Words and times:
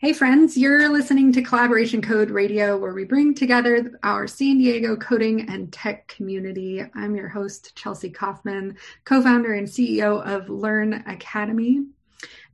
Hey, 0.00 0.12
friends, 0.12 0.56
you're 0.56 0.88
listening 0.88 1.32
to 1.32 1.42
Collaboration 1.42 2.00
Code 2.00 2.30
Radio, 2.30 2.78
where 2.78 2.94
we 2.94 3.02
bring 3.02 3.34
together 3.34 3.98
our 4.04 4.28
San 4.28 4.58
Diego 4.58 4.94
coding 4.94 5.50
and 5.50 5.72
tech 5.72 6.06
community. 6.06 6.84
I'm 6.94 7.16
your 7.16 7.26
host, 7.26 7.74
Chelsea 7.74 8.08
Kaufman, 8.08 8.76
co 9.04 9.20
founder 9.20 9.54
and 9.54 9.66
CEO 9.66 10.24
of 10.24 10.48
Learn 10.48 11.02
Academy. 11.08 11.84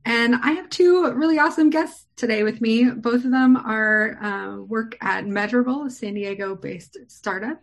And 0.05 0.33
I 0.37 0.53
have 0.53 0.71
two 0.71 1.11
really 1.11 1.37
awesome 1.37 1.69
guests 1.69 2.07
today 2.15 2.41
with 2.41 2.61
me. 2.61 2.89
Both 2.89 3.25
of 3.25 3.31
them 3.31 3.57
are 3.57 4.17
uh, 4.19 4.61
work 4.63 4.97
at 4.99 5.25
Measurabl, 5.25 5.85
a 5.85 5.89
San 5.91 6.15
Diego 6.15 6.55
based 6.55 6.97
startup. 7.09 7.61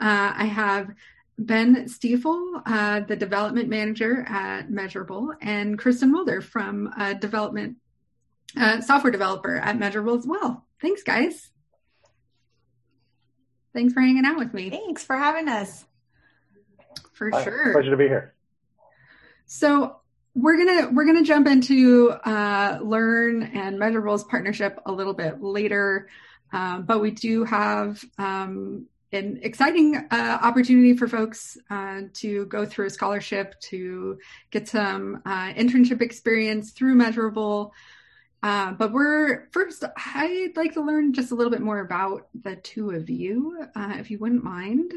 Uh, 0.00 0.32
I 0.34 0.46
have 0.46 0.94
Ben 1.38 1.88
Stiefel, 1.88 2.62
uh, 2.64 3.00
the 3.00 3.16
development 3.16 3.68
manager 3.68 4.24
at 4.26 4.70
Measurabl, 4.70 5.34
and 5.42 5.78
Kristen 5.78 6.10
Mulder 6.10 6.40
from 6.40 6.90
uh, 6.96 7.12
development 7.12 7.76
uh, 8.56 8.80
software 8.80 9.10
developer 9.10 9.56
at 9.56 9.78
Measurabl 9.78 10.18
as 10.18 10.26
well. 10.26 10.66
Thanks, 10.80 11.02
guys. 11.02 11.50
Thanks 13.72 13.92
for 13.92 14.00
hanging 14.00 14.24
out 14.24 14.38
with 14.38 14.52
me. 14.52 14.70
Thanks 14.70 15.04
for 15.04 15.16
having 15.16 15.48
us. 15.48 15.84
For 17.12 17.30
Hi, 17.30 17.44
sure. 17.44 17.72
Pleasure 17.72 17.90
to 17.90 17.96
be 17.96 18.08
here. 18.08 18.34
So 19.46 19.96
we're 20.34 20.56
gonna 20.56 20.90
we're 20.92 21.04
gonna 21.04 21.24
jump 21.24 21.46
into 21.46 22.10
uh, 22.10 22.78
Learn 22.82 23.42
and 23.42 23.78
Measurabl's 23.78 24.24
partnership 24.24 24.80
a 24.86 24.92
little 24.92 25.14
bit 25.14 25.42
later, 25.42 26.08
um, 26.52 26.84
but 26.84 27.00
we 27.00 27.10
do 27.10 27.44
have 27.44 28.02
um, 28.18 28.86
an 29.12 29.40
exciting 29.42 29.96
uh, 29.96 30.38
opportunity 30.42 30.96
for 30.96 31.08
folks 31.08 31.58
uh, 31.68 32.02
to 32.14 32.46
go 32.46 32.64
through 32.64 32.86
a 32.86 32.90
scholarship 32.90 33.58
to 33.60 34.18
get 34.50 34.68
some 34.68 35.20
uh, 35.26 35.52
internship 35.52 36.00
experience 36.00 36.70
through 36.70 36.94
Measurabl. 36.94 37.72
Uh, 38.42 38.72
but 38.72 38.92
we're 38.92 39.48
first, 39.50 39.84
I'd 39.96 40.56
like 40.56 40.72
to 40.74 40.80
learn 40.80 41.12
just 41.12 41.30
a 41.30 41.34
little 41.34 41.50
bit 41.50 41.60
more 41.60 41.80
about 41.80 42.28
the 42.42 42.56
two 42.56 42.90
of 42.90 43.10
you, 43.10 43.66
uh, 43.76 43.94
if 43.98 44.10
you 44.10 44.18
wouldn't 44.18 44.44
mind. 44.44 44.92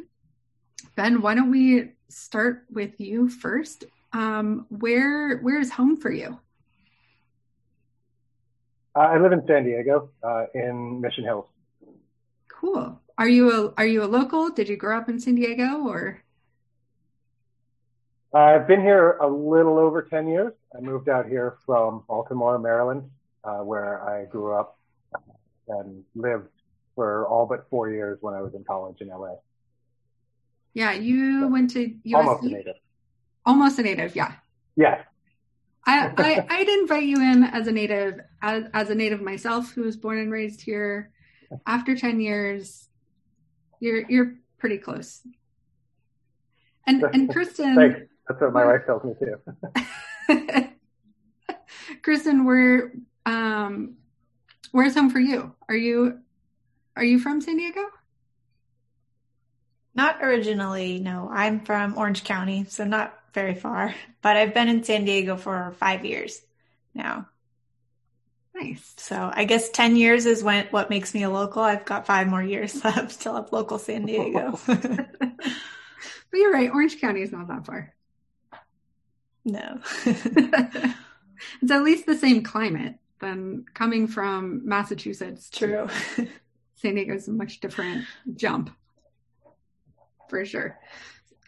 Ben, 0.95 1.21
why 1.21 1.35
don't 1.35 1.51
we 1.51 1.91
start 2.07 2.65
with 2.71 2.99
you 2.99 3.29
first? 3.29 3.85
Um, 4.13 4.67
where 4.69 5.39
where 5.39 5.59
is 5.59 5.71
home 5.71 5.97
for 5.97 6.11
you? 6.11 6.39
I 8.95 9.17
live 9.17 9.31
in 9.31 9.45
San 9.47 9.63
Diego, 9.63 10.09
uh, 10.21 10.45
in 10.53 11.01
Mission 11.01 11.23
Hills. 11.23 11.45
Cool. 12.47 13.01
Are 13.17 13.27
you 13.27 13.51
a 13.51 13.73
are 13.77 13.87
you 13.87 14.03
a 14.03 14.05
local? 14.05 14.49
Did 14.49 14.69
you 14.69 14.77
grow 14.77 14.97
up 14.97 15.09
in 15.09 15.19
San 15.19 15.35
Diego 15.35 15.87
or? 15.87 16.23
I've 18.33 18.67
been 18.67 18.81
here 18.81 19.17
a 19.21 19.27
little 19.27 19.77
over 19.77 20.01
10 20.01 20.27
years. 20.27 20.53
I 20.75 20.81
moved 20.81 21.07
out 21.07 21.27
here 21.27 21.57
from 21.67 22.03
Baltimore, 22.07 22.57
Maryland, 22.57 23.07
uh, 23.43 23.59
where 23.59 24.07
I 24.07 24.25
grew 24.25 24.53
up 24.53 24.77
and 25.67 26.03
lived 26.15 26.49
for 26.95 27.27
all 27.27 27.45
but 27.45 27.69
four 27.69 27.89
years 27.89 28.17
when 28.21 28.33
I 28.33 28.41
was 28.41 28.53
in 28.53 28.63
college 28.63 29.01
in 29.01 29.07
LA. 29.07 29.35
Yeah, 30.73 30.93
you 30.93 31.41
so, 31.41 31.47
went 31.47 31.71
to 31.71 31.93
USC? 32.05 32.13
Almost 32.15 32.43
a 32.43 32.49
native. 32.49 32.75
Almost 33.45 33.79
a 33.79 33.83
native, 33.83 34.15
yeah. 34.15 34.33
Yes. 34.75 35.01
I, 35.85 36.13
I 36.17 36.45
I'd 36.49 36.69
invite 36.69 37.03
you 37.03 37.17
in 37.17 37.43
as 37.43 37.67
a 37.67 37.71
native, 37.71 38.21
as, 38.41 38.65
as 38.73 38.89
a 38.89 38.95
native 38.95 39.21
myself, 39.21 39.71
who 39.73 39.83
was 39.83 39.97
born 39.97 40.17
and 40.17 40.31
raised 40.31 40.61
here. 40.61 41.11
After 41.67 41.95
ten 41.95 42.19
years, 42.19 42.87
you're 43.79 44.09
you're 44.09 44.35
pretty 44.57 44.77
close. 44.77 45.21
And 46.87 47.03
and 47.13 47.29
Kristen, 47.29 47.75
Thanks. 47.75 47.99
That's 48.27 48.41
what 48.41 48.53
my 48.53 48.65
wife 48.65 48.85
tells 48.85 49.03
me 49.03 49.13
too. 49.19 50.69
Kristen, 52.01 52.45
we're 52.45 52.93
um, 53.25 53.95
where's 54.71 54.95
home 54.95 55.09
for 55.09 55.19
you? 55.19 55.53
Are 55.69 55.75
you 55.75 56.19
are 56.95 57.03
you 57.03 57.19
from 57.19 57.41
San 57.41 57.57
Diego? 57.57 57.81
Not 59.95 60.23
originally, 60.23 60.99
no. 60.99 61.29
I'm 61.31 61.61
from 61.61 61.97
Orange 61.97 62.23
County, 62.23 62.65
so 62.67 62.83
not 62.83 63.17
very 63.33 63.55
far. 63.55 63.93
But 64.21 64.37
I've 64.37 64.53
been 64.53 64.67
in 64.67 64.83
San 64.83 65.05
Diego 65.05 65.37
for 65.37 65.73
five 65.79 66.05
years 66.05 66.41
now. 66.93 67.27
Nice. 68.55 68.93
So 68.97 69.31
I 69.33 69.45
guess 69.45 69.69
ten 69.69 69.95
years 69.95 70.25
is 70.25 70.43
when 70.43 70.67
what 70.67 70.89
makes 70.89 71.13
me 71.13 71.23
a 71.23 71.29
local. 71.29 71.63
I've 71.63 71.85
got 71.85 72.05
five 72.05 72.27
more 72.27 72.43
years 72.43 72.83
left 72.83 73.21
till 73.21 73.35
I'm 73.35 73.45
local 73.51 73.79
San 73.79 74.05
Diego. 74.05 74.59
but 74.67 74.79
you're 76.33 76.53
right, 76.53 76.71
Orange 76.71 76.99
County 76.99 77.21
is 77.21 77.31
not 77.31 77.47
that 77.47 77.65
far. 77.65 77.93
No. 79.45 79.79
it's 80.05 81.71
at 81.71 81.83
least 81.83 82.05
the 82.05 82.17
same 82.17 82.43
climate 82.43 82.95
then 83.23 83.65
coming 83.73 84.07
from 84.07 84.61
Massachusetts 84.67 85.49
True. 85.49 85.87
San 86.75 86.95
Diego 86.95 87.13
is 87.13 87.27
a 87.27 87.31
much 87.31 87.59
different 87.59 88.05
jump 88.35 88.69
for 90.33 90.45
sure. 90.45 90.79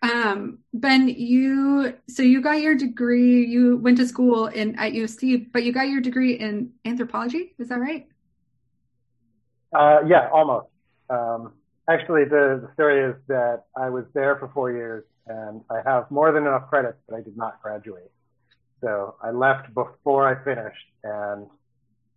Um, 0.01 0.59
ben, 0.73 1.09
you 1.09 1.95
so 2.07 2.21
you 2.21 2.41
got 2.41 2.61
your 2.61 2.75
degree. 2.75 3.45
You 3.45 3.77
went 3.77 3.97
to 3.97 4.07
school 4.07 4.47
in 4.47 4.77
at 4.77 4.93
USC, 4.93 5.51
but 5.51 5.63
you 5.63 5.73
got 5.73 5.89
your 5.89 6.01
degree 6.01 6.33
in 6.33 6.71
anthropology. 6.85 7.55
Is 7.57 7.69
that 7.69 7.79
right? 7.79 8.07
Uh, 9.73 10.01
yeah, 10.07 10.29
almost. 10.31 10.67
Um, 11.09 11.53
actually, 11.89 12.25
the, 12.25 12.61
the 12.61 12.69
story 12.73 13.09
is 13.09 13.15
that 13.27 13.63
I 13.75 13.89
was 13.89 14.05
there 14.13 14.37
for 14.37 14.49
four 14.53 14.71
years, 14.71 15.03
and 15.27 15.61
I 15.71 15.81
have 15.83 16.09
more 16.11 16.31
than 16.31 16.43
enough 16.43 16.69
credits, 16.69 16.97
but 17.09 17.15
I 17.15 17.21
did 17.21 17.35
not 17.35 17.61
graduate. 17.61 18.11
So 18.81 19.15
I 19.23 19.31
left 19.31 19.73
before 19.73 20.27
I 20.27 20.43
finished, 20.43 20.85
and 21.03 21.47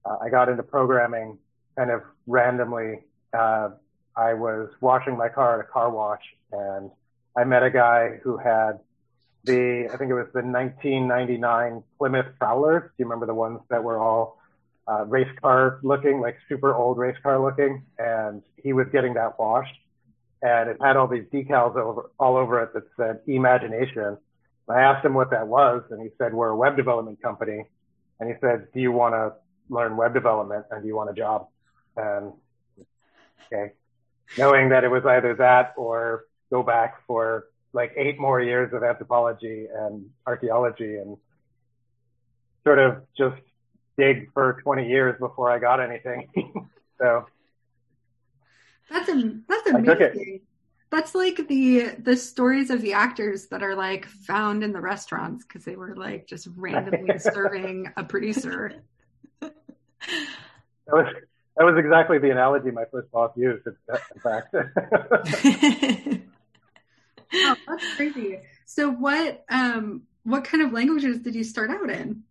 uh, 0.09 0.17
I 0.23 0.29
got 0.31 0.49
into 0.49 0.63
programming 0.63 1.39
kind 1.77 1.91
of 1.91 2.03
randomly. 2.27 3.01
Uh, 3.33 3.71
I 4.17 4.35
was 4.35 4.71
washing 4.81 5.17
my 5.17 5.29
car 5.29 5.61
at 5.61 5.65
a 5.65 5.69
car 5.69 5.91
wash 5.91 6.23
and 6.53 6.91
I 7.37 7.45
met 7.45 7.63
a 7.63 7.71
guy 7.71 8.19
who 8.23 8.37
had 8.37 8.81
the, 9.45 9.89
I 9.93 9.97
think 9.97 10.11
it 10.11 10.15
was 10.15 10.27
the 10.35 10.43
1999 10.43 11.83
Plymouth 11.99 12.27
Prowlers. 12.39 12.83
Do 12.83 12.95
you 12.99 13.05
remember 13.05 13.27
the 13.27 13.35
ones 13.35 13.61
that 13.71 13.85
were 13.85 13.99
all 13.99 14.39
uh, 14.89 15.05
race 15.05 15.29
car 15.41 15.79
looking, 15.83 16.21
like 16.21 16.37
super 16.49 16.75
old 16.75 16.99
race 16.99 17.17
car 17.23 17.41
looking? 17.41 17.85
And 17.99 18.43
he 18.57 18.73
was 18.73 18.87
getting 18.93 19.15
that 19.15 19.39
washed 19.39 19.77
and 20.43 20.71
it 20.71 20.79
had 20.81 20.97
all 20.97 21.09
these 21.09 21.25
decals 21.33 21.77
over, 21.77 22.11
all 22.19 22.37
over 22.37 22.63
it 22.63 22.73
that 22.75 22.85
said 22.97 23.21
imagination. 23.27 24.17
I 24.69 24.81
asked 24.83 25.05
him 25.05 25.15
what 25.15 25.31
that 25.31 25.47
was 25.47 25.83
and 25.91 26.03
he 26.03 26.09
said, 26.19 26.35
we're 26.35 26.49
a 26.49 26.57
web 26.57 26.77
development 26.77 27.23
company. 27.23 27.65
And 28.21 28.29
he 28.29 28.35
said, 28.41 28.69
do 28.75 28.81
you 28.81 28.91
want 28.91 29.15
to 29.15 29.33
learn 29.69 29.97
web 29.97 30.15
development 30.15 30.67
and 30.71 30.87
you 30.87 30.97
want 30.97 31.11
a 31.11 31.15
job? 31.15 31.49
And 31.97 32.33
okay, 33.47 33.73
knowing 34.37 34.69
that 34.71 34.85
it 34.85 34.89
was 34.89 35.05
either 35.05 35.35
that 35.37 35.75
or 35.77 36.25
go 36.51 36.63
back 36.63 37.07
for 37.07 37.47
like 37.73 37.93
eight 37.97 38.19
more 38.19 38.41
years 38.41 38.73
of 38.73 38.83
anthropology 38.83 39.67
and 39.73 40.09
archaeology 40.27 40.97
and 40.97 41.17
sort 42.65 42.79
of 42.79 43.03
just 43.17 43.41
dig 43.97 44.33
for 44.33 44.61
20 44.63 44.89
years 44.89 45.17
before 45.19 45.51
I 45.51 45.59
got 45.59 45.81
anything. 45.81 46.29
so 46.99 47.27
that's 48.91 49.09
a, 49.09 49.35
that's 49.49 49.69
amazing. 49.69 50.41
That's 50.91 51.15
like 51.15 51.47
the 51.49 51.97
the 51.99 52.17
stories 52.17 52.71
of 52.71 52.81
the 52.81 52.95
actors 52.95 53.49
that 53.49 53.63
are 53.63 53.75
like 53.75 54.07
found 54.07 54.65
in 54.65 54.73
the 54.73 54.81
restaurants 54.81 55.45
because 55.45 55.65
they 55.65 55.77
were 55.77 55.95
like 55.95 56.27
just 56.27 56.49
randomly 56.57 57.19
serving 57.19 57.93
a 57.99 58.05
producer 58.05 58.83
that 60.87 60.95
was 60.95 61.07
that 61.57 61.65
was 61.65 61.77
exactly 61.77 62.19
the 62.19 62.31
analogy 62.31 62.71
my 62.71 62.85
first 62.91 63.11
boss 63.11 63.33
used. 63.37 63.67
In 63.67 64.21
fact. 64.21 64.55
oh, 67.35 67.57
that's 67.67 67.97
crazy. 67.97 68.39
So, 68.65 68.91
what 68.91 69.45
um, 69.49 70.03
what 70.25 70.45
kind 70.45 70.63
of 70.63 70.73
languages 70.73 71.19
did 71.19 71.35
you 71.35 71.45
start 71.45 71.71
out 71.71 71.91
in? 71.91 72.23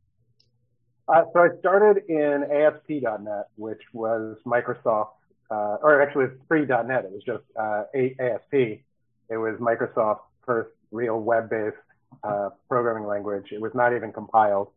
Uh, 1.07 1.23
so 1.33 1.39
I 1.39 1.49
started 1.59 2.03
in 2.09 2.43
ASP.NET, 2.51 3.47
which 3.55 3.81
was 3.93 4.37
Microsoft, 4.45 5.11
uh, 5.49 5.77
or 5.81 6.01
actually 6.01 6.25
it's 6.25 6.35
pre.NET. 6.47 7.05
It 7.05 7.11
was 7.11 7.23
just 7.25 7.43
uh, 7.57 7.83
ASP. 7.95 8.83
It 9.29 9.37
was 9.37 9.57
Microsoft's 9.59 10.21
first 10.45 10.69
real 10.91 11.19
web-based 11.19 11.75
uh, 12.23 12.49
programming 12.69 13.07
language. 13.07 13.51
It 13.51 13.61
was 13.61 13.73
not 13.73 13.95
even 13.95 14.11
compiled, 14.11 14.69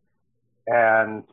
and 0.67 1.23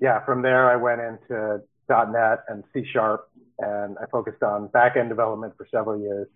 yeah, 0.00 0.24
from 0.24 0.42
there 0.42 0.70
I 0.70 0.76
went 0.76 1.00
into 1.00 1.62
.NET 1.88 2.44
and 2.48 2.64
C 2.72 2.84
Sharp, 2.92 3.28
and 3.58 3.96
I 3.98 4.06
focused 4.10 4.42
on 4.42 4.68
back 4.68 4.96
end 4.96 5.08
development 5.08 5.54
for 5.56 5.66
several 5.70 5.98
years 5.98 6.28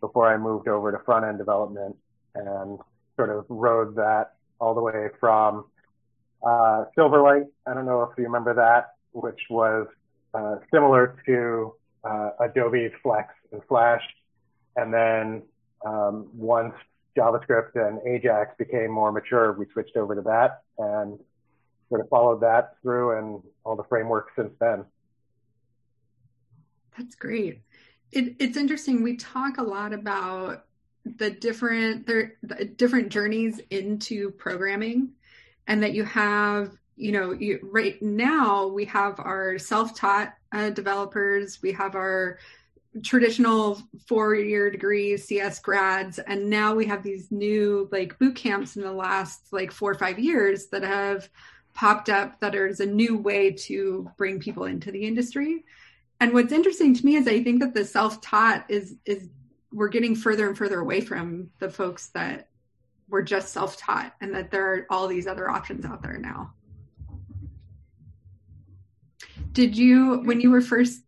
before 0.00 0.32
I 0.32 0.36
moved 0.36 0.68
over 0.68 0.92
to 0.92 0.98
front 1.04 1.24
end 1.24 1.38
development 1.38 1.96
and 2.34 2.78
sort 3.16 3.30
of 3.30 3.46
rode 3.48 3.94
that 3.96 4.32
all 4.60 4.74
the 4.74 4.80
way 4.80 5.08
from 5.20 5.66
uh, 6.44 6.84
Silverlight. 6.96 7.46
I 7.66 7.74
don't 7.74 7.86
know 7.86 8.02
if 8.02 8.10
you 8.18 8.24
remember 8.24 8.54
that, 8.54 8.94
which 9.12 9.40
was 9.50 9.86
uh, 10.34 10.56
similar 10.72 11.16
to 11.26 11.74
uh, 12.04 12.30
Adobe's 12.40 12.92
Flex 13.02 13.32
and 13.52 13.62
Flash. 13.68 14.02
And 14.76 14.92
then 14.92 15.42
um, 15.86 16.28
once 16.34 16.74
JavaScript 17.16 17.76
and 17.76 18.00
Ajax 18.06 18.54
became 18.58 18.90
more 18.90 19.12
mature, 19.12 19.52
we 19.52 19.66
switched 19.72 19.96
over 19.96 20.14
to 20.14 20.22
that. 20.22 20.62
And 20.78 21.18
sort 21.88 22.00
of 22.00 22.08
followed 22.08 22.40
that 22.40 22.76
through 22.82 23.18
and 23.18 23.42
all 23.64 23.76
the 23.76 23.84
frameworks 23.84 24.32
since 24.36 24.52
then. 24.60 24.84
That's 26.96 27.14
great. 27.14 27.62
It, 28.12 28.36
it's 28.38 28.56
interesting. 28.56 29.02
We 29.02 29.16
talk 29.16 29.58
a 29.58 29.62
lot 29.62 29.92
about 29.92 30.64
the 31.04 31.30
different 31.30 32.06
the 32.06 32.30
different 32.76 33.10
journeys 33.10 33.60
into 33.70 34.30
programming, 34.30 35.10
and 35.66 35.82
that 35.82 35.92
you 35.92 36.04
have 36.04 36.70
you 36.96 37.12
know 37.12 37.32
you, 37.32 37.58
right 37.62 38.00
now 38.00 38.68
we 38.68 38.84
have 38.86 39.18
our 39.18 39.58
self-taught 39.58 40.34
uh, 40.52 40.70
developers, 40.70 41.60
we 41.60 41.72
have 41.72 41.94
our 41.94 42.38
traditional 43.02 43.82
four-year 44.06 44.70
degrees, 44.70 45.24
CS 45.24 45.58
grads, 45.58 46.20
and 46.20 46.48
now 46.48 46.74
we 46.74 46.86
have 46.86 47.02
these 47.02 47.32
new 47.32 47.88
like 47.90 48.18
boot 48.18 48.36
camps 48.36 48.76
in 48.76 48.82
the 48.82 48.92
last 48.92 49.52
like 49.52 49.72
four 49.72 49.90
or 49.90 49.98
five 49.98 50.18
years 50.18 50.66
that 50.68 50.84
have 50.84 51.28
popped 51.74 52.08
up 52.08 52.40
that 52.40 52.54
is 52.54 52.80
a 52.80 52.86
new 52.86 53.16
way 53.16 53.50
to 53.50 54.10
bring 54.16 54.38
people 54.38 54.64
into 54.64 54.90
the 54.90 55.04
industry. 55.04 55.64
And 56.20 56.32
what's 56.32 56.52
interesting 56.52 56.94
to 56.94 57.04
me 57.04 57.16
is 57.16 57.26
I 57.26 57.42
think 57.42 57.60
that 57.60 57.74
the 57.74 57.84
self-taught 57.84 58.66
is 58.68 58.94
is 59.04 59.28
we're 59.72 59.88
getting 59.88 60.14
further 60.14 60.46
and 60.46 60.56
further 60.56 60.78
away 60.78 61.00
from 61.00 61.50
the 61.58 61.68
folks 61.68 62.08
that 62.10 62.48
were 63.08 63.22
just 63.22 63.52
self-taught 63.52 64.14
and 64.20 64.34
that 64.34 64.50
there 64.50 64.72
are 64.72 64.86
all 64.88 65.08
these 65.08 65.26
other 65.26 65.50
options 65.50 65.84
out 65.84 66.02
there 66.02 66.16
now. 66.16 66.54
Did 69.52 69.76
you 69.76 70.20
when 70.20 70.40
you 70.40 70.50
were 70.50 70.60
first 70.60 71.02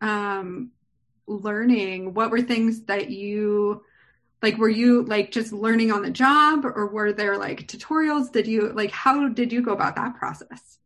um, 0.00 0.70
learning, 1.26 2.14
what 2.14 2.30
were 2.30 2.42
things 2.42 2.82
that 2.84 3.10
you 3.10 3.82
like 4.42 4.56
were 4.56 4.68
you 4.68 5.02
like 5.02 5.32
just 5.32 5.52
learning 5.52 5.90
on 5.90 6.02
the 6.02 6.10
job 6.10 6.64
or 6.64 6.86
were 6.86 7.12
there 7.12 7.36
like 7.36 7.66
tutorials? 7.66 8.30
Did 8.30 8.46
you 8.46 8.72
like 8.72 8.90
how 8.90 9.28
did 9.28 9.52
you 9.52 9.62
go 9.62 9.72
about 9.72 9.96
that 9.96 10.16
process? 10.16 10.78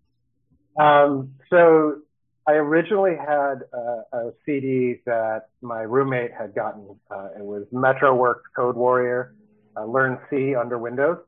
Um, 0.79 1.35
so 1.51 1.99
i 2.47 2.53
originally 2.55 3.15
had 3.15 3.61
a, 3.73 4.03
a, 4.13 4.33
cd 4.45 5.01
that 5.07 5.49
my 5.61 5.83
roommate 5.83 6.33
had 6.33 6.55
gotten. 6.55 6.99
Uh, 7.11 7.29
it 7.39 7.45
was 7.45 7.65
metroworks 7.73 8.43
code 8.57 8.75
warrior 8.75 9.35
uh, 9.77 9.85
learn 9.85 10.19
c 10.31 10.55
under 10.55 10.79
windows. 10.79 11.19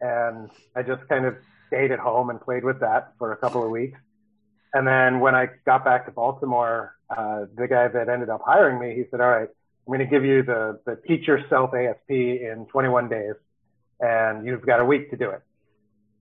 And 0.00 0.50
i 0.76 0.82
just 0.82 1.08
kind 1.08 1.24
of 1.24 1.36
stayed 1.68 1.90
at 1.90 1.98
home 1.98 2.28
and 2.28 2.40
played 2.40 2.64
with 2.64 2.80
that 2.80 3.14
for 3.18 3.32
a 3.32 3.36
couple 3.36 3.64
of 3.64 3.70
weeks. 3.70 3.98
And 4.74 4.86
then 4.86 5.20
when 5.20 5.34
i 5.34 5.48
got 5.64 5.84
back 5.84 6.04
to 6.04 6.12
baltimore 6.12 6.96
uh, 7.10 7.46
the 7.56 7.66
guy 7.66 7.88
that 7.88 8.08
ended 8.10 8.28
up 8.28 8.42
hiring 8.44 8.78
me 8.78 8.94
he 8.94 9.04
said 9.10 9.20
all 9.20 9.30
right 9.30 9.48
I'm 9.86 9.92
going 9.92 9.98
to 9.98 10.06
give 10.06 10.24
you 10.24 10.42
the, 10.42 10.80
the 10.86 10.96
teach 11.06 11.26
yourself 11.26 11.74
ASP 11.74 12.10
in 12.10 12.66
21 12.70 13.08
days, 13.08 13.34
and 14.00 14.46
you've 14.46 14.64
got 14.64 14.80
a 14.80 14.84
week 14.84 15.10
to 15.10 15.16
do 15.16 15.30
it. 15.30 15.42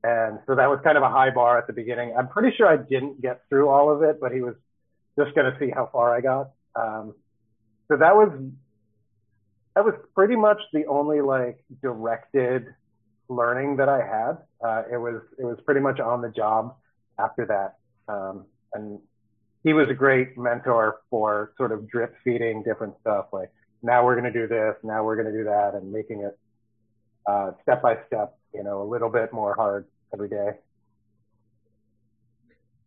And 0.03 0.39
so 0.47 0.55
that 0.55 0.67
was 0.67 0.79
kind 0.83 0.97
of 0.97 1.03
a 1.03 1.09
high 1.09 1.29
bar 1.29 1.59
at 1.59 1.67
the 1.67 1.73
beginning. 1.73 2.15
I'm 2.17 2.27
pretty 2.27 2.55
sure 2.57 2.67
I 2.67 2.77
didn't 2.77 3.21
get 3.21 3.41
through 3.49 3.69
all 3.69 3.91
of 3.91 4.01
it, 4.01 4.19
but 4.19 4.31
he 4.31 4.41
was 4.41 4.55
just 5.17 5.35
going 5.35 5.51
to 5.51 5.57
see 5.59 5.69
how 5.69 5.89
far 5.91 6.15
I 6.15 6.21
got. 6.21 6.51
Um, 6.75 7.13
so 7.87 7.97
that 7.97 8.15
was 8.15 8.31
that 9.75 9.85
was 9.85 9.93
pretty 10.15 10.35
much 10.35 10.59
the 10.73 10.85
only 10.87 11.21
like 11.21 11.63
directed 11.81 12.73
learning 13.29 13.77
that 13.77 13.89
I 13.89 13.99
had. 13.99 14.37
Uh, 14.63 14.83
it 14.91 14.97
was 14.97 15.21
it 15.37 15.45
was 15.45 15.59
pretty 15.65 15.81
much 15.81 15.99
on 15.99 16.21
the 16.21 16.29
job 16.29 16.75
after 17.19 17.45
that. 17.45 17.77
Um, 18.11 18.45
and 18.73 18.99
he 19.63 19.73
was 19.73 19.89
a 19.89 19.93
great 19.93 20.37
mentor 20.37 20.99
for 21.09 21.53
sort 21.57 21.71
of 21.71 21.87
drip 21.89 22.15
feeding 22.23 22.63
different 22.63 22.95
stuff. 23.01 23.27
Like 23.31 23.51
now 23.83 24.05
we're 24.05 24.19
going 24.19 24.31
to 24.31 24.39
do 24.39 24.47
this, 24.47 24.75
now 24.83 25.03
we're 25.03 25.15
going 25.15 25.31
to 25.31 25.37
do 25.37 25.43
that, 25.45 25.75
and 25.75 25.91
making 25.91 26.21
it 26.21 26.37
uh, 27.27 27.51
step 27.61 27.81
by 27.81 27.97
step, 28.07 28.37
you 28.53 28.63
know, 28.63 28.81
a 28.81 28.87
little 28.87 29.09
bit 29.09 29.31
more 29.31 29.55
hard 29.55 29.85
every 30.13 30.29
day. 30.29 30.51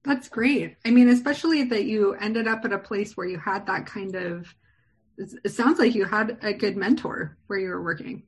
That's 0.05 0.29
great. 0.29 0.77
I 0.85 0.91
mean, 0.91 1.09
especially 1.09 1.65
that 1.65 1.85
you 1.85 2.15
ended 2.15 2.47
up 2.47 2.65
at 2.65 2.73
a 2.73 2.79
place 2.79 3.17
where 3.17 3.27
you 3.27 3.39
had 3.39 3.67
that 3.67 3.87
kind 3.87 4.15
of. 4.15 4.55
It 5.17 5.51
sounds 5.51 5.79
like 5.79 5.95
you 5.95 6.05
had 6.05 6.39
a 6.43 6.53
good 6.53 6.77
mentor 6.77 7.39
where 7.47 7.59
you 7.59 7.69
were 7.69 7.83
working. 7.83 8.25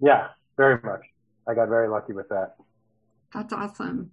Yeah, 0.00 0.28
very 0.56 0.80
much. 0.82 1.02
I 1.46 1.54
got 1.54 1.68
very 1.68 1.86
lucky 1.86 2.14
with 2.14 2.30
that. 2.30 2.56
That's 3.32 3.52
awesome. 3.52 4.10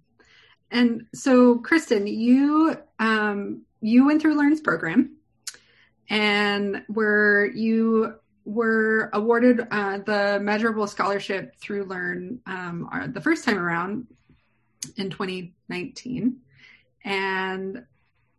And 0.70 1.06
so, 1.14 1.58
Kristen, 1.58 2.06
you 2.06 2.76
um, 3.02 3.62
you 3.80 4.06
went 4.06 4.22
through 4.22 4.36
Learn's 4.36 4.60
program, 4.60 5.16
and 6.08 6.84
where 6.86 7.46
you 7.46 8.14
were 8.44 9.10
awarded 9.12 9.66
uh, 9.70 9.98
the 9.98 10.38
Measurabl 10.40 10.88
scholarship 10.88 11.56
through 11.56 11.84
Learn 11.84 12.40
um, 12.46 12.88
uh, 12.92 13.08
the 13.08 13.20
first 13.20 13.44
time 13.44 13.58
around 13.58 14.06
in 14.96 15.10
2019. 15.10 16.36
And 17.04 17.84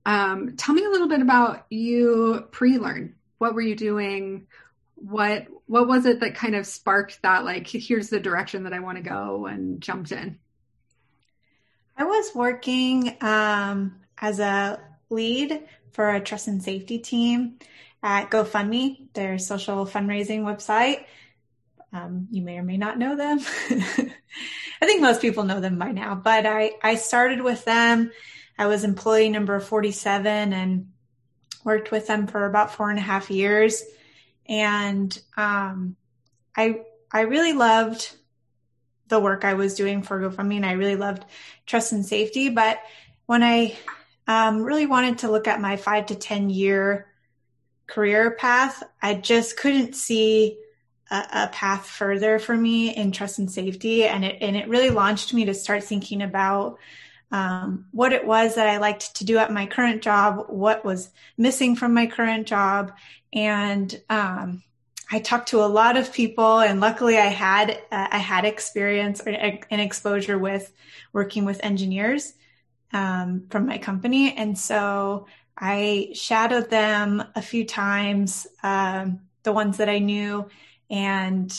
um, 0.05 0.55
tell 0.55 0.75
me 0.75 0.85
a 0.85 0.89
little 0.89 1.09
bit 1.09 1.21
about 1.21 1.65
you 1.69 2.47
pre-Learn. 2.51 3.15
What 3.39 3.55
were 3.55 3.61
you 3.61 3.75
doing? 3.75 4.47
What 4.95 5.47
what 5.65 5.89
was 5.89 6.05
it 6.05 6.21
that 6.21 6.35
kind 6.35 6.55
of 6.55 6.65
sparked 6.65 7.21
that? 7.23 7.43
Like, 7.43 7.67
here's 7.67 8.07
the 8.07 8.19
direction 8.19 8.63
that 8.63 8.73
I 8.73 8.79
want 8.79 8.97
to 8.97 9.03
go, 9.03 9.45
and 9.45 9.81
jumped 9.81 10.13
in. 10.13 10.39
I 11.97 12.05
was 12.05 12.33
working 12.33 13.17
um, 13.19 14.02
as 14.19 14.39
a 14.39 14.79
lead 15.09 15.63
for 15.91 16.09
a 16.09 16.21
trust 16.21 16.47
and 16.47 16.63
safety 16.63 16.99
team 16.99 17.59
at 18.01 18.29
GoFundMe, 18.29 19.13
their 19.13 19.37
social 19.37 19.85
fundraising 19.85 20.41
website. 20.41 21.05
Um, 21.93 22.27
you 22.31 22.41
may 22.41 22.57
or 22.57 22.63
may 22.63 22.77
not 22.77 22.97
know 22.97 23.15
them. 23.15 23.39
I 24.81 24.85
think 24.85 25.01
most 25.01 25.21
people 25.21 25.43
know 25.43 25.61
them 25.61 25.77
by 25.77 25.91
now, 25.91 26.15
but 26.15 26.45
I, 26.45 26.71
I 26.83 26.95
started 26.95 27.41
with 27.41 27.63
them. 27.65 28.11
I 28.57 28.67
was 28.67 28.83
employee 28.83 29.29
number 29.29 29.59
47 29.59 30.53
and 30.53 30.91
worked 31.63 31.91
with 31.91 32.07
them 32.07 32.27
for 32.27 32.45
about 32.45 32.73
four 32.73 32.89
and 32.89 32.99
a 32.99 33.03
half 33.03 33.31
years. 33.31 33.83
And 34.47 35.17
um, 35.37 35.95
I, 36.55 36.81
I 37.11 37.21
really 37.21 37.53
loved 37.53 38.13
the 39.07 39.19
work 39.19 39.45
I 39.45 39.53
was 39.53 39.75
doing 39.75 40.01
for 40.01 40.19
GoFundMe 40.19 40.57
and 40.57 40.65
I 40.65 40.73
really 40.73 40.95
loved 40.95 41.23
trust 41.65 41.91
and 41.91 42.05
safety. 42.05 42.49
But 42.49 42.79
when 43.27 43.43
I 43.43 43.77
um, 44.27 44.63
really 44.63 44.85
wanted 44.85 45.19
to 45.19 45.31
look 45.31 45.47
at 45.47 45.61
my 45.61 45.77
five 45.77 46.07
to 46.07 46.15
10 46.15 46.49
year 46.49 47.07
career 47.87 48.31
path, 48.31 48.83
I 49.01 49.15
just 49.15 49.57
couldn't 49.57 49.95
see 49.95 50.57
a, 51.11 51.15
a, 51.33 51.47
path 51.49 51.85
further 51.85 52.39
for 52.39 52.55
me 52.55 52.95
in 52.95 53.11
trust 53.11 53.39
and 53.39 53.51
safety. 53.51 54.05
And 54.05 54.23
it, 54.23 54.37
and 54.41 54.55
it 54.55 54.69
really 54.69 54.89
launched 54.89 55.33
me 55.33 55.45
to 55.45 55.53
start 55.53 55.83
thinking 55.83 56.21
about 56.21 56.79
um, 57.31 57.85
what 57.91 58.13
it 58.13 58.25
was 58.25 58.55
that 58.55 58.67
I 58.67 58.77
liked 58.77 59.15
to 59.17 59.25
do 59.25 59.37
at 59.37 59.51
my 59.51 59.65
current 59.65 60.01
job, 60.01 60.45
what 60.47 60.85
was 60.85 61.09
missing 61.37 61.75
from 61.75 61.93
my 61.93 62.07
current 62.07 62.47
job. 62.47 62.93
And 63.33 64.01
um, 64.09 64.63
I 65.11 65.19
talked 65.19 65.49
to 65.49 65.63
a 65.63 65.67
lot 65.67 65.97
of 65.97 66.13
people, 66.13 66.59
and 66.59 66.79
luckily, 66.79 67.17
I 67.17 67.27
had 67.27 67.71
uh, 67.91 68.07
I 68.11 68.19
had 68.19 68.45
experience 68.45 69.21
or 69.25 69.29
an 69.29 69.79
exposure 69.79 70.37
with 70.37 70.71
working 71.11 71.43
with 71.43 71.63
engineers 71.63 72.33
um, 72.93 73.47
from 73.49 73.65
my 73.65 73.77
company, 73.77 74.33
and 74.35 74.57
so 74.57 75.27
I 75.57 76.11
shadowed 76.13 76.69
them 76.69 77.23
a 77.35 77.41
few 77.41 77.65
times, 77.65 78.47
um, 78.63 79.21
the 79.43 79.53
ones 79.53 79.77
that 79.77 79.89
I 79.89 79.99
knew, 79.99 80.47
and 80.89 81.51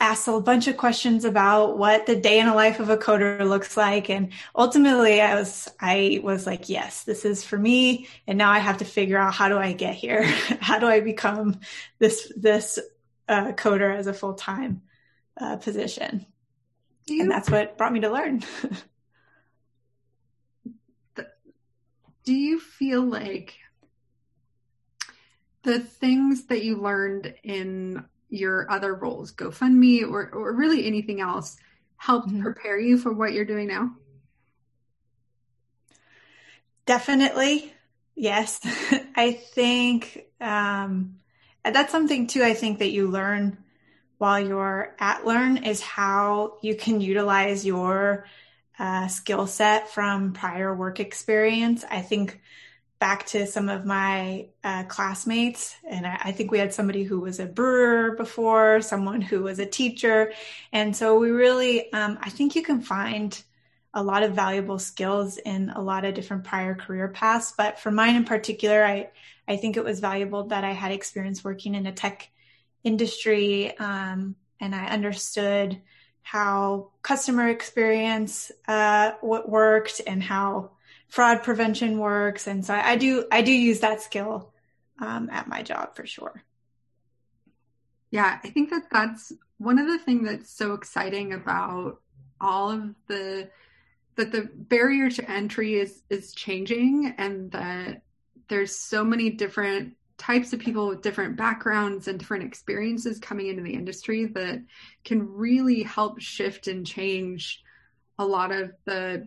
asked 0.00 0.28
a 0.28 0.40
bunch 0.40 0.66
of 0.66 0.76
questions 0.76 1.24
about 1.24 1.78
what 1.78 2.06
the 2.06 2.16
day 2.16 2.38
in 2.40 2.46
the 2.46 2.54
life 2.54 2.80
of 2.80 2.90
a 2.90 2.96
coder 2.96 3.46
looks 3.48 3.76
like. 3.76 4.10
And 4.10 4.32
ultimately 4.56 5.20
i 5.20 5.34
was 5.34 5.68
i 5.80 6.20
was 6.22 6.46
like 6.46 6.68
yes 6.68 7.04
this 7.04 7.24
is 7.24 7.44
for 7.44 7.58
me. 7.58 8.08
And 8.26 8.38
now 8.38 8.50
i 8.50 8.58
have 8.58 8.78
to 8.78 8.84
figure 8.84 9.18
out 9.18 9.34
how 9.34 9.48
do 9.48 9.58
i 9.58 9.72
get 9.72 9.94
here? 9.94 10.22
How 10.60 10.78
do 10.78 10.86
i 10.86 11.00
become 11.00 11.60
this 11.98 12.32
this 12.36 12.78
uh, 13.28 13.52
coder 13.52 13.94
as 13.94 14.06
a 14.06 14.14
full-time 14.14 14.82
uh, 15.40 15.56
position? 15.56 16.26
You, 17.06 17.22
and 17.22 17.30
that's 17.30 17.50
what 17.50 17.78
brought 17.78 17.92
me 17.92 18.00
to 18.00 18.10
learn 18.10 18.42
do 22.24 22.32
you 22.32 22.60
feel 22.60 23.02
like 23.02 23.54
the 25.62 25.80
things 25.80 26.44
that 26.46 26.64
you 26.64 26.76
learned 26.76 27.34
in 27.42 28.04
your 28.28 28.70
other 28.70 28.94
roles, 28.94 29.32
GoFundMe 29.32 30.02
or, 30.02 30.30
or 30.30 30.54
really 30.54 30.86
anything 30.86 31.20
else, 31.20 31.56
help 31.96 32.26
mm-hmm. 32.26 32.42
prepare 32.42 32.78
you 32.78 32.96
for 32.96 33.12
what 33.12 33.32
you're 33.32 33.44
doing 33.44 33.68
now? 33.68 33.92
Definitely. 36.86 37.72
Yes. 38.14 38.60
I 39.16 39.32
think 39.32 40.26
um, 40.40 41.16
that's 41.64 41.92
something 41.92 42.26
too, 42.26 42.42
I 42.42 42.54
think 42.54 42.78
that 42.78 42.90
you 42.90 43.08
learn 43.08 43.58
while 44.20 44.38
you're 44.38 44.94
at 44.98 45.26
Learn 45.26 45.64
is 45.64 45.80
how 45.80 46.58
you 46.60 46.74
can 46.74 47.00
utilize 47.00 47.64
your 47.64 48.26
uh, 48.80 49.06
skill 49.08 49.46
set 49.46 49.90
from 49.90 50.32
prior 50.32 50.74
work 50.74 51.00
experience. 51.00 51.84
I 51.88 52.00
think 52.00 52.40
back 52.98 53.26
to 53.26 53.46
some 53.46 53.68
of 53.68 53.84
my 53.84 54.46
uh, 54.64 54.84
classmates. 54.84 55.76
And 55.86 56.06
I, 56.06 56.20
I, 56.24 56.32
think 56.32 56.50
we 56.50 56.58
had 56.58 56.72
somebody 56.72 57.02
who 57.02 57.20
was 57.20 57.40
a 57.40 57.46
brewer 57.46 58.14
before, 58.16 58.80
someone 58.82 59.20
who 59.22 59.42
was 59.42 59.58
a 59.58 59.66
teacher. 59.66 60.32
And 60.72 60.94
so 60.94 61.18
we 61.18 61.30
really, 61.30 61.92
um, 61.92 62.18
I 62.20 62.30
think 62.30 62.54
you 62.54 62.62
can 62.62 62.80
find 62.80 63.42
a 63.94 64.02
lot 64.02 64.22
of 64.22 64.34
valuable 64.34 64.78
skills 64.78 65.38
in 65.38 65.70
a 65.70 65.80
lot 65.80 66.04
of 66.04 66.14
different 66.14 66.44
prior 66.44 66.74
career 66.74 67.08
paths. 67.08 67.54
But 67.56 67.78
for 67.78 67.90
mine 67.90 68.16
in 68.16 68.24
particular, 68.24 68.84
I, 68.84 69.10
I 69.48 69.56
think 69.56 69.76
it 69.76 69.84
was 69.84 70.00
valuable 70.00 70.44
that 70.44 70.64
I 70.64 70.72
had 70.72 70.92
experience 70.92 71.44
working 71.44 71.74
in 71.74 71.86
a 71.86 71.92
tech 71.92 72.30
industry 72.82 73.76
um, 73.78 74.36
and 74.58 74.74
I 74.74 74.86
understood 74.86 75.80
how 76.22 76.90
customer 77.02 77.48
experience 77.48 78.52
uh, 78.68 79.12
what 79.20 79.48
worked 79.48 80.00
and 80.06 80.22
how 80.22 80.70
fraud 81.08 81.42
prevention 81.42 81.98
works. 81.98 82.46
And 82.46 82.64
so 82.64 82.74
I, 82.74 82.92
I 82.92 82.96
do 82.96 83.26
I 83.30 83.42
do 83.42 83.52
use 83.52 83.80
that 83.80 84.00
skill 84.00 84.52
um, 84.98 85.28
at 85.30 85.48
my 85.48 85.62
job 85.62 85.96
for 85.96 86.06
sure. 86.06 86.42
Yeah, 88.10 88.38
I 88.42 88.48
think 88.48 88.70
that 88.70 88.90
that's 88.90 89.32
one 89.58 89.78
of 89.78 89.86
the 89.86 89.98
things 89.98 90.26
that's 90.26 90.50
so 90.50 90.72
exciting 90.74 91.32
about 91.32 92.00
all 92.40 92.70
of 92.70 92.94
the 93.08 93.50
that 94.16 94.32
the 94.32 94.50
barrier 94.54 95.10
to 95.10 95.30
entry 95.30 95.74
is 95.74 96.02
is 96.10 96.32
changing 96.32 97.14
and 97.18 97.50
that 97.52 98.02
there's 98.48 98.74
so 98.74 99.04
many 99.04 99.30
different 99.30 99.94
types 100.20 100.52
of 100.52 100.60
people 100.60 100.86
with 100.86 101.00
different 101.00 101.34
backgrounds 101.34 102.06
and 102.06 102.18
different 102.18 102.44
experiences 102.44 103.18
coming 103.18 103.46
into 103.46 103.62
the 103.62 103.72
industry 103.72 104.26
that 104.26 104.62
can 105.02 105.26
really 105.26 105.82
help 105.82 106.20
shift 106.20 106.68
and 106.68 106.86
change 106.86 107.62
a 108.18 108.24
lot 108.24 108.52
of 108.52 108.70
the 108.84 109.26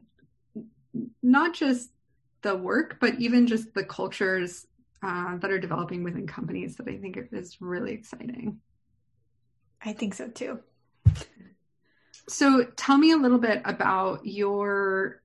not 1.23 1.55
just 1.55 1.89
the 2.43 2.55
work 2.55 2.97
but 3.01 3.15
even 3.19 3.47
just 3.47 3.73
the 3.73 3.83
cultures 3.83 4.67
uh, 5.01 5.35
that 5.37 5.49
are 5.49 5.57
developing 5.57 6.03
within 6.03 6.27
companies 6.27 6.75
that 6.75 6.87
i 6.87 6.95
think 6.95 7.17
is 7.31 7.57
really 7.59 7.91
exciting. 7.91 8.59
I 9.83 9.93
think 9.93 10.13
so 10.13 10.27
too. 10.27 10.59
So 12.29 12.65
tell 12.77 12.97
me 12.97 13.11
a 13.11 13.17
little 13.17 13.39
bit 13.39 13.63
about 13.65 14.25
your 14.25 15.22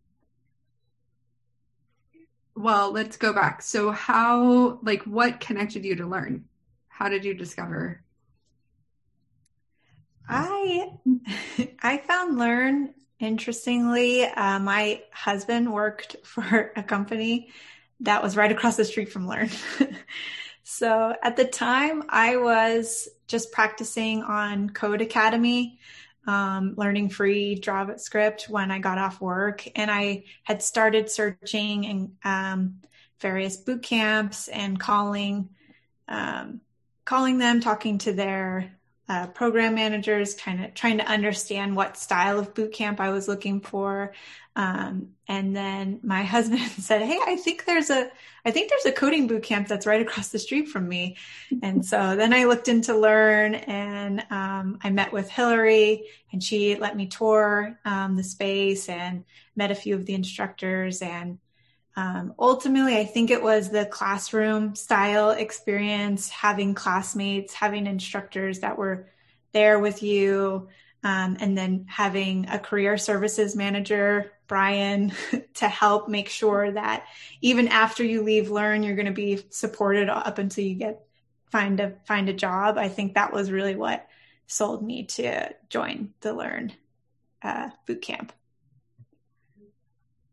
well, 2.59 2.91
let's 2.91 3.17
go 3.17 3.33
back. 3.33 3.63
So 3.63 3.93
how 3.93 4.81
like 4.83 5.03
what 5.05 5.39
connected 5.39 5.85
you 5.85 5.95
to 5.97 6.07
learn? 6.07 6.45
How 6.89 7.09
did 7.09 7.25
you 7.25 7.35
discover? 7.35 8.03
I 10.29 10.91
I 11.81 11.99
found 11.99 12.37
learn 12.37 12.95
interestingly. 13.21 14.25
Uh, 14.25 14.59
my 14.59 15.03
husband 15.13 15.73
worked 15.73 16.17
for 16.25 16.73
a 16.75 16.83
company 16.83 17.51
that 18.01 18.23
was 18.23 18.37
right 18.37 18.51
across 18.51 18.77
the 18.77 18.85
street 18.85 19.11
from 19.13 19.27
Learn. 19.27 19.51
so 20.63 21.15
at 21.23 21.37
the 21.37 21.45
time, 21.45 22.05
I 22.09 22.37
was 22.37 23.09
just 23.27 23.51
practicing 23.51 24.23
on 24.23 24.71
Codecademy 24.71 25.79
um, 26.29 26.75
learning 26.77 27.09
free 27.09 27.59
JavaScript 27.59 28.51
when 28.51 28.71
I 28.71 28.79
got 28.81 28.99
off 28.99 29.19
work. 29.21 29.67
And 29.75 29.91
I 29.91 30.25
had 30.45 30.63
started 30.63 31.11
searching 31.11 31.87
and 31.87 32.13
um, 32.23 32.81
various 33.19 33.57
boot 33.57 33.83
camps 33.83 34.49
and 34.49 34.79
calling, 34.79 35.49
um, 36.07 36.61
calling 37.07 37.39
them, 37.39 37.61
talking 37.61 37.97
to 37.99 38.13
their 38.13 38.78
uh, 39.09 39.27
program 39.29 39.75
managers, 39.75 40.35
kind 40.35 40.65
of 40.65 40.75
trying 40.75 40.99
to 40.99 41.07
understand 41.07 41.75
what 41.75 41.97
style 41.97 42.39
of 42.39 42.55
boot 42.55 42.73
camp 42.73 43.01
I 43.01 43.11
was 43.11 43.27
looking 43.27 43.61
for. 43.61 44.13
Um, 44.55 45.11
and 45.27 45.57
then 45.57 46.01
my 46.03 46.23
husband 46.35 46.61
said, 46.61 47.03
"Hey, 47.03 47.19
I 47.25 47.37
think 47.37 47.65
there's 47.65 47.91
a, 47.91 48.11
I 48.45 48.51
think 48.51 48.69
there's 48.69 48.87
a 48.87 48.93
coding 48.93 49.27
boot 49.27 49.45
camp 49.45 49.69
that's 49.69 49.87
right 49.87 50.03
across 50.03 50.29
the 50.29 50.39
street 50.39 50.69
from 50.69 50.89
me." 50.89 51.17
And 51.63 51.85
so 51.85 52.17
then 52.17 52.35
I 52.35 52.45
looked 52.45 52.69
into 52.69 52.97
Learn, 52.97 53.55
and 53.55 54.25
um, 54.31 54.79
I 54.83 54.91
met 54.91 55.13
with 55.13 55.31
Hillary, 55.31 56.05
and 56.33 56.43
she 56.43 56.77
let 56.77 56.97
me 56.97 57.07
tour 57.07 57.79
um, 57.85 58.17
the 58.17 58.25
space 58.25 58.89
and 58.89 59.25
met 59.57 59.71
a 59.71 59.75
few 59.75 59.95
of 59.95 60.05
the 60.07 60.15
instructors. 60.15 61.01
And 61.03 61.39
um, 61.99 62.33
ultimately, 62.39 62.97
I 62.97 63.05
think 63.05 63.33
it 63.33 63.43
was 63.43 63.71
the 63.71 63.85
classroom 63.85 64.77
style 64.77 65.31
experience, 65.31 66.29
having 66.29 66.73
classmates, 66.75 67.53
having 67.53 67.89
instructors 67.89 68.61
that 68.61 68.79
were 68.79 69.09
there 69.53 69.81
with 69.81 70.01
you. 70.05 70.69
Um, 71.03 71.37
and 71.41 71.57
then 71.57 71.87
having 71.89 72.49
a 72.49 72.59
career 72.59 72.99
services 72.99 73.55
manager 73.55 74.33
Brian 74.47 75.13
to 75.55 75.69
help 75.69 76.09
make 76.09 76.29
sure 76.29 76.71
that 76.73 77.07
even 77.41 77.69
after 77.69 78.05
you 78.05 78.23
leave 78.23 78.51
Learn, 78.51 78.83
you're 78.83 78.97
going 78.97 79.07
to 79.07 79.13
be 79.13 79.45
supported 79.51 80.09
up 80.09 80.39
until 80.39 80.65
you 80.65 80.75
get 80.75 81.05
find 81.51 81.81
a 81.81 81.95
find 82.05 82.29
a 82.29 82.33
job. 82.33 82.79
I 82.79 82.89
think 82.89 83.15
that 83.15 83.33
was 83.33 83.51
really 83.51 83.77
what 83.77 84.07
sold 84.47 84.85
me 84.85 85.05
to 85.05 85.55
join 85.69 86.15
the 86.21 86.33
Learn 86.33 86.73
uh, 87.43 87.71
boot 87.87 88.03
camp. 88.03 88.33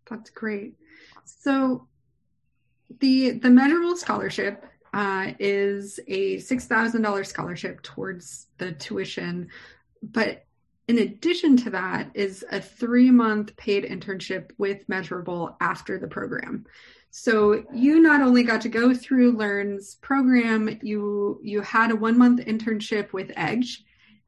That's 0.09 0.29
great. 0.29 0.75
So 1.25 1.87
the 2.99 3.31
the 3.31 3.49
Measurabl 3.49 3.97
scholarship 3.97 4.63
uh, 4.93 5.31
is 5.39 5.99
a 6.07 6.39
six 6.39 6.65
thousand 6.65 7.01
dollars 7.01 7.27
scholarship 7.27 7.81
towards 7.81 8.47
the 8.57 8.71
tuition, 8.73 9.49
but 10.01 10.45
in 10.87 10.99
addition 10.99 11.57
to 11.57 11.69
that 11.71 12.11
is 12.13 12.45
a 12.51 12.61
three 12.61 13.09
month 13.09 13.55
paid 13.57 13.83
internship 13.83 14.51
with 14.57 14.87
Measurabl 14.87 15.55
after 15.59 15.97
the 15.97 16.07
program. 16.07 16.65
So 17.09 17.63
you 17.73 18.01
not 18.01 18.21
only 18.21 18.43
got 18.43 18.61
to 18.61 18.69
go 18.69 18.93
through 18.93 19.37
Learn's 19.37 19.95
program, 19.95 20.79
you 20.81 21.39
you 21.43 21.61
had 21.61 21.91
a 21.91 21.95
one 21.95 22.17
month 22.17 22.41
internship 22.41 23.13
with 23.13 23.31
Edge, 23.35 23.83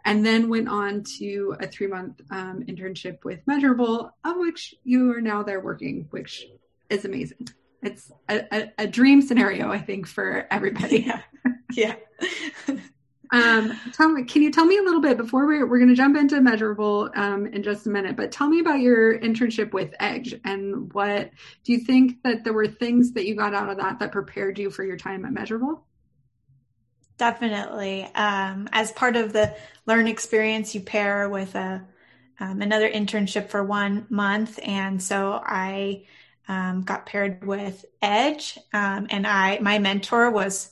and 0.06 0.25
then 0.25 0.50
went 0.50 0.70
on 0.70 1.04
to 1.20 1.56
a 1.60 1.68
three 1.68 1.88
month 1.88 2.22
um, 2.32 2.63
internship 2.68 3.24
with 3.24 3.46
Measurabl, 3.46 4.10
of 4.24 4.38
which 4.38 4.74
you 4.84 5.12
are 5.13 5.22
now 5.22 5.44
there 5.44 5.60
working, 5.60 6.08
which 6.10 6.48
is 6.89 7.06
amazing. 7.06 7.48
It's 7.82 8.12
a, 8.27 8.44
a, 8.51 8.72
a 8.79 8.88
dream 8.88 9.22
scenario, 9.22 9.72
I 9.72 9.79
think, 9.79 10.08
for 10.08 10.48
everybody. 10.51 11.00
Yeah. 11.01 11.22
yeah. 11.74 11.96
Um, 13.32 13.77
tell 13.94 14.10
me, 14.10 14.24
can 14.24 14.41
you 14.41 14.51
tell 14.51 14.65
me 14.65 14.77
a 14.77 14.82
little 14.82 15.01
bit 15.01 15.17
before 15.17 15.46
we're, 15.46 15.67
we're 15.67 15.79
going 15.79 15.89
to 15.89 15.96
jump 15.96 16.15
into 16.17 16.36
Measurabl 16.36 17.15
um, 17.17 17.46
in 17.48 17.62
just 17.62 17.86
a 17.86 17.89
minute, 17.89 18.15
but 18.15 18.32
tell 18.32 18.48
me 18.48 18.60
about 18.60 18.79
your 18.79 19.20
internship 19.20 19.74
with 19.74 19.94
Edge 20.00 20.34
and 20.46 20.94
what 20.94 21.32
do 21.63 21.74
you 21.74 21.79
think 21.79 22.24
that 22.24 22.44
there 22.44 22.53
were 22.53 22.67
things 22.67 23.12
that 23.13 23.25
you 23.25 23.36
got 23.36 23.53
out 23.53 23.70
of 23.70 23.77
that 23.77 24.00
that 24.00 24.12
prepared 24.12 24.58
you 24.58 24.70
for 24.70 24.84
your 24.84 24.98
time 24.98 25.25
at 25.25 25.34
Measurabl? 25.34 25.82
Definitely. 27.17 28.03
Um, 28.15 28.70
as 28.72 28.91
part 28.91 29.15
of 29.15 29.34
the 29.34 29.56
learn 29.86 30.08
experience, 30.08 30.75
you 30.75 30.82
pair 30.82 31.27
with 31.29 31.56
a 31.56 31.84
um, 32.39 32.62
another 32.62 32.88
internship 32.88 33.50
for 33.50 33.63
one 33.63 34.06
month, 34.10 34.60
and 34.62 35.01
so 35.01 35.41
I 35.44 36.06
um, 36.48 36.84
got 36.84 37.06
paired 37.06 37.46
with 37.46 37.86
Edge, 38.01 38.58
um, 38.74 39.08
and 39.10 39.27
I 39.27 39.60
my 39.60 39.80
mentor 39.80 40.32
was 40.32 40.72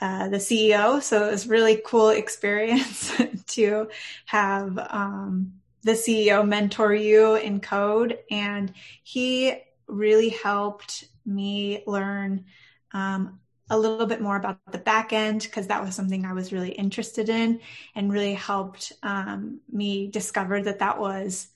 uh, 0.00 0.28
the 0.28 0.38
CEO. 0.38 1.02
So 1.02 1.28
it 1.28 1.30
was 1.30 1.46
really 1.46 1.82
cool 1.84 2.08
experience 2.08 3.12
to 3.48 3.88
have 4.26 4.78
um, 4.78 5.52
the 5.82 5.92
CEO 5.92 6.46
mentor 6.46 6.94
you 6.94 7.34
in 7.34 7.60
code. 7.60 8.18
And 8.30 8.72
he 9.02 9.54
really 9.86 10.30
helped 10.30 11.04
me 11.26 11.82
learn 11.86 12.46
um, 12.92 13.40
a 13.68 13.78
little 13.78 14.06
bit 14.06 14.20
more 14.20 14.36
about 14.36 14.58
the 14.72 14.78
back 14.78 15.12
end 15.12 15.42
because 15.42 15.66
that 15.68 15.84
was 15.84 15.94
something 15.94 16.24
I 16.24 16.32
was 16.32 16.52
really 16.52 16.72
interested 16.72 17.28
in 17.28 17.60
and 17.94 18.12
really 18.12 18.34
helped 18.34 18.92
um, 19.02 19.60
me 19.70 20.08
discover 20.08 20.60
that 20.62 20.80
that 20.80 20.98
was 20.98 21.48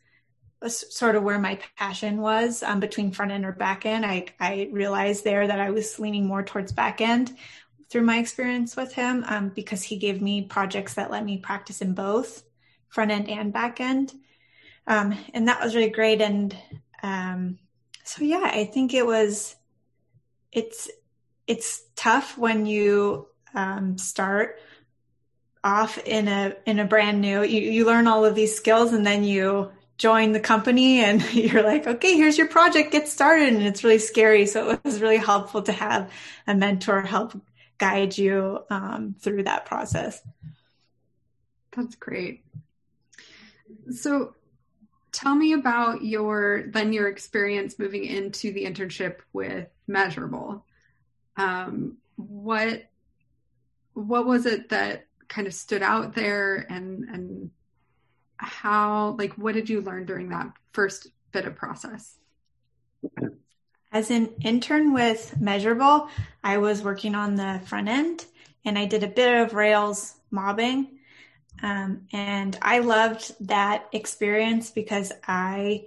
sort 0.68 1.16
of 1.16 1.22
where 1.22 1.38
my 1.38 1.58
passion 1.76 2.20
was 2.20 2.62
um, 2.62 2.80
between 2.80 3.10
front 3.10 3.32
end 3.32 3.44
or 3.44 3.52
back 3.52 3.86
end. 3.86 4.04
I, 4.04 4.26
I 4.40 4.68
realized 4.72 5.24
there 5.24 5.46
that 5.46 5.60
I 5.60 5.70
was 5.70 5.98
leaning 5.98 6.26
more 6.26 6.42
towards 6.42 6.72
back 6.72 7.00
end, 7.00 7.36
through 7.94 8.02
my 8.02 8.18
experience 8.18 8.74
with 8.76 8.92
him 8.92 9.24
um, 9.28 9.50
because 9.50 9.82
he 9.82 9.96
gave 9.96 10.20
me 10.20 10.42
projects 10.42 10.94
that 10.94 11.12
let 11.12 11.24
me 11.24 11.38
practice 11.38 11.80
in 11.80 11.94
both 11.94 12.42
front 12.88 13.12
end 13.12 13.28
and 13.28 13.52
back 13.52 13.80
end. 13.80 14.12
Um, 14.88 15.16
and 15.32 15.46
that 15.46 15.62
was 15.62 15.76
really 15.76 15.90
great. 15.90 16.20
And 16.20 16.56
um, 17.04 17.58
so, 18.02 18.24
yeah, 18.24 18.50
I 18.52 18.64
think 18.64 18.94
it 18.94 19.06
was, 19.06 19.54
it's, 20.50 20.90
it's 21.46 21.84
tough 21.94 22.36
when 22.36 22.66
you 22.66 23.28
um, 23.54 23.96
start 23.96 24.58
off 25.62 25.96
in 25.98 26.26
a, 26.26 26.56
in 26.66 26.80
a 26.80 26.84
brand 26.84 27.20
new, 27.20 27.42
you, 27.44 27.60
you 27.60 27.86
learn 27.86 28.08
all 28.08 28.24
of 28.24 28.34
these 28.34 28.56
skills 28.56 28.92
and 28.92 29.06
then 29.06 29.22
you 29.22 29.70
join 29.96 30.32
the 30.32 30.40
company 30.40 31.00
and 31.04 31.22
you're 31.34 31.62
like, 31.62 31.86
okay, 31.86 32.16
here's 32.16 32.38
your 32.38 32.48
project, 32.48 32.92
get 32.92 33.08
started. 33.08 33.52
And 33.52 33.62
it's 33.62 33.84
really 33.84 33.98
scary. 33.98 34.46
So 34.46 34.70
it 34.70 34.80
was 34.84 35.00
really 35.00 35.16
helpful 35.16 35.62
to 35.62 35.72
have 35.72 36.10
a 36.46 36.54
mentor 36.54 37.02
help 37.02 37.40
guide 37.78 38.16
you 38.16 38.60
um, 38.70 39.14
through 39.20 39.44
that 39.44 39.66
process. 39.66 40.20
That's 41.76 41.96
great. 41.96 42.44
So 43.90 44.34
tell 45.12 45.34
me 45.34 45.52
about 45.52 46.04
your 46.04 46.64
then 46.68 46.92
your 46.92 47.08
experience 47.08 47.78
moving 47.78 48.04
into 48.04 48.52
the 48.52 48.64
internship 48.64 49.18
with 49.32 49.68
Measurabl. 49.88 50.62
Um, 51.36 51.98
what 52.16 52.84
what 53.94 54.26
was 54.26 54.46
it 54.46 54.68
that 54.70 55.06
kind 55.28 55.46
of 55.46 55.54
stood 55.54 55.82
out 55.82 56.14
there 56.14 56.66
and 56.68 57.04
and 57.04 57.50
how 58.44 59.16
like 59.18 59.34
what 59.34 59.54
did 59.54 59.68
you 59.68 59.80
learn 59.80 60.06
during 60.06 60.28
that 60.30 60.52
first 60.72 61.08
bit 61.32 61.44
of 61.44 61.56
process? 61.56 62.16
As 63.92 64.10
an 64.10 64.30
intern 64.42 64.92
with 64.92 65.34
Measurabl 65.40 66.08
I 66.42 66.58
was 66.58 66.82
working 66.82 67.14
on 67.14 67.36
the 67.36 67.60
front 67.66 67.88
end 67.88 68.26
and 68.64 68.78
I 68.78 68.86
did 68.86 69.02
a 69.02 69.08
bit 69.08 69.42
of 69.42 69.54
Rails 69.54 70.14
mobbing. 70.30 70.98
Um, 71.62 72.08
and 72.12 72.58
I 72.60 72.80
loved 72.80 73.34
that 73.46 73.88
experience 73.92 74.70
because 74.70 75.12
I 75.26 75.84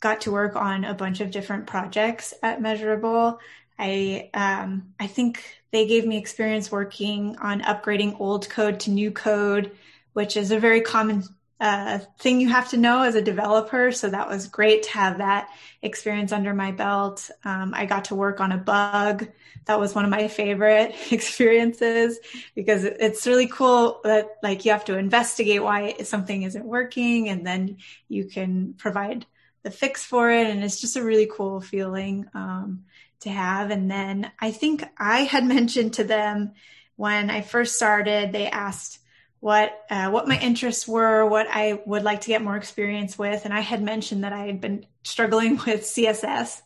got 0.00 0.20
to 0.22 0.30
work 0.32 0.56
on 0.56 0.84
a 0.84 0.94
bunch 0.94 1.20
of 1.20 1.30
different 1.30 1.66
projects 1.66 2.34
at 2.42 2.60
Measurabl 2.60 3.38
I 3.78 4.30
um, 4.34 4.94
I 4.98 5.06
think 5.06 5.60
they 5.70 5.86
gave 5.86 6.06
me 6.06 6.16
experience 6.16 6.72
working 6.72 7.36
on 7.38 7.60
upgrading 7.60 8.20
old 8.20 8.48
code 8.48 8.80
to 8.80 8.90
new 8.90 9.10
code, 9.10 9.72
which 10.14 10.36
is 10.36 10.50
a 10.50 10.58
very 10.58 10.80
common 10.80 11.24
uh, 11.58 11.98
thing 12.18 12.40
you 12.40 12.50
have 12.50 12.68
to 12.70 12.76
know 12.76 13.02
as 13.02 13.14
a 13.14 13.22
developer. 13.22 13.90
So 13.90 14.10
that 14.10 14.28
was 14.28 14.46
great 14.46 14.82
to 14.84 14.90
have 14.90 15.18
that 15.18 15.48
experience 15.80 16.32
under 16.32 16.52
my 16.52 16.72
belt. 16.72 17.30
Um, 17.44 17.72
I 17.74 17.86
got 17.86 18.06
to 18.06 18.14
work 18.14 18.40
on 18.40 18.52
a 18.52 18.58
bug. 18.58 19.28
That 19.64 19.80
was 19.80 19.94
one 19.94 20.04
of 20.04 20.10
my 20.10 20.28
favorite 20.28 20.94
experiences 21.10 22.18
because 22.54 22.84
it's 22.84 23.26
really 23.26 23.46
cool 23.46 24.00
that 24.04 24.36
like 24.42 24.64
you 24.64 24.72
have 24.72 24.84
to 24.86 24.98
investigate 24.98 25.62
why 25.62 25.96
something 26.04 26.42
isn't 26.42 26.64
working 26.64 27.30
and 27.30 27.46
then 27.46 27.78
you 28.08 28.26
can 28.26 28.74
provide 28.74 29.24
the 29.62 29.70
fix 29.70 30.04
for 30.04 30.30
it. 30.30 30.46
And 30.48 30.62
it's 30.62 30.80
just 30.80 30.96
a 30.96 31.02
really 31.02 31.26
cool 31.26 31.60
feeling 31.62 32.28
um, 32.34 32.84
to 33.20 33.30
have. 33.30 33.70
And 33.70 33.90
then 33.90 34.30
I 34.38 34.50
think 34.50 34.84
I 34.98 35.20
had 35.20 35.44
mentioned 35.46 35.94
to 35.94 36.04
them 36.04 36.52
when 36.96 37.30
I 37.30 37.40
first 37.40 37.76
started, 37.76 38.32
they 38.32 38.48
asked, 38.48 39.00
what 39.40 39.84
uh, 39.90 40.10
what 40.10 40.28
my 40.28 40.38
interests 40.38 40.88
were, 40.88 41.26
what 41.26 41.46
I 41.48 41.80
would 41.86 42.02
like 42.02 42.22
to 42.22 42.28
get 42.28 42.42
more 42.42 42.56
experience 42.56 43.18
with, 43.18 43.44
and 43.44 43.52
I 43.52 43.60
had 43.60 43.82
mentioned 43.82 44.24
that 44.24 44.32
I 44.32 44.46
had 44.46 44.60
been 44.60 44.86
struggling 45.04 45.56
with 45.66 45.82
CSS, 45.82 46.62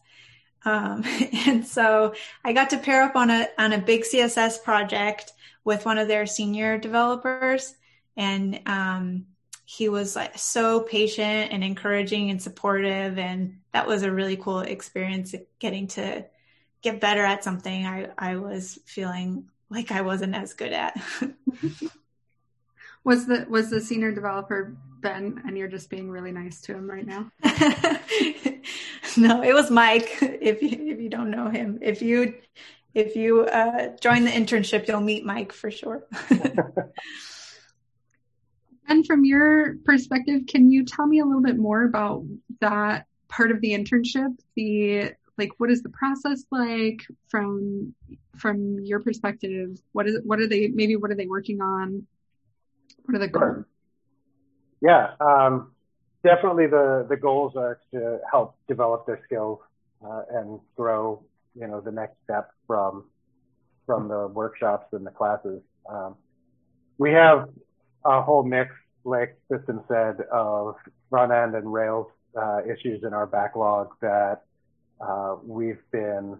um, 0.64 1.04
and 1.46 1.66
so 1.66 2.14
I 2.44 2.52
got 2.52 2.70
to 2.70 2.78
pair 2.78 3.02
up 3.02 3.16
on 3.16 3.30
a 3.30 3.48
on 3.58 3.72
a 3.72 3.78
big 3.78 4.02
CSS 4.02 4.62
project 4.62 5.32
with 5.64 5.84
one 5.84 5.98
of 5.98 6.08
their 6.08 6.26
senior 6.26 6.78
developers, 6.78 7.74
and 8.16 8.60
um, 8.66 9.26
he 9.64 9.88
was 9.88 10.16
like 10.16 10.38
so 10.38 10.80
patient 10.80 11.52
and 11.52 11.62
encouraging 11.62 12.30
and 12.30 12.40
supportive, 12.40 13.18
and 13.18 13.58
that 13.72 13.86
was 13.86 14.02
a 14.02 14.12
really 14.12 14.36
cool 14.36 14.60
experience 14.60 15.34
getting 15.58 15.86
to 15.88 16.24
get 16.82 17.00
better 17.00 17.24
at 17.24 17.44
something 17.44 17.84
I 17.84 18.08
I 18.16 18.36
was 18.36 18.78
feeling 18.86 19.48
like 19.70 19.92
I 19.92 20.02
wasn't 20.02 20.34
as 20.34 20.54
good 20.54 20.72
at. 20.72 21.00
Was 23.04 23.26
the 23.26 23.46
was 23.48 23.70
the 23.70 23.80
senior 23.80 24.12
developer 24.12 24.76
Ben, 25.00 25.42
and 25.46 25.56
you're 25.56 25.68
just 25.68 25.88
being 25.88 26.10
really 26.10 26.32
nice 26.32 26.60
to 26.62 26.74
him 26.74 26.88
right 26.88 27.06
now? 27.06 27.30
no, 29.16 29.42
it 29.42 29.54
was 29.54 29.70
Mike. 29.70 30.18
If 30.20 30.62
you, 30.62 30.68
if 30.92 31.00
you 31.00 31.08
don't 31.08 31.30
know 31.30 31.48
him, 31.48 31.78
if 31.82 32.02
you 32.02 32.34
if 32.94 33.16
you 33.16 33.42
uh, 33.42 33.96
join 34.00 34.24
the 34.24 34.30
internship, 34.30 34.86
you'll 34.88 35.00
meet 35.00 35.24
Mike 35.24 35.52
for 35.52 35.70
sure. 35.70 36.06
and 38.88 39.06
from 39.06 39.24
your 39.24 39.76
perspective, 39.84 40.42
can 40.48 40.70
you 40.70 40.84
tell 40.84 41.06
me 41.06 41.20
a 41.20 41.24
little 41.24 41.42
bit 41.42 41.56
more 41.56 41.84
about 41.84 42.24
that 42.60 43.06
part 43.28 43.50
of 43.50 43.60
the 43.60 43.70
internship? 43.70 44.36
The 44.56 45.14
like, 45.38 45.52
what 45.58 45.70
is 45.70 45.82
the 45.82 45.88
process 45.90 46.44
like 46.50 47.06
from 47.28 47.94
from 48.36 48.78
your 48.80 49.00
perspective? 49.00 49.80
What 49.92 50.06
is 50.06 50.20
what 50.24 50.40
are 50.40 50.48
they 50.48 50.68
maybe 50.68 50.96
what 50.96 51.10
are 51.10 51.16
they 51.16 51.26
working 51.26 51.60
on? 51.60 52.06
What 53.10 53.16
are 53.16 53.26
the 53.26 53.28
goals? 53.28 53.64
Yeah, 54.80 55.14
um, 55.20 55.72
definitely 56.22 56.68
the, 56.68 57.06
the 57.08 57.16
goals 57.16 57.54
are 57.56 57.80
to 57.92 58.18
help 58.30 58.54
develop 58.68 59.04
their 59.04 59.20
skills 59.24 59.58
uh, 60.04 60.22
and 60.30 60.60
grow, 60.76 61.22
you 61.56 61.66
know, 61.66 61.80
the 61.80 61.90
next 61.90 62.14
step 62.22 62.50
from 62.68 63.04
from 63.84 64.06
the 64.06 64.28
workshops 64.28 64.86
and 64.92 65.04
the 65.04 65.10
classes. 65.10 65.60
Um, 65.90 66.14
we 66.98 67.10
have 67.10 67.48
a 68.04 68.22
whole 68.22 68.44
mix, 68.44 68.70
like 69.02 69.36
Kristen 69.48 69.80
said, 69.88 70.20
of 70.32 70.76
front 71.08 71.32
end 71.32 71.56
and 71.56 71.72
Rails 71.72 72.06
uh, 72.40 72.60
issues 72.64 73.02
in 73.02 73.12
our 73.12 73.26
backlog 73.26 73.88
that 74.00 74.42
uh, 75.00 75.34
we've 75.44 75.82
been, 75.90 76.38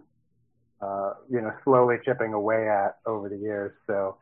uh, 0.81 1.15
you 1.29 1.41
know, 1.41 1.51
slowly 1.65 1.97
chipping 2.05 2.31
away 2.31 2.69
at 2.69 2.99
over 3.05 3.27
the 3.27 3.37
years. 3.37 3.73
So 3.87 4.15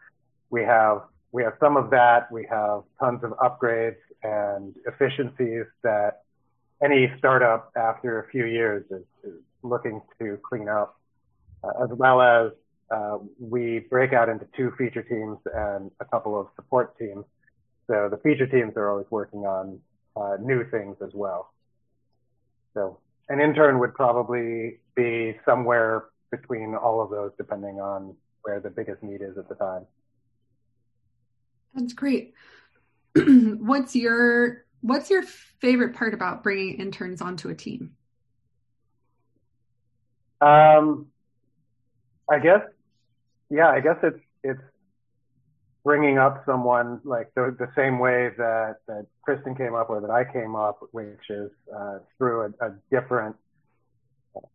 we 0.49 0.63
have 0.63 1.03
we 1.31 1.43
have 1.43 1.53
some 1.59 1.77
of 1.77 1.89
that. 1.91 2.31
We 2.31 2.47
have 2.49 2.83
tons 2.99 3.23
of 3.23 3.31
upgrades 3.31 3.97
and 4.23 4.75
efficiencies 4.85 5.65
that 5.83 6.23
any 6.83 7.11
startup 7.17 7.71
after 7.75 8.19
a 8.19 8.29
few 8.29 8.45
years 8.45 8.85
is, 8.89 9.03
is 9.23 9.39
looking 9.61 10.01
to 10.19 10.39
clean 10.47 10.69
up, 10.69 10.99
uh, 11.63 11.83
as 11.83 11.89
well 11.91 12.21
as 12.21 12.51
uh, 12.89 13.17
we 13.39 13.79
break 13.89 14.13
out 14.13 14.29
into 14.29 14.47
two 14.57 14.71
feature 14.77 15.03
teams 15.03 15.37
and 15.53 15.91
a 15.99 16.05
couple 16.05 16.39
of 16.39 16.47
support 16.55 16.97
teams. 16.97 17.25
So 17.87 18.07
the 18.09 18.17
feature 18.17 18.47
teams 18.47 18.73
are 18.77 18.89
always 18.89 19.07
working 19.09 19.41
on 19.41 19.79
uh, 20.15 20.37
new 20.41 20.69
things 20.69 20.97
as 21.03 21.11
well. 21.13 21.53
So 22.73 22.99
an 23.29 23.39
intern 23.39 23.79
would 23.79 23.93
probably 23.93 24.79
be 24.95 25.37
somewhere 25.45 26.05
between 26.31 26.75
all 26.75 27.01
of 27.01 27.09
those, 27.09 27.31
depending 27.37 27.79
on 27.79 28.15
where 28.43 28.59
the 28.59 28.69
biggest 28.69 29.03
need 29.03 29.21
is 29.21 29.37
at 29.37 29.49
the 29.49 29.55
time. 29.55 29.85
That's 31.73 31.93
great. 31.93 32.33
what's 33.15 33.95
your 33.95 34.65
what's 34.81 35.09
your 35.09 35.23
favorite 35.23 35.95
part 35.95 36.13
about 36.13 36.43
bringing 36.43 36.75
interns 36.75 37.21
onto 37.21 37.49
a 37.49 37.55
team? 37.55 37.95
Um, 40.41 41.07
I 42.29 42.39
guess, 42.39 42.61
yeah, 43.49 43.69
I 43.69 43.81
guess 43.81 43.97
it's 44.03 44.19
it's 44.43 44.61
bringing 45.83 46.17
up 46.17 46.43
someone 46.45 47.01
like 47.03 47.31
the, 47.35 47.55
the 47.57 47.69
same 47.75 47.99
way 47.99 48.29
that 48.37 48.75
that 48.87 49.05
Kristen 49.23 49.55
came 49.55 49.75
up 49.75 49.89
or 49.89 50.01
that 50.01 50.11
I 50.11 50.23
came 50.23 50.55
up, 50.55 50.79
which 50.91 51.29
is 51.29 51.51
uh, 51.75 51.99
through 52.17 52.53
a, 52.61 52.67
a 52.67 52.73
different 52.91 53.35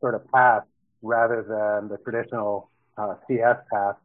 sort 0.00 0.14
of 0.14 0.30
path 0.32 0.64
rather 1.02 1.42
than 1.42 1.88
the 1.88 1.98
traditional 1.98 2.70
uh, 2.96 3.14
CS 3.28 3.56
path, 3.70 3.96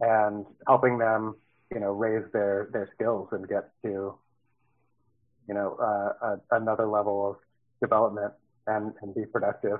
and 0.00 0.46
helping 0.66 0.98
them 0.98 1.34
you 1.72 1.80
know, 1.80 1.92
raise 1.92 2.24
their, 2.32 2.68
their 2.72 2.88
skills 2.94 3.28
and 3.32 3.48
get 3.48 3.70
to, 3.84 4.14
you 5.48 5.54
know, 5.54 5.76
uh, 5.80 6.26
a, 6.26 6.56
another 6.56 6.86
level 6.86 7.30
of 7.30 7.36
development 7.80 8.32
and, 8.66 8.92
and 9.02 9.14
be 9.14 9.24
productive. 9.24 9.78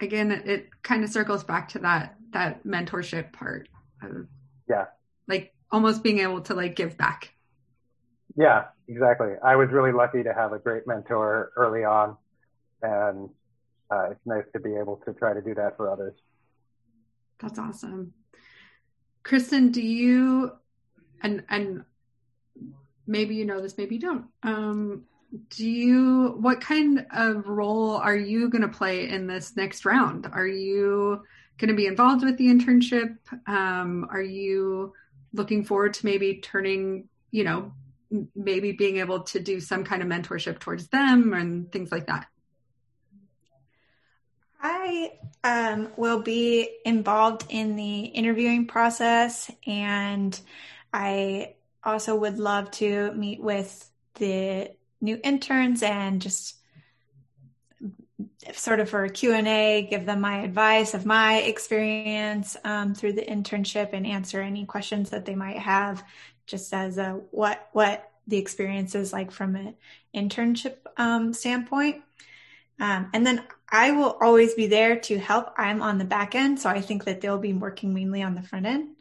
Again, 0.00 0.30
it 0.30 0.68
kind 0.82 1.02
of 1.02 1.10
circles 1.10 1.42
back 1.42 1.68
to 1.70 1.80
that, 1.80 2.16
that 2.32 2.64
mentorship 2.64 3.32
part 3.32 3.68
of, 4.02 4.28
yeah, 4.68 4.86
like 5.26 5.52
almost 5.72 6.02
being 6.02 6.20
able 6.20 6.40
to 6.42 6.54
like 6.54 6.76
give 6.76 6.96
back. 6.96 7.34
Yeah, 8.36 8.66
exactly. 8.86 9.32
I 9.42 9.56
was 9.56 9.70
really 9.70 9.90
lucky 9.90 10.22
to 10.22 10.32
have 10.32 10.52
a 10.52 10.60
great 10.60 10.86
mentor 10.86 11.50
early 11.56 11.82
on 11.82 12.16
and 12.82 13.28
uh, 13.90 14.10
it's 14.10 14.20
nice 14.26 14.44
to 14.52 14.60
be 14.60 14.76
able 14.76 14.96
to 15.06 15.12
try 15.14 15.34
to 15.34 15.40
do 15.40 15.54
that 15.54 15.76
for 15.76 15.90
others. 15.90 16.14
That's 17.40 17.58
awesome. 17.58 18.12
Kristen, 19.28 19.72
do 19.72 19.82
you 19.82 20.52
and 21.22 21.44
and 21.50 21.84
maybe 23.06 23.34
you 23.34 23.44
know 23.44 23.60
this, 23.60 23.76
maybe 23.76 23.96
you 23.96 24.00
don't. 24.00 24.24
Um, 24.42 25.04
do 25.50 25.68
you 25.68 26.38
what 26.40 26.62
kind 26.62 27.06
of 27.14 27.46
role 27.46 27.96
are 27.96 28.16
you 28.16 28.48
going 28.48 28.62
to 28.62 28.68
play 28.68 29.06
in 29.06 29.26
this 29.26 29.54
next 29.54 29.84
round? 29.84 30.26
Are 30.32 30.46
you 30.46 31.22
going 31.58 31.68
to 31.68 31.74
be 31.74 31.84
involved 31.84 32.24
with 32.24 32.38
the 32.38 32.46
internship? 32.46 33.18
Um, 33.46 34.08
are 34.10 34.22
you 34.22 34.94
looking 35.34 35.62
forward 35.62 35.92
to 35.94 36.06
maybe 36.06 36.36
turning, 36.36 37.10
you 37.30 37.44
know, 37.44 37.72
maybe 38.34 38.72
being 38.72 38.96
able 38.96 39.24
to 39.24 39.40
do 39.40 39.60
some 39.60 39.84
kind 39.84 40.00
of 40.00 40.08
mentorship 40.08 40.58
towards 40.58 40.88
them 40.88 41.34
and 41.34 41.70
things 41.70 41.92
like 41.92 42.06
that? 42.06 42.28
I 44.60 45.12
um, 45.44 45.90
will 45.96 46.20
be 46.20 46.68
involved 46.84 47.46
in 47.48 47.76
the 47.76 48.00
interviewing 48.00 48.66
process, 48.66 49.50
and 49.66 50.38
I 50.92 51.54
also 51.84 52.16
would 52.16 52.38
love 52.38 52.70
to 52.72 53.12
meet 53.12 53.40
with 53.40 53.88
the 54.14 54.72
new 55.00 55.20
interns 55.22 55.82
and 55.82 56.20
just 56.20 56.56
sort 58.52 58.80
of 58.80 58.90
for 58.90 59.04
a 59.04 59.10
q&a 59.10 59.86
give 59.88 60.06
them 60.06 60.20
my 60.20 60.40
advice 60.40 60.92
of 60.94 61.06
my 61.06 61.38
experience 61.42 62.56
um, 62.64 62.92
through 62.94 63.12
the 63.12 63.22
internship 63.22 63.90
and 63.92 64.06
answer 64.06 64.40
any 64.40 64.64
questions 64.64 65.10
that 65.10 65.24
they 65.24 65.36
might 65.36 65.58
have 65.58 66.02
just 66.46 66.72
as 66.74 66.98
a 66.98 67.20
what 67.30 67.68
what 67.72 68.10
the 68.28 68.36
experience 68.36 68.94
is 68.94 69.12
like 69.12 69.30
from 69.30 69.56
an 69.56 69.74
internship 70.14 70.76
um, 70.98 71.32
standpoint. 71.32 72.02
Um, 72.78 73.10
and 73.12 73.26
then 73.26 73.42
I 73.70 73.90
will 73.90 74.16
always 74.20 74.54
be 74.54 74.66
there 74.66 74.96
to 75.00 75.18
help. 75.18 75.52
I'm 75.56 75.82
on 75.82 75.98
the 75.98 76.04
back 76.04 76.34
end, 76.34 76.58
so 76.58 76.70
I 76.70 76.80
think 76.80 77.04
that 77.04 77.20
they'll 77.20 77.38
be 77.38 77.52
working 77.52 77.92
mainly 77.92 78.22
on 78.22 78.34
the 78.34 78.42
front 78.42 78.66
end. 78.66 78.96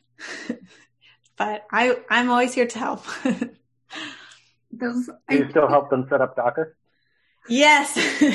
but 1.38 1.66
I, 1.72 1.98
I'm 2.10 2.30
always 2.30 2.54
here 2.54 2.68
to 2.68 2.80
help. 2.80 3.06
Those, 4.72 5.10
Do 5.30 5.36
you 5.36 5.48
still 5.50 5.68
help 5.68 5.90
them 5.90 6.06
set 6.10 6.22
up 6.22 6.36
Docker? 6.36 6.76
Yes. 7.48 7.98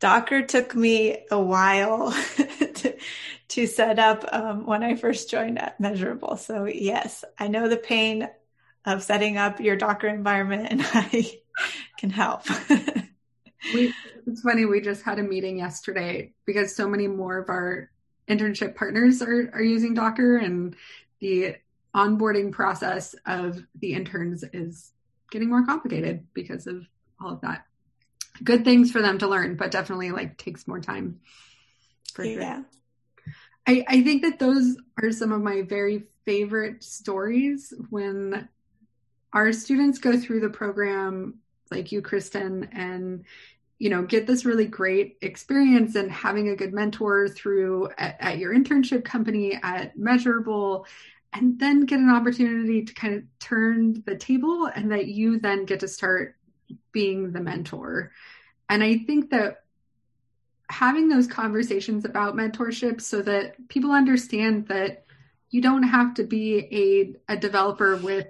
Docker 0.00 0.42
took 0.42 0.74
me 0.74 1.24
a 1.30 1.40
while 1.40 2.12
to, 2.12 2.96
to 3.48 3.66
set 3.66 3.98
up 4.00 4.24
um, 4.32 4.66
when 4.66 4.82
I 4.82 4.96
first 4.96 5.30
joined 5.30 5.58
at 5.60 5.80
Measurabl. 5.80 6.38
So 6.40 6.64
yes, 6.64 7.24
I 7.38 7.46
know 7.46 7.68
the 7.68 7.76
pain 7.76 8.28
of 8.84 9.04
setting 9.04 9.38
up 9.38 9.60
your 9.60 9.76
Docker 9.76 10.08
environment 10.08 10.66
and 10.70 10.82
I 10.82 11.38
can 11.98 12.10
help. 12.10 12.42
We, 13.72 13.94
it's 14.26 14.42
funny. 14.42 14.64
We 14.64 14.80
just 14.80 15.02
had 15.02 15.18
a 15.18 15.22
meeting 15.22 15.58
yesterday 15.58 16.32
because 16.44 16.74
so 16.74 16.88
many 16.88 17.06
more 17.06 17.38
of 17.38 17.48
our 17.48 17.90
internship 18.28 18.74
partners 18.74 19.22
are, 19.22 19.50
are 19.52 19.62
using 19.62 19.94
Docker 19.94 20.36
and 20.36 20.76
the 21.20 21.56
onboarding 21.94 22.52
process 22.52 23.14
of 23.26 23.62
the 23.80 23.94
interns 23.94 24.44
is 24.52 24.92
getting 25.30 25.48
more 25.48 25.64
complicated 25.64 26.26
because 26.34 26.66
of 26.66 26.86
all 27.20 27.32
of 27.32 27.40
that. 27.42 27.66
Good 28.42 28.64
things 28.64 28.90
for 28.90 29.00
them 29.00 29.18
to 29.18 29.28
learn, 29.28 29.56
but 29.56 29.70
definitely 29.70 30.10
like 30.10 30.36
takes 30.36 30.66
more 30.66 30.80
time. 30.80 31.20
For 32.12 32.24
yeah. 32.24 32.56
Sure. 32.56 32.64
I, 33.66 33.84
I 33.88 34.02
think 34.02 34.22
that 34.22 34.38
those 34.38 34.76
are 35.02 35.12
some 35.12 35.32
of 35.32 35.40
my 35.40 35.62
very 35.62 36.04
favorite 36.24 36.82
stories 36.82 37.72
when 37.90 38.48
our 39.32 39.52
students 39.52 39.98
go 39.98 40.18
through 40.18 40.40
the 40.40 40.50
program 40.50 41.40
like 41.70 41.92
you, 41.92 42.02
Kristen, 42.02 42.68
and 42.72 43.24
you 43.78 43.90
know 43.90 44.02
get 44.02 44.26
this 44.26 44.44
really 44.44 44.66
great 44.66 45.16
experience 45.20 45.94
and 45.94 46.10
having 46.10 46.48
a 46.48 46.56
good 46.56 46.72
mentor 46.72 47.28
through 47.28 47.88
at, 47.98 48.16
at, 48.20 48.38
your 48.38 48.54
internship 48.54 49.04
company 49.04 49.58
at 49.62 49.96
Measurabl 49.98 50.86
and 51.32 51.58
then 51.58 51.84
get 51.84 51.98
an 51.98 52.10
opportunity 52.10 52.84
to 52.84 52.94
kind 52.94 53.14
of 53.14 53.24
turn 53.40 54.02
the 54.06 54.16
table 54.16 54.70
and 54.74 54.92
that 54.92 55.08
you 55.08 55.40
then 55.40 55.64
get 55.64 55.80
to 55.80 55.88
start 55.88 56.36
being 56.92 57.32
the 57.32 57.40
mentor. 57.40 58.12
And 58.68 58.82
i 58.82 58.98
think 58.98 59.30
that 59.30 59.64
having 60.70 61.08
those 61.08 61.26
conversations 61.26 62.04
about 62.04 62.34
mentorship 62.34 63.00
so 63.00 63.20
that 63.22 63.68
people 63.68 63.92
understand 63.92 64.66
that 64.68 65.04
you 65.50 65.60
don't 65.60 65.82
have 65.82 66.14
to 66.14 66.24
be 66.24 67.14
a, 67.28 67.34
a 67.34 67.36
developer 67.36 67.96
with 67.96 68.26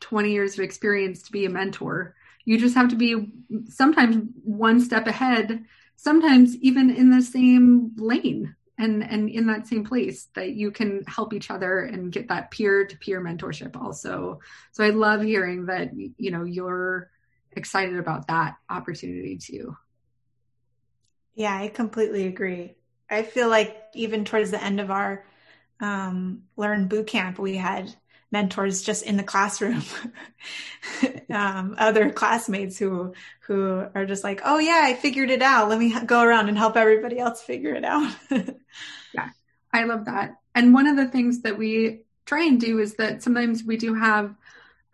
20 0.00 0.32
years 0.32 0.54
of 0.54 0.60
experience 0.60 1.22
to 1.22 1.32
be 1.32 1.46
a 1.46 1.50
mentor 1.50 2.15
you 2.46 2.58
just 2.58 2.76
have 2.76 2.88
to 2.88 2.96
be 2.96 3.30
sometimes 3.68 4.24
one 4.42 4.80
step 4.80 5.06
ahead, 5.06 5.64
sometimes 5.96 6.56
even 6.56 6.88
in 6.90 7.10
the 7.10 7.20
same 7.20 7.92
lane 7.96 8.54
and 8.78 9.02
and 9.02 9.28
in 9.28 9.46
that 9.48 9.66
same 9.66 9.84
place 9.84 10.28
that 10.34 10.52
you 10.52 10.70
can 10.70 11.02
help 11.06 11.34
each 11.34 11.50
other 11.50 11.80
and 11.80 12.12
get 12.12 12.28
that 12.28 12.50
peer 12.50 12.86
to 12.86 12.96
peer 12.98 13.20
mentorship 13.20 13.76
also. 13.76 14.40
So 14.72 14.84
I 14.84 14.90
love 14.90 15.22
hearing 15.22 15.66
that 15.66 15.90
you 15.94 16.30
know 16.30 16.44
you're 16.44 17.10
excited 17.52 17.98
about 17.98 18.28
that 18.28 18.56
opportunity 18.70 19.36
too. 19.38 19.76
Yeah, 21.34 21.56
I 21.56 21.68
completely 21.68 22.26
agree. 22.26 22.76
I 23.10 23.22
feel 23.22 23.48
like 23.48 23.76
even 23.94 24.24
towards 24.24 24.50
the 24.50 24.62
end 24.62 24.80
of 24.80 24.90
our 24.90 25.24
um, 25.80 26.44
Learn 26.56 26.88
Boot 26.88 27.06
Camp, 27.06 27.38
we 27.38 27.56
had 27.56 27.94
mentors 28.36 28.82
just 28.82 29.02
in 29.02 29.16
the 29.16 29.22
classroom 29.22 29.82
um, 31.30 31.74
other 31.78 32.10
classmates 32.10 32.78
who 32.78 33.14
who 33.46 33.86
are 33.94 34.04
just 34.04 34.24
like 34.24 34.42
oh 34.44 34.58
yeah 34.58 34.82
i 34.84 34.94
figured 34.94 35.30
it 35.30 35.42
out. 35.42 35.68
Let 35.68 35.78
me 35.78 35.98
go 36.04 36.20
around 36.20 36.48
and 36.48 36.58
help 36.58 36.76
everybody 36.76 37.18
else 37.18 37.42
figure 37.42 37.74
it 37.74 37.84
out. 37.84 38.14
Yeah 39.14 39.30
i 39.76 39.84
love 39.84 40.06
that. 40.06 40.36
And 40.54 40.72
one 40.72 40.86
of 40.86 40.96
the 40.96 41.06
things 41.06 41.42
that 41.42 41.58
we 41.58 42.04
try 42.24 42.44
and 42.44 42.60
do 42.60 42.78
is 42.80 42.94
that 42.94 43.22
sometimes 43.22 43.62
we 43.62 43.76
do 43.76 43.94
have 43.94 44.34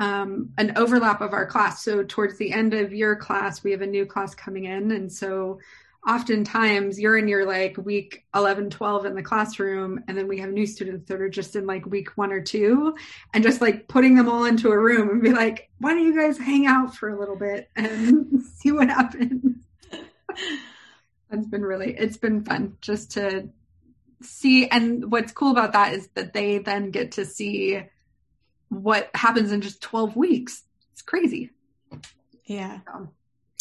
um, 0.00 0.50
an 0.58 0.76
overlap 0.76 1.20
of 1.20 1.32
our 1.32 1.46
class. 1.46 1.84
So 1.84 2.02
towards 2.02 2.36
the 2.36 2.52
end 2.52 2.74
of 2.74 2.92
your 2.92 3.14
class 3.16 3.62
we 3.62 3.70
have 3.70 3.82
a 3.82 3.86
new 3.86 4.04
class 4.04 4.34
coming 4.34 4.64
in. 4.64 4.90
And 4.90 5.10
so 5.12 5.60
oftentimes 6.06 6.98
you're 6.98 7.16
in 7.16 7.28
your 7.28 7.46
like 7.46 7.76
week 7.76 8.24
11 8.34 8.70
12 8.70 9.06
in 9.06 9.14
the 9.14 9.22
classroom 9.22 10.02
and 10.08 10.18
then 10.18 10.26
we 10.26 10.38
have 10.38 10.50
new 10.50 10.66
students 10.66 11.08
that 11.08 11.20
are 11.20 11.28
just 11.28 11.54
in 11.54 11.64
like 11.64 11.86
week 11.86 12.08
one 12.16 12.32
or 12.32 12.40
two 12.40 12.94
and 13.32 13.44
just 13.44 13.60
like 13.60 13.86
putting 13.86 14.16
them 14.16 14.28
all 14.28 14.44
into 14.44 14.70
a 14.70 14.78
room 14.78 15.10
and 15.10 15.22
be 15.22 15.32
like 15.32 15.70
why 15.78 15.90
don't 15.90 16.04
you 16.04 16.16
guys 16.16 16.36
hang 16.36 16.66
out 16.66 16.94
for 16.96 17.10
a 17.10 17.18
little 17.18 17.36
bit 17.36 17.70
and 17.76 18.42
see 18.56 18.72
what 18.72 18.88
happens? 18.88 19.64
That's 21.30 21.46
been 21.46 21.62
really 21.62 21.94
it's 21.96 22.16
been 22.16 22.44
fun 22.44 22.76
just 22.80 23.12
to 23.12 23.48
see 24.20 24.66
and 24.68 25.10
what's 25.10 25.32
cool 25.32 25.52
about 25.52 25.72
that 25.72 25.92
is 25.94 26.08
that 26.14 26.32
they 26.32 26.58
then 26.58 26.90
get 26.90 27.12
to 27.12 27.24
see 27.24 27.80
what 28.70 29.08
happens 29.14 29.52
in 29.52 29.60
just 29.60 29.80
12 29.82 30.16
weeks. 30.16 30.64
It's 30.92 31.02
crazy. 31.02 31.50
Yeah 32.44 32.80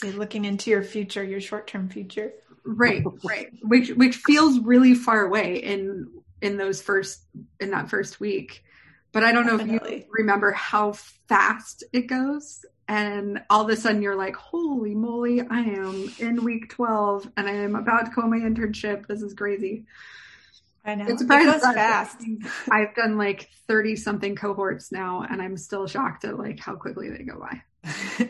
you're 0.04 0.14
looking 0.14 0.46
into 0.46 0.70
your 0.70 0.84
future, 0.84 1.24
your 1.24 1.42
short-term 1.42 1.90
future. 1.90 2.34
Right, 2.64 3.04
right. 3.24 3.52
Which 3.64 3.90
which 3.90 4.18
feels 4.18 4.60
really 4.60 4.94
far 4.94 5.26
away 5.26 5.58
in 5.58 6.10
in 6.42 6.58
those 6.58 6.82
first 6.82 7.24
in 7.60 7.72
that 7.72 7.90
first 7.90 8.20
week. 8.20 8.64
But 9.12 9.24
I 9.24 9.32
don't 9.32 9.46
Definitely. 9.46 9.76
know 9.76 9.96
if 9.98 10.06
you 10.06 10.12
remember 10.12 10.52
how 10.52 10.94
fast 11.28 11.84
it 11.92 12.08
goes. 12.08 12.66
And 12.88 13.42
all 13.50 13.64
of 13.64 13.70
a 13.70 13.76
sudden 13.76 14.02
you're 14.02 14.16
like, 14.16 14.36
holy 14.36 14.96
moly, 14.96 15.42
I 15.42 15.62
am 15.62 16.12
in 16.20 16.44
week 16.44 16.70
12 16.70 17.32
and 17.38 17.48
I 17.48 17.54
am 17.54 17.76
about 17.76 18.06
to 18.06 18.12
go 18.12 18.24
on 18.24 18.30
my 18.30 18.38
internship. 18.38 19.08
This 19.08 19.22
is 19.22 19.34
crazy. 19.34 19.86
I 20.84 20.96
know. 20.96 21.06
It's 21.08 21.22
it 21.22 21.28
goes 21.28 21.62
fast. 21.62 22.18
I've 22.72 22.96
done 22.96 23.18
like 23.18 23.50
30 23.68 23.96
something 23.96 24.36
cohorts 24.36 24.92
now 24.92 25.26
and 25.30 25.42
I'm 25.42 25.58
still 25.58 25.88
shocked 25.88 26.26
at 26.26 26.38
like 26.38 26.60
how 26.60 26.76
quickly 26.76 27.10
they 27.10 27.24
go 27.24 27.40
by. 27.40 28.30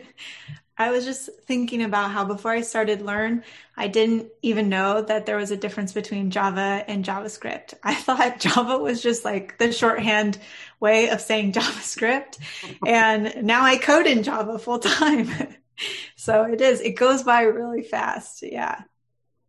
I 0.82 0.90
was 0.90 1.04
just 1.04 1.30
thinking 1.46 1.82
about 1.82 2.10
how 2.10 2.24
before 2.24 2.50
I 2.50 2.62
started 2.62 3.02
Learn, 3.02 3.44
I 3.76 3.86
didn't 3.86 4.28
even 4.42 4.68
know 4.68 5.00
that 5.00 5.26
there 5.26 5.36
was 5.36 5.52
a 5.52 5.56
difference 5.56 5.92
between 5.92 6.30
Java 6.30 6.84
and 6.88 7.04
JavaScript. 7.04 7.74
I 7.82 7.94
thought 7.94 8.40
Java 8.40 8.78
was 8.78 9.00
just 9.00 9.24
like 9.24 9.58
the 9.58 9.72
shorthand 9.72 10.38
way 10.80 11.08
of 11.08 11.20
saying 11.20 11.52
JavaScript. 11.54 12.38
and 12.84 13.44
now 13.44 13.62
I 13.62 13.78
code 13.78 14.06
in 14.06 14.24
Java 14.24 14.58
full 14.58 14.80
time. 14.80 15.30
so 16.16 16.44
it 16.44 16.60
is, 16.60 16.80
it 16.80 16.92
goes 16.92 17.22
by 17.22 17.42
really 17.42 17.82
fast. 17.82 18.42
Yeah. 18.42 18.82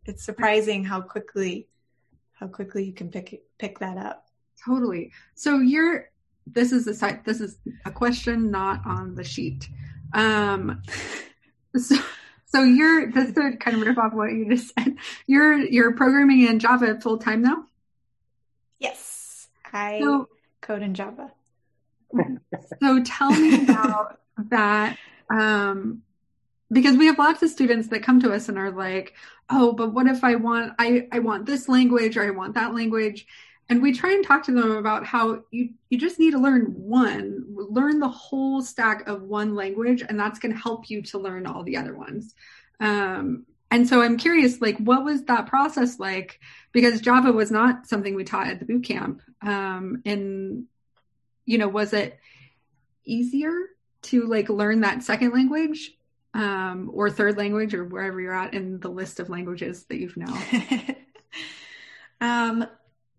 It's 0.06 0.24
surprising 0.24 0.84
how 0.84 1.02
quickly, 1.02 1.68
how 2.34 2.48
quickly 2.48 2.86
you 2.86 2.94
can 2.94 3.10
pick, 3.10 3.44
pick 3.58 3.80
that 3.80 3.98
up. 3.98 4.28
Totally. 4.66 5.12
So 5.34 5.60
you're, 5.60 6.10
this 6.46 6.72
is 6.72 6.88
a 6.88 7.22
this 7.24 7.40
is 7.40 7.58
a 7.86 7.92
question 7.92 8.52
not 8.52 8.82
on 8.86 9.16
the 9.16 9.24
sheet. 9.24 9.70
Um, 10.14 10.82
so, 11.76 11.96
so 12.46 12.64
you're 12.64 13.12
this 13.12 13.34
to 13.34 13.58
kind 13.58 13.78
of 13.78 13.88
rip 13.88 13.98
off 13.98 14.14
what 14.14 14.32
you 14.32 14.50
just 14.50 14.74
said. 14.78 14.96
You're 15.28 15.58
you're 15.58 15.94
programming 15.94 16.48
in 16.48 16.60
Java 16.60 17.00
full 17.02 17.18
time 17.18 17.42
now. 17.42 17.66
Yes, 18.80 19.48
I 19.72 20.00
so, 20.02 20.30
code 20.62 20.82
in 20.82 20.94
Java. 20.94 21.32
So 22.82 23.02
tell 23.04 23.32
me 23.32 23.64
about 23.70 24.20
that. 24.50 24.98
Um, 25.30 26.04
because 26.72 26.98
we 26.98 27.06
have 27.06 27.20
lots 27.20 27.44
of 27.44 27.50
students 27.50 27.88
that 27.90 28.04
come 28.04 28.20
to 28.22 28.32
us 28.32 28.50
and 28.50 28.58
are 28.58 28.72
like, 28.72 29.14
"Oh, 29.50 29.74
but 29.74 29.94
what 29.94 30.08
if 30.08 30.24
I 30.24 30.36
want 30.36 30.74
I 30.80 31.08
I 31.12 31.20
want 31.20 31.46
this 31.46 31.70
language 31.70 32.18
or 32.18 32.24
I 32.24 32.32
want 32.32 32.56
that 32.56 32.74
language?" 32.74 33.26
And 33.70 33.82
we 33.82 33.94
try 33.94 34.12
and 34.12 34.26
talk 34.26 34.44
to 34.44 34.52
them 34.52 34.72
about 34.72 35.06
how 35.06 35.44
you 35.52 35.70
you 35.90 35.98
just 35.98 36.20
need 36.20 36.32
to 36.32 36.40
learn 36.40 36.66
one 36.76 37.46
learn 37.50 38.00
the 38.00 38.10
whole 38.10 38.62
stack 38.62 39.08
of 39.08 39.24
one 39.24 39.56
language 39.56 40.04
and 40.08 40.20
that's 40.20 40.40
going 40.40 40.54
to 40.54 40.60
help 40.60 40.90
you 40.90 41.02
to 41.02 41.18
learn 41.18 41.48
all 41.48 41.64
the 41.64 41.78
other 41.78 41.96
ones. 41.96 42.36
Um, 42.80 43.46
and 43.72 43.90
so 43.90 44.02
i'm 44.04 44.18
curious 44.18 44.62
like 44.62 44.78
what 44.78 45.04
was 45.04 45.24
that 45.24 45.48
process 45.48 46.00
like? 46.00 46.40
Because 46.72 47.02
java 47.02 47.32
was 47.32 47.52
not 47.52 47.88
something 47.88 48.16
we 48.16 48.24
taught 48.24 48.48
at 48.48 48.60
the 48.60 48.66
boot 48.66 48.84
camp 48.84 49.22
um, 49.42 50.02
and 50.06 50.66
you 51.46 51.58
know 51.58 51.68
was 51.68 51.94
it 51.94 52.20
easier 53.06 53.54
to 54.04 54.26
like 54.26 54.50
learn 54.50 54.82
that 54.82 55.04
second 55.04 55.34
language 55.34 55.98
um, 56.34 56.90
or 56.94 57.10
third 57.10 57.38
language 57.38 57.74
or 57.74 57.84
wherever 57.86 58.20
you're 58.20 58.34
at 58.34 58.54
in 58.54 58.80
the 58.80 58.90
list 58.90 59.20
of 59.20 59.30
languages 59.30 59.86
that 59.86 59.98
you've 59.98 60.18
now 60.18 60.96
um 62.22 62.68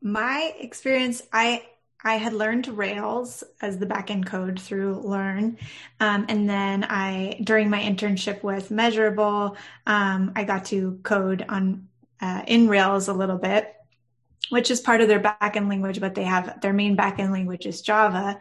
my 0.05 0.55
experience, 0.61 1.23
I 1.33 1.64
I 2.07 2.17
had 2.17 2.35
learned 2.35 2.69
Rails 2.69 3.43
as 3.62 3.79
the 3.79 3.87
backend 3.87 4.27
code 4.27 4.61
through 4.61 5.01
Learn, 5.01 5.57
um, 5.99 6.27
and 6.29 6.49
then 6.49 6.85
I 6.85 7.40
during 7.43 7.71
my 7.71 7.81
internship 7.81 8.43
with 8.43 8.69
Measurabl, 8.69 9.57
um, 9.87 10.33
I 10.37 10.45
got 10.45 10.67
to 10.67 11.01
code 11.03 11.47
on 11.49 11.88
uh, 12.21 12.43
in 12.47 12.69
Rails 12.69 13.09
a 13.09 13.14
little 13.14 13.38
bit, 13.38 13.75
which 14.51 14.71
is 14.71 14.83
part 14.83 15.01
of 15.01 15.09
their 15.09 15.21
backend 15.21 15.71
language, 15.71 15.99
but 15.99 16.14
they 16.14 16.25
have 16.25 16.61
their 16.61 16.75
main 16.75 16.97
backend 16.97 17.33
language 17.33 17.64
is 17.64 17.81
Java. 17.81 18.38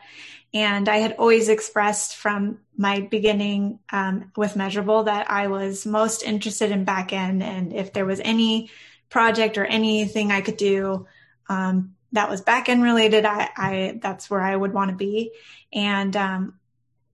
And 0.54 0.88
I 0.88 0.98
had 0.98 1.14
always 1.14 1.50
expressed 1.50 2.18
from 2.18 2.60
my 2.78 3.00
beginning 3.00 3.80
um, 3.92 4.32
with 4.36 4.54
Measurabl 4.54 5.06
that 5.06 5.32
I 5.32 5.48
was 5.48 5.86
most 5.86 6.24
interested 6.24 6.72
in 6.72 6.86
backend, 6.86 7.42
and 7.42 7.72
if 7.72 7.94
there 7.94 8.06
was 8.06 8.20
any 8.20 8.70
project 9.10 9.58
or 9.58 9.66
anything 9.66 10.32
I 10.32 10.42
could 10.42 10.58
do 10.58 11.08
um, 11.50 11.96
that 12.14 12.30
was 12.30 12.42
back 12.42 12.70
end 12.70 12.84
related, 12.84 13.26
I, 13.26 13.50
I, 13.58 14.00
that's 14.02 14.30
where 14.30 14.42
I 14.42 14.56
would 14.56 14.74
want 14.74 14.92
to 14.92 14.96
be. 14.96 15.32
And 15.72 16.16
um, 16.16 16.54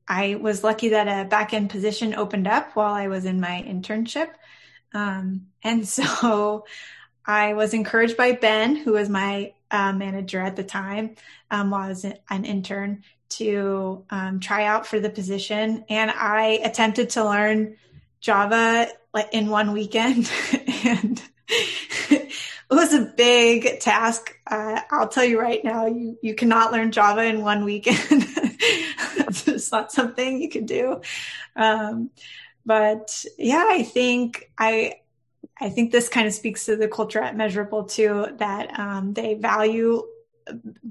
I 0.07 0.35
was 0.35 0.63
lucky 0.63 0.89
that 0.89 1.07
a 1.07 1.27
back 1.27 1.53
end 1.53 1.69
position 1.69 2.15
opened 2.15 2.47
up 2.47 2.75
while 2.75 2.93
I 2.93 3.07
was 3.07 3.25
in 3.25 3.39
my 3.39 3.63
internship. 3.65 4.29
Um, 4.93 5.47
and 5.63 5.87
so 5.87 6.65
I 7.25 7.53
was 7.53 7.73
encouraged 7.73 8.17
by 8.17 8.33
Ben, 8.33 8.75
who 8.75 8.93
was 8.93 9.07
my 9.07 9.53
uh, 9.71 9.93
manager 9.93 10.41
at 10.41 10.55
the 10.55 10.63
time, 10.63 11.15
um, 11.51 11.69
while 11.69 11.83
I 11.83 11.89
was 11.89 12.03
an 12.03 12.45
intern, 12.45 13.03
to 13.29 14.03
um, 14.09 14.39
try 14.39 14.65
out 14.65 14.87
for 14.87 14.99
the 14.99 15.09
position. 15.09 15.85
And 15.87 16.09
I 16.11 16.59
attempted 16.63 17.11
to 17.11 17.23
learn 17.23 17.77
Java 18.19 18.87
in 19.31 19.49
one 19.49 19.71
weekend. 19.71 20.31
and 20.83 21.21
it 22.71 22.75
was 22.75 22.93
a 22.93 23.01
big 23.01 23.79
task. 23.79 24.35
Uh, 24.45 24.81
I'll 24.91 25.07
tell 25.07 25.25
you 25.25 25.39
right 25.39 25.63
now, 25.63 25.87
you, 25.87 26.17
you 26.21 26.35
cannot 26.35 26.71
learn 26.71 26.91
Java 26.91 27.23
in 27.23 27.41
one 27.41 27.65
weekend. 27.65 27.97
it's 28.09 29.71
not 29.71 29.91
something 29.91 30.41
you 30.41 30.49
can 30.49 30.65
do. 30.65 31.01
Um, 31.55 32.11
but 32.65 33.25
yeah, 33.37 33.65
I 33.67 33.81
think 33.83 34.51
I, 34.57 34.99
I 35.59 35.69
think 35.69 35.91
this 35.91 36.09
kind 36.09 36.27
of 36.27 36.33
speaks 36.33 36.65
to 36.65 36.75
the 36.75 36.87
culture 36.87 37.19
at 37.19 37.35
Measurabl 37.35 37.89
too, 37.89 38.27
that 38.37 38.79
um, 38.79 39.13
they 39.13 39.33
value 39.33 40.03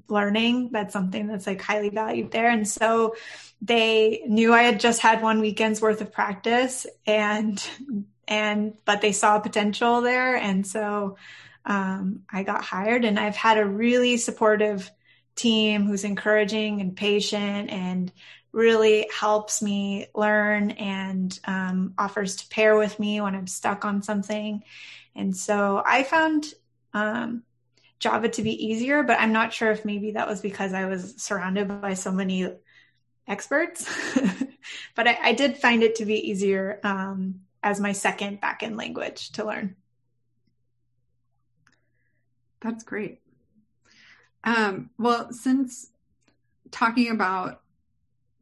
learning. 0.08 0.70
That's 0.72 0.92
something 0.92 1.26
that's 1.26 1.46
like 1.46 1.60
highly 1.60 1.90
valued 1.90 2.32
there. 2.32 2.50
And 2.50 2.66
so 2.66 3.14
they 3.62 4.22
knew 4.26 4.52
I 4.52 4.62
had 4.62 4.80
just 4.80 5.00
had 5.00 5.22
one 5.22 5.40
weekend's 5.40 5.80
worth 5.80 6.00
of 6.00 6.12
practice 6.12 6.86
and, 7.06 7.64
and, 8.26 8.74
but 8.84 9.00
they 9.00 9.12
saw 9.12 9.38
potential 9.38 10.00
there. 10.00 10.36
And 10.36 10.66
so 10.66 11.16
um, 11.68 12.22
I 12.32 12.42
got 12.42 12.64
hired 12.64 13.04
and 13.04 13.20
I've 13.20 13.36
had 13.36 13.58
a 13.58 13.64
really 13.64 14.16
supportive 14.16 14.90
team 15.36 15.84
who's 15.84 16.02
encouraging 16.02 16.80
and 16.80 16.96
patient 16.96 17.70
and 17.70 18.10
really 18.52 19.08
helps 19.16 19.62
me 19.62 20.06
learn 20.14 20.70
and 20.72 21.38
um, 21.44 21.92
offers 21.98 22.36
to 22.36 22.48
pair 22.48 22.76
with 22.76 22.98
me 22.98 23.20
when 23.20 23.34
I'm 23.34 23.46
stuck 23.46 23.84
on 23.84 24.02
something. 24.02 24.64
And 25.14 25.36
so 25.36 25.82
I 25.84 26.04
found 26.04 26.46
um, 26.94 27.42
Java 28.00 28.30
to 28.30 28.42
be 28.42 28.66
easier, 28.66 29.02
but 29.02 29.20
I'm 29.20 29.32
not 29.32 29.52
sure 29.52 29.70
if 29.70 29.84
maybe 29.84 30.12
that 30.12 30.26
was 30.26 30.40
because 30.40 30.72
I 30.72 30.86
was 30.86 31.16
surrounded 31.18 31.82
by 31.82 31.94
so 31.94 32.10
many 32.10 32.50
experts. 33.26 33.86
but 34.94 35.06
I, 35.06 35.18
I, 35.22 35.32
did 35.34 35.58
find 35.58 35.82
it 35.82 35.96
to 35.96 36.06
be 36.06 36.30
easier 36.30 36.80
um, 36.82 37.40
as 37.62 37.78
my 37.78 37.92
second 37.92 38.40
backend 38.40 38.78
language 38.78 39.32
to 39.32 39.44
learn. 39.44 39.76
That's 42.60 42.84
great. 42.84 43.20
Um, 44.44 44.90
well, 44.98 45.32
since 45.32 45.90
talking 46.70 47.10
about 47.10 47.60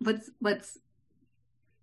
let's 0.00 0.30
let's 0.40 0.78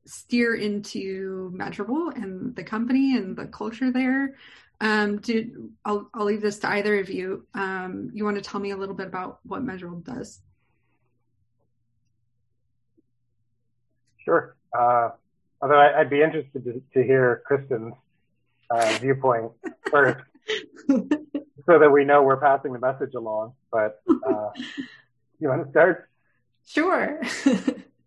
steer 0.06 0.56
into 0.56 1.52
Measurabl 1.56 2.16
and 2.16 2.56
the 2.56 2.64
company 2.64 3.16
and 3.18 3.36
the 3.36 3.46
culture 3.46 3.92
there. 3.92 4.36
Um, 4.82 5.20
did 5.20 5.56
I'll 5.86 6.10
I'll 6.14 6.26
leave 6.26 6.42
this 6.42 6.60
to 6.60 6.70
either 6.70 7.00
of 7.00 7.10
you. 7.10 7.46
Um, 7.54 8.12
you 8.14 8.26
want 8.26 8.36
to 8.36 8.42
tell 8.42 8.60
me 8.60 8.72
a 8.72 8.78
little 8.78 8.96
bit 8.96 9.08
about 9.08 9.40
what 9.44 9.64
Measurabl 9.64 10.04
does? 10.04 10.42
Sure. 14.26 14.56
Uh, 14.78 15.10
although 15.62 15.80
I, 15.80 16.00
would 16.00 16.10
be 16.10 16.22
interested 16.22 16.64
to, 16.66 16.82
to 16.94 17.04
hear 17.04 17.44
Kristen's 17.46 17.94
uh, 18.70 18.98
viewpoint 19.00 19.52
first, 19.92 20.24
so 21.66 21.80
that 21.80 21.92
we 21.92 22.04
know 22.04 22.24
we're 22.24 22.38
passing 22.38 22.74
the 22.74 22.80
message 22.80 23.14
along. 23.16 23.54
But 23.72 24.02
uh, 24.10 24.50
you 25.40 25.50
want 25.50 25.64
to 25.66 25.70
start? 25.72 26.10
Sure. 26.66 27.22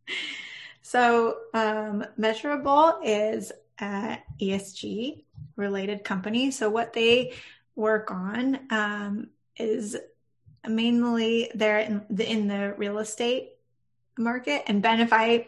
so, 0.82 1.36
um, 1.54 2.04
Measurabl 2.18 3.00
is 3.04 3.52
a 3.80 4.18
ESG 4.40 5.24
related 5.56 6.04
company. 6.04 6.50
So, 6.50 6.70
what 6.70 6.92
they 6.92 7.34
work 7.74 8.10
on 8.10 8.60
um, 8.70 9.28
is 9.56 9.96
mainly 10.66 11.50
they're 11.54 11.78
in 11.78 12.02
the, 12.10 12.28
in 12.28 12.48
the 12.48 12.74
real 12.76 12.98
estate 12.98 13.50
market. 14.18 14.64
And 14.66 14.82
Ben, 14.82 15.00
if 15.00 15.12
I 15.12 15.46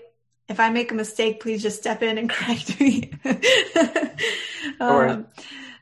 if 0.48 0.60
I 0.60 0.70
make 0.70 0.90
a 0.90 0.94
mistake, 0.94 1.40
please 1.40 1.62
just 1.62 1.78
step 1.78 2.02
in 2.02 2.18
and 2.18 2.30
correct 2.30 2.80
me. 2.80 3.10
um, 4.80 5.26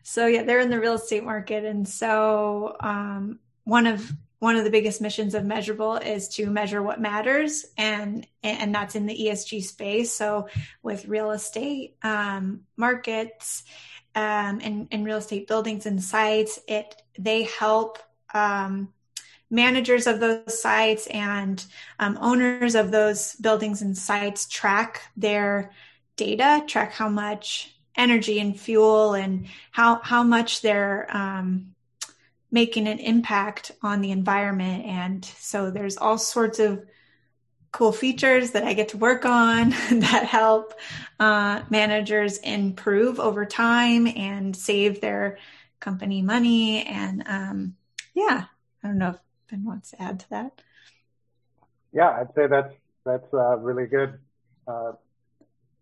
so 0.08 0.28
yeah, 0.28 0.44
they're 0.44 0.60
in 0.60 0.70
the 0.70 0.78
real 0.78 0.94
estate 0.94 1.24
market, 1.24 1.64
and 1.64 1.86
so 1.86 2.76
um, 2.78 3.40
one 3.64 3.88
of 3.88 4.08
one 4.38 4.54
of 4.54 4.62
the 4.62 4.70
biggest 4.70 5.00
missions 5.00 5.34
of 5.34 5.42
Measurabl 5.42 6.06
is 6.06 6.28
to 6.28 6.46
measure 6.46 6.80
what 6.80 7.00
matters 7.00 7.66
and 7.76 8.24
and 8.44 8.72
that's 8.72 8.94
in 8.94 9.06
the 9.06 9.26
esg 9.26 9.64
space. 9.64 10.14
So 10.14 10.48
with 10.80 11.08
real 11.08 11.32
estate 11.32 11.96
um, 12.04 12.60
markets 12.76 13.64
um, 14.14 14.60
and, 14.62 14.86
and 14.92 15.04
real 15.04 15.16
estate 15.16 15.48
buildings 15.48 15.86
and 15.86 16.00
sites 16.00 16.60
it 16.68 17.02
they 17.18 17.42
help 17.42 17.98
um, 18.32 18.92
managers 19.50 20.06
of 20.06 20.20
those 20.20 20.62
sites 20.62 21.08
and 21.08 21.64
um, 21.98 22.16
owners 22.20 22.76
of 22.76 22.92
those 22.92 23.34
buildings 23.34 23.82
and 23.82 23.98
sites 23.98 24.46
track 24.46 25.02
their 25.16 25.72
data 26.14 26.62
track 26.68 26.92
how 26.92 27.08
much 27.08 27.75
energy 27.96 28.38
and 28.38 28.58
fuel 28.58 29.14
and 29.14 29.46
how 29.70 30.00
how 30.02 30.22
much 30.22 30.62
they're 30.62 31.06
um, 31.10 31.74
making 32.50 32.86
an 32.88 32.98
impact 32.98 33.72
on 33.82 34.00
the 34.00 34.10
environment. 34.10 34.84
And 34.84 35.24
so 35.24 35.70
there's 35.70 35.96
all 35.96 36.18
sorts 36.18 36.58
of 36.58 36.84
cool 37.72 37.92
features 37.92 38.52
that 38.52 38.64
I 38.64 38.72
get 38.72 38.88
to 38.90 38.96
work 38.96 39.26
on 39.26 39.70
that 39.90 40.24
help 40.24 40.72
uh, 41.20 41.62
managers 41.68 42.38
improve 42.38 43.20
over 43.20 43.44
time 43.44 44.06
and 44.06 44.56
save 44.56 45.00
their 45.00 45.38
company 45.80 46.22
money. 46.22 46.84
And 46.84 47.22
um, 47.26 47.76
yeah, 48.14 48.44
I 48.82 48.86
don't 48.86 48.98
know 48.98 49.10
if 49.10 49.18
Ben 49.50 49.64
wants 49.64 49.90
to 49.90 50.00
add 50.00 50.20
to 50.20 50.30
that. 50.30 50.62
Yeah, 51.92 52.10
I'd 52.10 52.34
say 52.34 52.46
that's 52.46 52.74
that's 53.04 53.32
uh, 53.32 53.56
really 53.58 53.86
good. 53.86 54.18
Uh, 54.66 54.92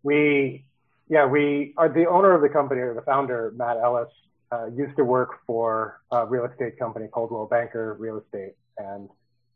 we, 0.03 0.65
yeah, 1.09 1.27
we 1.27 1.75
are 1.77 1.89
the 1.89 2.07
owner 2.07 2.33
of 2.33 2.43
the 2.43 2.49
company 2.49 2.81
or 2.81 2.95
the 2.95 3.03
founder, 3.03 3.53
Matt 3.57 3.77
Ellis, 3.77 4.09
uh, 4.53 4.67
used 4.67 4.97
to 4.97 5.05
work 5.05 5.41
for 5.47 6.01
a 6.11 6.27
real 6.27 6.45
estate 6.45 6.79
company, 6.79 7.07
Coldwell 7.13 7.47
Banker 7.47 7.95
Real 7.99 8.19
Estate, 8.19 8.55
and 8.79 9.09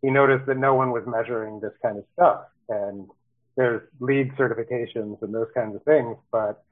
he 0.03 0.11
noticed 0.11 0.47
that 0.47 0.59
no 0.59 0.75
one 0.75 0.91
was 0.91 1.05
measuring 1.07 1.61
this 1.61 1.73
kind 1.83 1.99
of 1.99 2.05
stuff. 2.15 2.43
And 2.69 3.09
there's 3.57 3.83
LEED 4.01 4.33
certifications 4.37 5.21
and 5.23 5.35
those 5.35 5.49
kinds 5.55 5.75
of 5.75 5.83
things, 5.85 6.17
but 6.31 6.63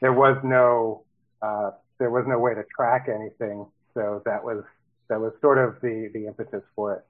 there 0.00 0.12
was 0.12 0.36
no 0.42 1.04
uh, 1.40 1.72
there 1.98 2.10
was 2.10 2.24
no 2.26 2.38
way 2.38 2.54
to 2.54 2.64
track 2.74 3.08
anything. 3.08 3.66
So 3.94 4.22
that 4.24 4.42
was 4.42 4.64
that 5.08 5.20
was 5.20 5.32
sort 5.40 5.58
of 5.58 5.80
the 5.82 6.10
the 6.14 6.26
impetus 6.26 6.62
for 6.74 6.94
it. 6.94 7.04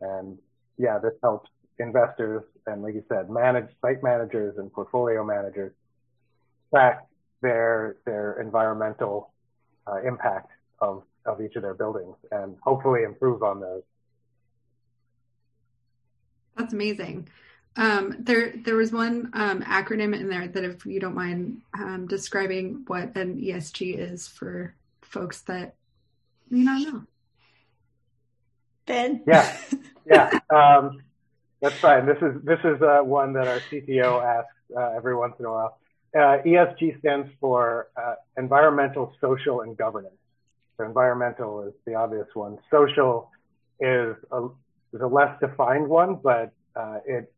And 0.00 0.38
yeah, 0.78 0.98
this 0.98 1.12
helps 1.22 1.48
investors 1.78 2.42
and, 2.66 2.82
like 2.82 2.94
you 2.94 3.04
said, 3.08 3.30
manage 3.30 3.68
site 3.80 4.02
managers 4.02 4.56
and 4.58 4.72
portfolio 4.72 5.24
managers 5.24 5.72
track 6.72 7.06
their 7.42 7.96
their 8.06 8.40
environmental 8.40 9.32
uh, 9.86 10.00
impact 10.02 10.50
of, 10.80 11.02
of 11.26 11.40
each 11.40 11.56
of 11.56 11.62
their 11.62 11.74
buildings 11.74 12.16
and 12.30 12.56
hopefully 12.62 13.02
improve 13.02 13.42
on 13.42 13.60
those. 13.60 13.82
That's 16.56 16.72
amazing. 16.72 17.28
Um, 17.76 18.16
there, 18.18 18.52
there 18.64 18.76
was 18.76 18.92
one 18.92 19.30
um, 19.32 19.62
acronym 19.62 20.14
in 20.14 20.28
there 20.28 20.46
that, 20.46 20.62
if 20.62 20.84
you 20.84 21.00
don't 21.00 21.14
mind 21.14 21.62
um, 21.72 22.06
describing 22.06 22.84
what 22.86 23.16
an 23.16 23.40
ESG 23.40 23.98
is 23.98 24.28
for 24.28 24.74
folks 25.00 25.40
that 25.42 25.74
may 26.50 26.60
not 26.60 26.82
know. 26.82 27.02
Ben. 28.84 29.22
Yeah, 29.26 29.56
yeah, 30.06 30.38
um, 30.54 31.00
that's 31.62 31.76
fine. 31.76 32.04
This 32.04 32.18
is 32.20 32.42
this 32.42 32.58
is 32.64 32.82
uh, 32.82 33.00
one 33.02 33.32
that 33.34 33.46
our 33.46 33.60
CTO 33.70 34.22
asks 34.22 34.52
uh, 34.76 34.90
every 34.96 35.16
once 35.16 35.34
in 35.38 35.46
a 35.46 35.50
while. 35.50 35.78
Uh, 36.14 36.38
ESG 36.44 36.98
stands 36.98 37.28
for 37.40 37.88
uh, 37.96 38.14
environmental, 38.36 39.14
social, 39.20 39.62
and 39.62 39.76
governance. 39.76 40.14
So 40.76 40.84
environmental 40.84 41.62
is 41.66 41.74
the 41.86 41.94
obvious 41.94 42.26
one. 42.34 42.58
Social 42.70 43.30
is 43.80 44.14
a, 44.30 44.46
is 44.92 45.00
a 45.00 45.06
less 45.06 45.38
defined 45.40 45.88
one, 45.88 46.18
but 46.22 46.52
uh, 46.76 46.98
it 47.06 47.32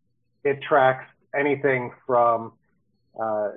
it 0.45 0.61
tracks 0.63 1.07
anything 1.39 1.93
from 2.07 2.53
uh, 3.21 3.51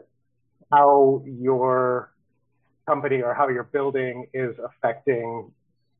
how 0.71 1.23
your 1.25 2.11
company 2.87 3.21
or 3.21 3.33
how 3.33 3.49
your 3.49 3.63
building 3.63 4.27
is 4.33 4.55
affecting 4.63 5.51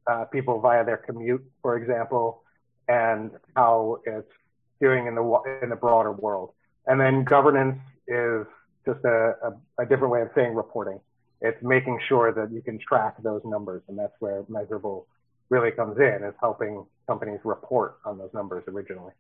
uh, 0.08 0.26
people 0.26 0.60
via 0.62 0.86
their 0.86 0.98
commute, 0.98 1.44
for 1.62 1.76
example, 1.78 2.44
and 2.88 3.32
how 3.56 4.00
it's 4.06 4.32
doing 4.80 5.08
in 5.08 5.16
the 5.16 5.60
in 5.62 5.70
the 5.70 5.76
broader 5.76 6.12
world. 6.12 6.52
And 6.86 7.00
then 7.00 7.24
governance 7.24 7.80
is 8.08 8.46
just 8.88 9.06
a, 9.06 9.36
a, 9.44 9.84
a, 9.84 9.86
different 9.86 10.12
way 10.12 10.22
of 10.22 10.30
saying 10.34 10.56
reporting. 10.56 11.00
It's 11.42 11.62
making 11.62 12.00
sure 12.08 12.34
that 12.34 12.52
you 12.52 12.62
can 12.62 12.80
track 12.80 13.22
those 13.22 13.42
numbers, 13.46 13.84
and 13.88 14.00
that's 14.00 14.14
where 14.20 14.44
Measurabl 14.44 15.06
really 15.50 15.72
comes 15.72 15.98
in, 16.00 16.24
is 16.24 16.34
helping 16.42 16.86
companies 17.06 17.40
report 17.44 18.00
on 18.06 18.18
those 18.18 18.32
numbers 18.34 18.64
originally. 18.68 19.14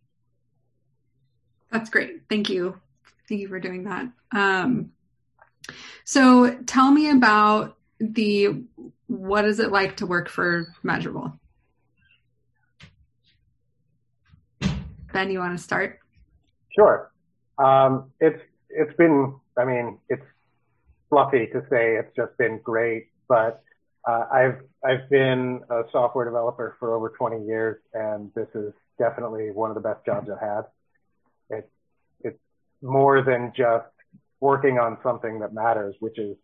That's 1.71 1.89
great. 1.89 2.21
Thank 2.29 2.49
you 2.49 2.79
Thank 3.27 3.41
you 3.41 3.47
for 3.47 3.59
doing 3.59 3.83
that. 3.83 4.07
Um, 4.31 4.91
so 6.05 6.55
tell 6.65 6.91
me 6.91 7.09
about 7.09 7.77
the 7.99 8.63
what 9.07 9.45
is 9.45 9.59
it 9.59 9.71
like 9.71 9.97
to 9.97 10.05
work 10.05 10.29
for 10.29 10.67
Measurabl? 10.83 11.37
Ben, 15.11 15.31
you 15.31 15.39
want 15.39 15.57
to 15.57 15.63
start? 15.63 15.99
Sure. 16.73 17.11
Um, 17.57 18.11
it's 18.19 18.41
it's 18.69 18.95
been. 18.97 19.35
I 19.57 19.65
mean, 19.65 19.99
it's 20.09 20.23
fluffy 21.09 21.47
to 21.47 21.61
say 21.69 21.95
it's 21.95 22.15
just 22.15 22.37
been 22.37 22.59
great, 22.63 23.07
but 23.27 23.63
uh, 24.07 24.25
I've 24.31 24.61
I've 24.85 25.09
been 25.09 25.61
a 25.69 25.83
software 25.91 26.25
developer 26.25 26.75
for 26.79 26.95
over 26.95 27.09
20 27.09 27.45
years, 27.45 27.77
and 27.93 28.31
this 28.35 28.47
is 28.55 28.73
definitely 28.97 29.51
one 29.51 29.69
of 29.69 29.75
the 29.75 29.81
best 29.81 30.05
jobs 30.05 30.29
I've 30.29 30.39
had. 30.39 30.61
It's 31.49 31.71
it's 32.21 32.39
more 32.81 33.21
than 33.21 33.51
just 33.55 33.85
working 34.39 34.77
on 34.77 34.97
something 35.03 35.39
that 35.39 35.53
matters, 35.53 35.95
which 35.99 36.17
is 36.17 36.37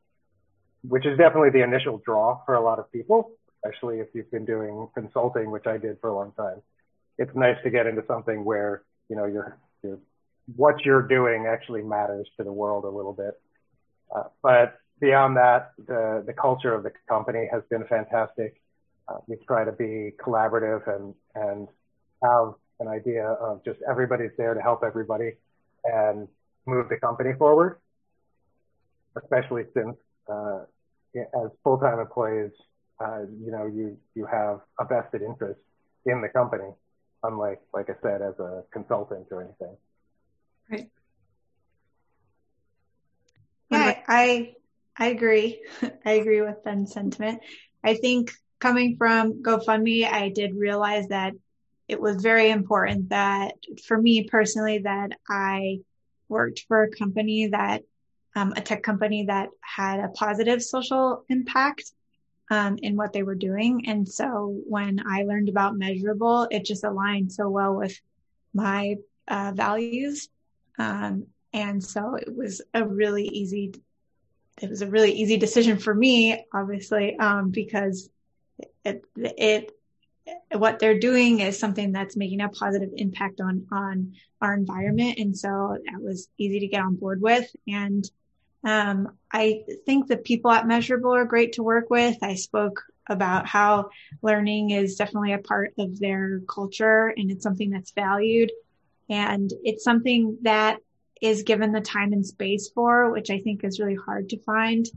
which 0.87 1.05
is 1.05 1.17
definitely 1.17 1.51
the 1.51 1.63
initial 1.63 2.01
draw 2.05 2.43
for 2.45 2.55
a 2.55 2.61
lot 2.61 2.79
of 2.79 2.91
people, 2.91 3.31
especially 3.63 3.99
if 3.99 4.07
you've 4.13 4.29
been 4.31 4.45
doing 4.45 4.89
consulting, 4.93 5.49
which 5.49 5.65
I 5.65 5.77
did 5.77 5.97
for 6.01 6.09
a 6.09 6.15
long 6.15 6.33
time. 6.33 6.61
It's 7.17 7.33
nice 7.35 7.57
to 7.63 7.69
get 7.69 7.87
into 7.87 8.03
something 8.07 8.43
where 8.43 8.83
you 9.09 9.15
know 9.15 9.25
you're, 9.25 9.57
you're 9.83 9.99
what 10.55 10.85
you're 10.85 11.07
doing 11.07 11.45
actually 11.47 11.81
matters 11.81 12.27
to 12.37 12.43
the 12.43 12.51
world 12.51 12.83
a 12.85 12.89
little 12.89 13.13
bit. 13.13 13.39
Uh, 14.13 14.23
but 14.41 14.75
beyond 14.99 15.37
that, 15.37 15.71
the 15.87 16.23
the 16.25 16.33
culture 16.33 16.73
of 16.73 16.83
the 16.83 16.91
company 17.07 17.47
has 17.51 17.63
been 17.69 17.85
fantastic. 17.85 18.61
Uh, 19.07 19.17
we 19.27 19.35
try 19.47 19.63
to 19.63 19.71
be 19.71 20.11
collaborative 20.23 20.87
and 20.87 21.13
and 21.35 21.67
have 22.23 22.53
an 22.79 22.87
idea 22.87 23.25
of 23.25 23.63
just 23.63 23.79
everybody's 23.89 24.31
there 24.37 24.53
to 24.53 24.61
help 24.61 24.83
everybody 24.83 25.33
and 25.85 26.27
move 26.65 26.89
the 26.89 26.97
company 26.97 27.31
forward. 27.37 27.79
Especially 29.15 29.63
since 29.73 29.95
uh, 30.27 30.61
as 31.15 31.51
full-time 31.63 31.99
employees, 31.99 32.51
uh, 32.99 33.21
you 33.43 33.51
know, 33.51 33.65
you 33.65 33.97
you 34.15 34.25
have 34.25 34.61
a 34.79 34.85
vested 34.85 35.21
interest 35.21 35.59
in 36.05 36.21
the 36.21 36.29
company, 36.29 36.69
unlike, 37.23 37.61
like 37.73 37.89
I 37.89 37.93
said, 38.01 38.21
as 38.21 38.37
a 38.39 38.63
consultant 38.71 39.27
or 39.31 39.41
anything. 39.43 39.75
Right. 40.69 40.89
Yeah, 43.69 44.01
I 44.07 44.53
I 44.97 45.07
agree. 45.07 45.61
I 46.05 46.11
agree 46.11 46.41
with 46.41 46.63
Ben's 46.63 46.93
sentiment. 46.93 47.41
I 47.83 47.95
think 47.95 48.31
coming 48.59 48.95
from 48.95 49.41
GoFundMe, 49.43 50.09
I 50.09 50.29
did 50.29 50.55
realize 50.55 51.07
that 51.07 51.33
it 51.87 51.99
was 51.99 52.21
very 52.21 52.49
important 52.49 53.09
that 53.09 53.55
for 53.85 54.01
me 54.01 54.23
personally 54.23 54.79
that 54.79 55.11
I 55.27 55.79
worked 56.29 56.61
for 56.67 56.83
a 56.83 56.89
company 56.89 57.47
that 57.47 57.83
um, 58.35 58.53
a 58.55 58.61
tech 58.61 58.83
company 58.83 59.25
that 59.25 59.49
had 59.61 59.99
a 59.99 60.09
positive 60.09 60.63
social 60.63 61.23
impact 61.29 61.91
um, 62.49 62.77
in 62.81 62.95
what 62.95 63.13
they 63.13 63.23
were 63.23 63.35
doing. 63.35 63.87
And 63.87 64.07
so 64.07 64.59
when 64.67 65.01
I 65.05 65.23
learned 65.23 65.49
about 65.49 65.75
Measurabl, 65.75 66.47
it 66.51 66.65
just 66.65 66.83
aligned 66.83 67.31
so 67.31 67.49
well 67.49 67.75
with 67.75 67.99
my 68.53 68.95
uh, 69.27 69.51
values. 69.55 70.29
Um, 70.77 71.27
and 71.53 71.83
so 71.83 72.15
it 72.15 72.35
was 72.35 72.61
a 72.73 72.85
really 72.85 73.27
easy, 73.27 73.75
it 74.61 74.69
was 74.69 74.81
a 74.81 74.87
really 74.87 75.11
easy 75.11 75.37
decision 75.37 75.77
for 75.77 75.93
me, 75.93 76.45
obviously, 76.53 77.17
um, 77.17 77.51
because 77.51 78.09
it, 78.83 79.05
it, 79.15 79.71
what 80.51 80.79
they're 80.79 80.99
doing 80.99 81.39
is 81.39 81.59
something 81.59 81.91
that's 81.91 82.15
making 82.15 82.41
a 82.41 82.49
positive 82.49 82.89
impact 82.95 83.41
on 83.41 83.67
on 83.71 84.13
our 84.41 84.53
environment. 84.53 85.19
And 85.19 85.37
so 85.37 85.77
that 85.85 86.01
was 86.01 86.29
easy 86.37 86.61
to 86.61 86.67
get 86.67 86.81
on 86.81 86.95
board 86.95 87.21
with. 87.21 87.49
And 87.67 88.09
um, 88.65 89.17
i 89.31 89.63
think 89.85 90.07
the 90.07 90.15
people 90.15 90.49
at 90.49 90.65
Measurabl 90.65 91.17
are 91.17 91.25
great 91.25 91.53
to 91.53 91.63
work 91.63 91.89
with. 91.89 92.17
I 92.21 92.35
spoke 92.35 92.83
about 93.07 93.45
how 93.45 93.89
learning 94.21 94.69
is 94.69 94.95
definitely 94.95 95.33
a 95.33 95.39
part 95.39 95.73
of 95.77 95.99
their 95.99 96.39
culture 96.47 97.13
and 97.17 97.29
it's 97.29 97.43
something 97.43 97.69
that's 97.69 97.91
valued 97.91 98.51
and 99.09 99.51
it's 99.63 99.83
something 99.83 100.37
that 100.41 100.77
is 101.21 101.43
given 101.43 101.71
the 101.71 101.81
time 101.81 102.13
and 102.13 102.25
space 102.25 102.69
for 102.73 103.11
which 103.11 103.29
i 103.29 103.39
think 103.39 103.63
is 103.63 103.79
really 103.79 103.97
hard 104.05 104.29
to 104.29 104.39
find 104.43 104.87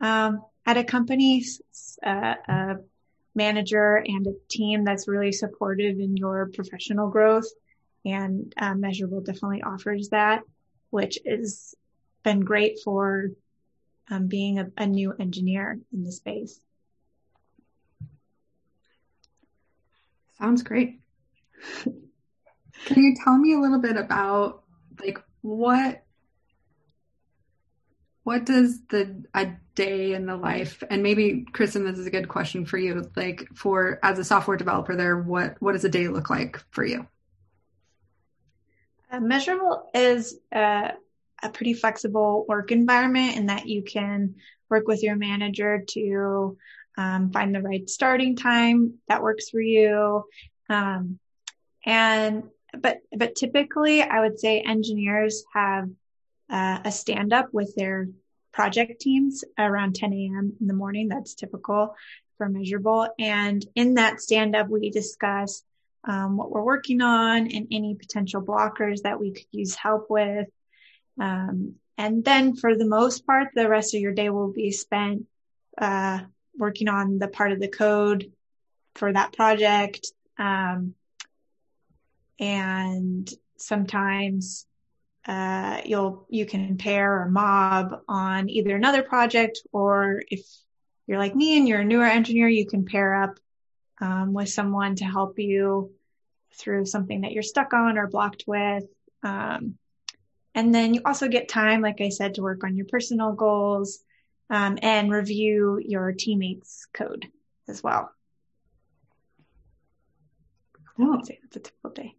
um, 0.00 0.42
at 0.66 0.76
a 0.76 0.84
company 0.84 1.44
uh, 2.04 2.34
manager 3.34 3.96
and 3.96 4.26
a 4.26 4.34
team 4.48 4.84
that's 4.84 5.08
really 5.08 5.32
supportive 5.32 5.98
in 6.00 6.16
your 6.16 6.50
professional 6.52 7.08
growth. 7.08 7.46
And 8.04 8.52
uh, 8.56 8.74
Measurabl 8.74 9.24
definitely 9.24 9.62
offers 9.62 10.08
that, 10.10 10.42
which 10.90 11.18
has 11.26 11.74
been 12.22 12.40
great 12.40 12.78
for 12.84 13.28
um, 14.10 14.26
being 14.26 14.58
a, 14.58 14.70
a 14.76 14.86
new 14.86 15.12
engineer 15.18 15.78
in 15.92 16.04
the 16.04 16.12
space. 16.12 16.58
Sounds 20.38 20.62
great. 20.62 21.00
Can 22.86 23.02
you 23.02 23.14
tell 23.22 23.36
me 23.36 23.54
a 23.54 23.58
little 23.58 23.80
bit 23.80 23.96
about 23.96 24.62
like 25.02 25.18
what 25.42 26.02
what 28.24 28.44
does 28.44 28.80
the 28.90 29.24
a 29.34 29.52
day 29.74 30.12
in 30.12 30.26
the 30.26 30.36
life 30.36 30.82
and 30.90 31.02
maybe 31.02 31.46
kristen 31.52 31.84
this 31.84 31.98
is 31.98 32.06
a 32.06 32.10
good 32.10 32.28
question 32.28 32.66
for 32.66 32.76
you 32.76 33.10
like 33.16 33.48
for 33.54 33.98
as 34.02 34.18
a 34.18 34.24
software 34.24 34.56
developer 34.56 34.94
there 34.94 35.18
what 35.18 35.56
what 35.60 35.72
does 35.72 35.84
a 35.84 35.88
day 35.88 36.08
look 36.08 36.30
like 36.30 36.62
for 36.70 36.84
you? 36.84 37.06
Uh, 39.10 39.18
Measurabl 39.18 39.82
is 39.92 40.38
uh, 40.52 40.92
a 41.42 41.48
pretty 41.50 41.74
flexible 41.74 42.44
work 42.48 42.70
environment 42.70 43.36
in 43.36 43.46
that 43.46 43.66
you 43.66 43.82
can 43.82 44.36
work 44.68 44.86
with 44.86 45.02
your 45.02 45.16
manager 45.16 45.82
to 45.88 46.56
um, 46.96 47.30
find 47.32 47.54
the 47.54 47.62
right 47.62 47.88
starting 47.90 48.36
time 48.36 48.94
that 49.08 49.22
works 49.22 49.50
for 49.50 49.60
you. 49.60 50.24
Um, 50.68 51.18
and 51.84 52.44
but 52.78 52.98
but 53.16 53.34
typically 53.34 54.02
i 54.02 54.20
would 54.20 54.38
say 54.38 54.60
engineers 54.60 55.44
have 55.52 55.88
uh, 56.50 56.80
a 56.84 56.92
stand 56.92 57.32
up 57.32 57.48
with 57.52 57.74
their 57.76 58.08
project 58.52 59.00
teams 59.00 59.44
around 59.58 59.94
10 59.94 60.12
a.m. 60.12 60.52
in 60.60 60.66
the 60.66 60.74
morning. 60.74 61.08
That's 61.08 61.34
typical 61.34 61.94
for 62.36 62.48
Measurabl. 62.48 63.10
And 63.18 63.64
in 63.74 63.94
that 63.94 64.20
stand 64.20 64.56
up, 64.56 64.68
we 64.68 64.90
discuss 64.90 65.62
um, 66.04 66.36
what 66.36 66.50
we're 66.50 66.62
working 66.62 67.02
on 67.02 67.50
and 67.52 67.68
any 67.70 67.94
potential 67.94 68.42
blockers 68.42 69.02
that 69.02 69.20
we 69.20 69.32
could 69.32 69.46
use 69.52 69.74
help 69.74 70.06
with. 70.08 70.48
Um, 71.20 71.74
and 71.98 72.24
then 72.24 72.56
for 72.56 72.76
the 72.76 72.86
most 72.86 73.26
part, 73.26 73.48
the 73.54 73.68
rest 73.68 73.94
of 73.94 74.00
your 74.00 74.14
day 74.14 74.30
will 74.30 74.52
be 74.52 74.72
spent 74.72 75.26
uh, 75.78 76.20
working 76.56 76.88
on 76.88 77.18
the 77.18 77.28
part 77.28 77.52
of 77.52 77.60
the 77.60 77.68
code 77.68 78.32
for 78.94 79.12
that 79.12 79.34
project. 79.34 80.10
Um, 80.38 80.94
and 82.40 83.30
sometimes 83.58 84.66
uh, 85.26 85.82
you'll 85.84 86.26
you 86.30 86.46
can 86.46 86.78
pair 86.78 87.22
or 87.22 87.28
mob 87.28 88.00
on 88.08 88.48
either 88.48 88.74
another 88.74 89.02
project 89.02 89.60
or 89.70 90.22
if 90.28 90.40
you're 91.06 91.18
like 91.18 91.36
me 91.36 91.58
and 91.58 91.68
you're 91.68 91.80
a 91.80 91.84
newer 91.84 92.06
engineer, 92.06 92.48
you 92.48 92.66
can 92.66 92.86
pair 92.86 93.22
up 93.22 93.38
um, 94.00 94.32
with 94.32 94.48
someone 94.48 94.96
to 94.96 95.04
help 95.04 95.38
you 95.38 95.92
through 96.54 96.86
something 96.86 97.20
that 97.20 97.32
you're 97.32 97.42
stuck 97.42 97.74
on 97.74 97.98
or 97.98 98.06
blocked 98.06 98.44
with. 98.46 98.84
Um, 99.22 99.76
and 100.54 100.74
then 100.74 100.94
you 100.94 101.02
also 101.04 101.28
get 101.28 101.48
time, 101.48 101.80
like 101.80 102.00
I 102.00 102.08
said, 102.08 102.34
to 102.34 102.42
work 102.42 102.64
on 102.64 102.76
your 102.76 102.86
personal 102.86 103.32
goals 103.32 104.00
um, 104.48 104.78
and 104.82 105.12
review 105.12 105.80
your 105.84 106.12
teammates' 106.12 106.86
code 106.92 107.28
as 107.68 107.82
well. 107.82 108.10
Cool. 110.96 111.12
I 111.12 111.16
would 111.16 111.26
say 111.26 111.38
that's 111.42 111.56
a 111.56 111.60
typical 111.60 111.90
day. 111.90 112.14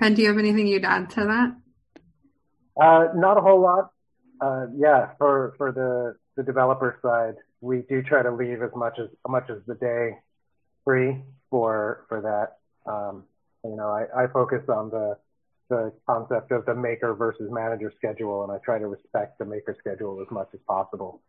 Ben, 0.00 0.14
do 0.14 0.22
you 0.22 0.28
have 0.28 0.38
anything 0.38 0.66
you'd 0.66 0.84
add 0.84 1.10
to 1.10 1.24
that? 1.24 1.56
Uh, 2.80 3.12
not 3.14 3.38
a 3.38 3.40
whole 3.40 3.60
lot. 3.60 3.90
Uh, 4.40 4.66
yeah, 4.76 5.10
for 5.18 5.54
for 5.56 5.72
the 5.72 6.16
the 6.36 6.42
developer 6.42 6.98
side, 7.02 7.36
we 7.60 7.82
do 7.88 8.02
try 8.02 8.22
to 8.22 8.30
leave 8.30 8.62
as 8.62 8.70
much 8.74 8.98
as 8.98 9.08
much 9.26 9.48
as 9.48 9.58
the 9.66 9.74
day 9.74 10.18
free 10.84 11.22
for 11.50 12.04
for 12.08 12.20
that. 12.20 12.90
Um, 12.90 13.24
you 13.64 13.76
know, 13.76 13.88
I, 13.88 14.24
I 14.24 14.26
focus 14.28 14.62
on 14.68 14.90
the 14.90 15.16
the 15.68 15.92
concept 16.06 16.52
of 16.52 16.64
the 16.66 16.74
maker 16.74 17.14
versus 17.14 17.50
manager 17.50 17.92
schedule, 17.96 18.44
and 18.44 18.52
I 18.52 18.58
try 18.58 18.78
to 18.78 18.86
respect 18.86 19.38
the 19.38 19.44
maker 19.44 19.74
schedule 19.78 20.20
as 20.20 20.30
much 20.30 20.48
as 20.52 20.60
possible. 20.66 21.22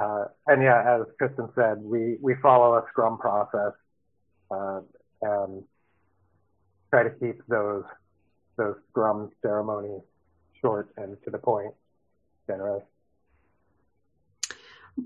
Uh, 0.00 0.26
and 0.46 0.62
yeah, 0.62 1.00
as 1.00 1.06
Kristen 1.18 1.48
said, 1.54 1.78
we 1.82 2.18
we 2.20 2.34
follow 2.42 2.74
a 2.74 2.84
Scrum 2.90 3.18
process, 3.18 3.72
uh, 4.50 4.80
and 5.22 5.64
try 6.92 7.02
to 7.02 7.10
keep 7.10 7.42
those 7.48 7.84
those 8.58 8.76
Scrum 8.90 9.30
ceremonies 9.40 10.02
short 10.60 10.92
and 10.98 11.16
to 11.24 11.30
the 11.30 11.38
point, 11.38 11.72
generous. 12.46 12.84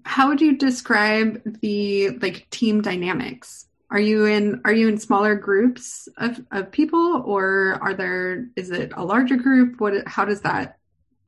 How 0.05 0.29
would 0.29 0.41
you 0.41 0.57
describe 0.57 1.61
the 1.61 2.11
like 2.19 2.51
team 2.51 2.83
dynamics? 2.83 3.67
Are 3.89 4.01
you 4.01 4.25
in 4.25 4.61
are 4.65 4.73
you 4.73 4.89
in 4.89 4.99
smaller 4.99 5.37
groups 5.37 6.09
of, 6.17 6.45
of 6.51 6.73
people 6.73 7.23
or 7.25 7.79
are 7.81 7.95
there 7.95 8.49
is 8.57 8.71
it 8.71 8.93
a 8.97 9.05
larger 9.05 9.37
group? 9.37 9.81
What 9.81 10.09
how 10.09 10.25
does 10.25 10.41
that 10.41 10.79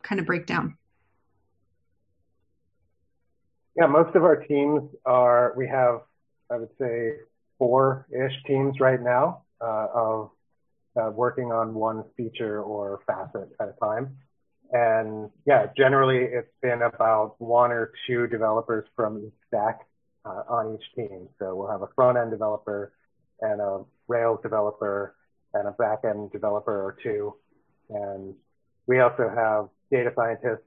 kind 0.02 0.20
of 0.20 0.26
break 0.26 0.46
down? 0.46 0.76
Yeah 3.76 3.86
most 3.86 4.16
of 4.16 4.24
our 4.24 4.36
teams 4.36 4.90
are 5.06 5.54
we 5.56 5.68
have 5.68 6.00
i 6.50 6.56
would 6.56 6.70
say 6.80 7.12
four-ish 7.58 8.32
teams 8.44 8.80
right 8.80 9.00
now 9.00 9.42
uh, 9.60 9.86
of 9.94 10.30
uh, 11.00 11.10
working 11.10 11.52
on 11.52 11.74
one 11.74 12.04
feature 12.16 12.62
or 12.62 13.00
facet 13.06 13.48
at 13.60 13.68
a 13.68 13.74
time 13.84 14.16
and 14.70 15.30
yeah 15.46 15.66
generally 15.76 16.18
it's 16.18 16.52
been 16.60 16.82
about 16.82 17.34
one 17.38 17.70
or 17.70 17.92
two 18.06 18.26
developers 18.26 18.84
from 18.96 19.18
each 19.24 19.32
stack 19.46 19.88
uh, 20.28 20.42
on 20.48 20.74
each 20.74 20.94
team. 20.94 21.28
So 21.38 21.54
we'll 21.54 21.70
have 21.70 21.82
a 21.82 21.88
front 21.94 22.18
end 22.18 22.30
developer 22.30 22.92
and 23.40 23.60
a 23.60 23.84
Rails 24.08 24.40
developer 24.42 25.14
and 25.54 25.68
a 25.68 25.72
back 25.72 26.00
end 26.04 26.32
developer 26.32 26.72
or 26.72 26.96
two. 27.02 27.34
And 27.90 28.34
we 28.86 29.00
also 29.00 29.30
have 29.34 29.68
data 29.90 30.12
scientists 30.14 30.66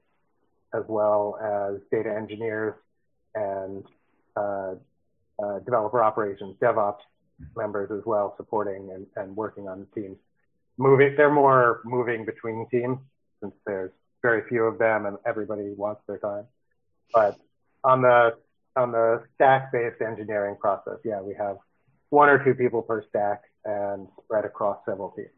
as 0.74 0.82
well 0.88 1.38
as 1.42 1.80
data 1.90 2.14
engineers 2.14 2.74
and 3.34 3.84
uh, 4.36 4.74
uh, 5.42 5.58
developer 5.60 6.02
operations, 6.02 6.56
DevOps 6.60 7.00
members 7.56 7.90
as 7.90 8.04
well, 8.04 8.34
supporting 8.36 8.90
and, 8.92 9.06
and 9.16 9.36
working 9.36 9.68
on 9.68 9.80
the 9.80 10.00
teams. 10.00 10.16
Moving, 10.78 11.14
they're 11.16 11.32
more 11.32 11.80
moving 11.84 12.24
between 12.24 12.66
teams 12.70 12.98
since 13.40 13.54
there's 13.66 13.90
very 14.22 14.48
few 14.48 14.64
of 14.64 14.78
them 14.78 15.06
and 15.06 15.18
everybody 15.26 15.72
wants 15.76 16.02
their 16.06 16.18
time. 16.18 16.44
But 17.12 17.38
on 17.84 18.02
the 18.02 18.36
on 18.74 18.90
the 18.90 19.22
stack-based 19.34 20.00
engineering 20.00 20.56
process, 20.58 20.98
yeah, 21.04 21.20
we 21.20 21.34
have 21.34 21.58
one 22.08 22.28
or 22.30 22.42
two 22.42 22.54
people 22.54 22.80
per 22.80 23.04
stack 23.08 23.42
and 23.64 24.08
spread 24.24 24.44
across 24.44 24.78
several 24.86 25.10
teams. 25.10 25.28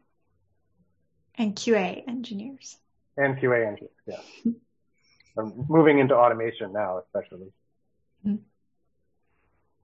And 1.37 1.53
QA 1.53 2.07
engineers. 2.07 2.77
And 3.17 3.37
QA 3.37 3.67
engineers, 3.67 3.91
yeah. 4.07 5.43
moving 5.67 5.99
into 5.99 6.15
automation 6.15 6.71
now, 6.71 6.99
especially. 6.99 7.51
Mm-hmm. 8.25 8.43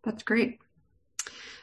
That's 0.04 0.24
great. 0.24 0.60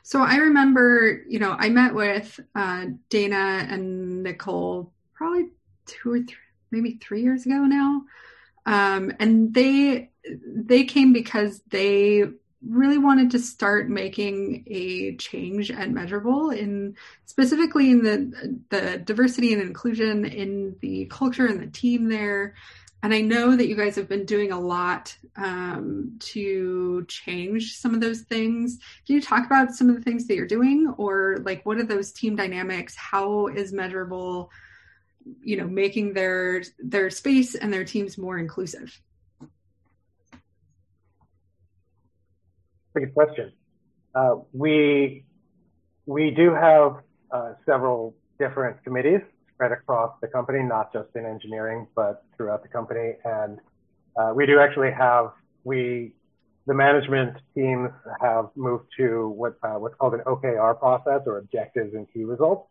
So 0.09 0.23
I 0.23 0.37
remember, 0.37 1.23
you 1.29 1.39
know, 1.39 1.55
I 1.59 1.69
met 1.69 1.95
with 1.95 2.41
uh, 2.55 2.87
Dana 3.11 3.67
and 3.69 4.23
Nicole 4.23 4.91
probably 5.13 5.51
two 5.85 6.13
or 6.15 6.21
three, 6.21 6.37
maybe 6.71 6.93
three 6.95 7.21
years 7.21 7.45
ago 7.45 7.57
now. 7.57 8.05
Um, 8.65 9.13
and 9.21 9.53
they 9.53 10.09
they 10.47 10.85
came 10.85 11.13
because 11.13 11.61
they 11.69 12.25
really 12.67 12.97
wanted 12.97 13.33
to 13.33 13.39
start 13.39 13.91
making 13.91 14.65
a 14.69 15.15
change 15.17 15.71
at 15.71 15.91
Measurabl 15.91 16.57
in 16.57 16.97
specifically 17.27 17.91
in 17.91 18.03
the 18.03 18.61
the 18.71 18.97
diversity 18.97 19.53
and 19.53 19.61
inclusion 19.61 20.25
in 20.25 20.75
the 20.81 21.05
culture 21.11 21.45
and 21.45 21.61
the 21.61 21.67
team 21.67 22.09
there. 22.09 22.55
And 23.03 23.15
I 23.15 23.21
know 23.21 23.55
that 23.55 23.69
you 23.69 23.77
guys 23.77 23.95
have 23.95 24.09
been 24.09 24.25
doing 24.25 24.51
a 24.51 24.59
lot 24.59 25.17
um, 25.37 26.17
to 26.19 27.05
change 27.07 27.77
some 27.77 27.95
of 27.95 28.01
those 28.01 28.23
things. 28.23 28.79
Can 29.07 29.15
you 29.15 29.23
talk 29.23 29.47
about 29.47 29.73
some 29.73 29.89
of 29.89 29.95
the 29.95 30.03
things 30.03 30.27
that 30.27 30.35
you're 30.35 30.47
doing, 30.47 30.93
or 30.99 31.39
like 31.45 31.65
what 31.65 31.79
are 31.79 31.85
those 31.85 32.11
team 32.11 32.35
dynamics? 32.35 32.97
How 32.97 33.47
is 33.47 33.73
Measurabl, 33.73 34.49
you 35.41 35.57
know, 35.57 35.69
making 35.69 36.15
their 36.15 36.65
their 36.81 37.11
space 37.11 37.55
and 37.55 37.73
their 37.73 37.85
teams 37.85 38.19
more 38.19 38.37
inclusive? 38.37 39.01
good 42.99 43.15
question. 43.15 43.53
Uh, 44.15 44.37
we 44.53 45.25
we 46.07 46.31
do 46.31 46.55
have 46.55 46.97
uh, 47.31 47.53
several 47.67 48.15
different 48.39 48.83
committees 48.83 49.21
spread 49.59 49.73
across 49.73 50.15
the 50.21 50.29
company, 50.29 50.63
not 50.63 50.93
just 50.93 51.09
in 51.17 51.27
engineering, 51.27 51.89
but 51.97 52.23
throughout 52.37 52.63
the 52.63 52.69
company. 52.69 53.15
And 53.25 53.59
uh, 54.17 54.33
we 54.35 54.47
do 54.47 54.61
actually 54.61 54.93
have 54.93 55.33
we 55.65 56.13
the 56.67 56.75
management 56.75 57.39
teams 57.55 57.91
have 58.21 58.51
moved 58.55 58.85
to 58.99 59.29
what 59.31 59.57
uh, 59.65 59.79
what's 59.81 59.97
called 59.97 60.15
an 60.15 60.21
OKR 60.21 60.79
process 60.79 61.23
or 61.27 61.39
objectives 61.39 61.93
and 61.95 62.07
key 62.13 62.23
results. 62.25 62.69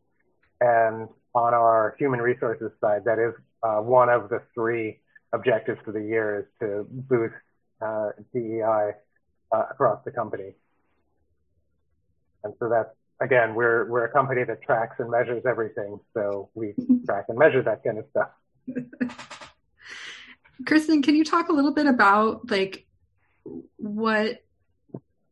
And 0.62 1.10
on 1.36 1.54
our 1.54 1.96
human 2.00 2.22
resources 2.22 2.72
side, 2.80 3.04
that 3.06 3.20
is 3.20 3.34
uh, 3.64 3.82
one 3.82 4.10
of 4.10 4.30
the 4.30 4.42
three 4.54 5.00
objectives 5.34 5.80
for 5.84 5.92
the 5.92 6.02
year 6.02 6.40
is 6.40 6.46
to 6.62 6.88
boost 6.90 7.36
uh, 7.82 8.12
DEI 8.34 8.92
uh, 9.52 9.64
across 9.70 10.00
the 10.06 10.12
company. 10.12 10.54
And 12.44 12.54
so 12.60 12.70
that's 12.70 12.96
again, 13.22 13.56
we're 13.56 13.90
we're 13.90 14.06
a 14.06 14.12
company 14.12 14.44
that 14.44 14.62
tracks 14.62 14.96
and 15.00 15.10
measures 15.10 15.44
everything, 15.46 16.00
so 16.14 16.50
we 16.54 16.74
track 17.06 17.26
and 17.30 17.38
measure 17.38 17.62
that 17.64 17.84
kind 17.84 18.00
of 18.00 18.06
stuff. 18.10 18.30
Kristen, 20.66 21.02
can 21.02 21.16
you 21.16 21.24
talk 21.24 21.50
a 21.50 21.54
little 21.54 21.74
bit 21.74 21.86
about 21.86 22.50
like 22.50 22.86
what 23.78 24.44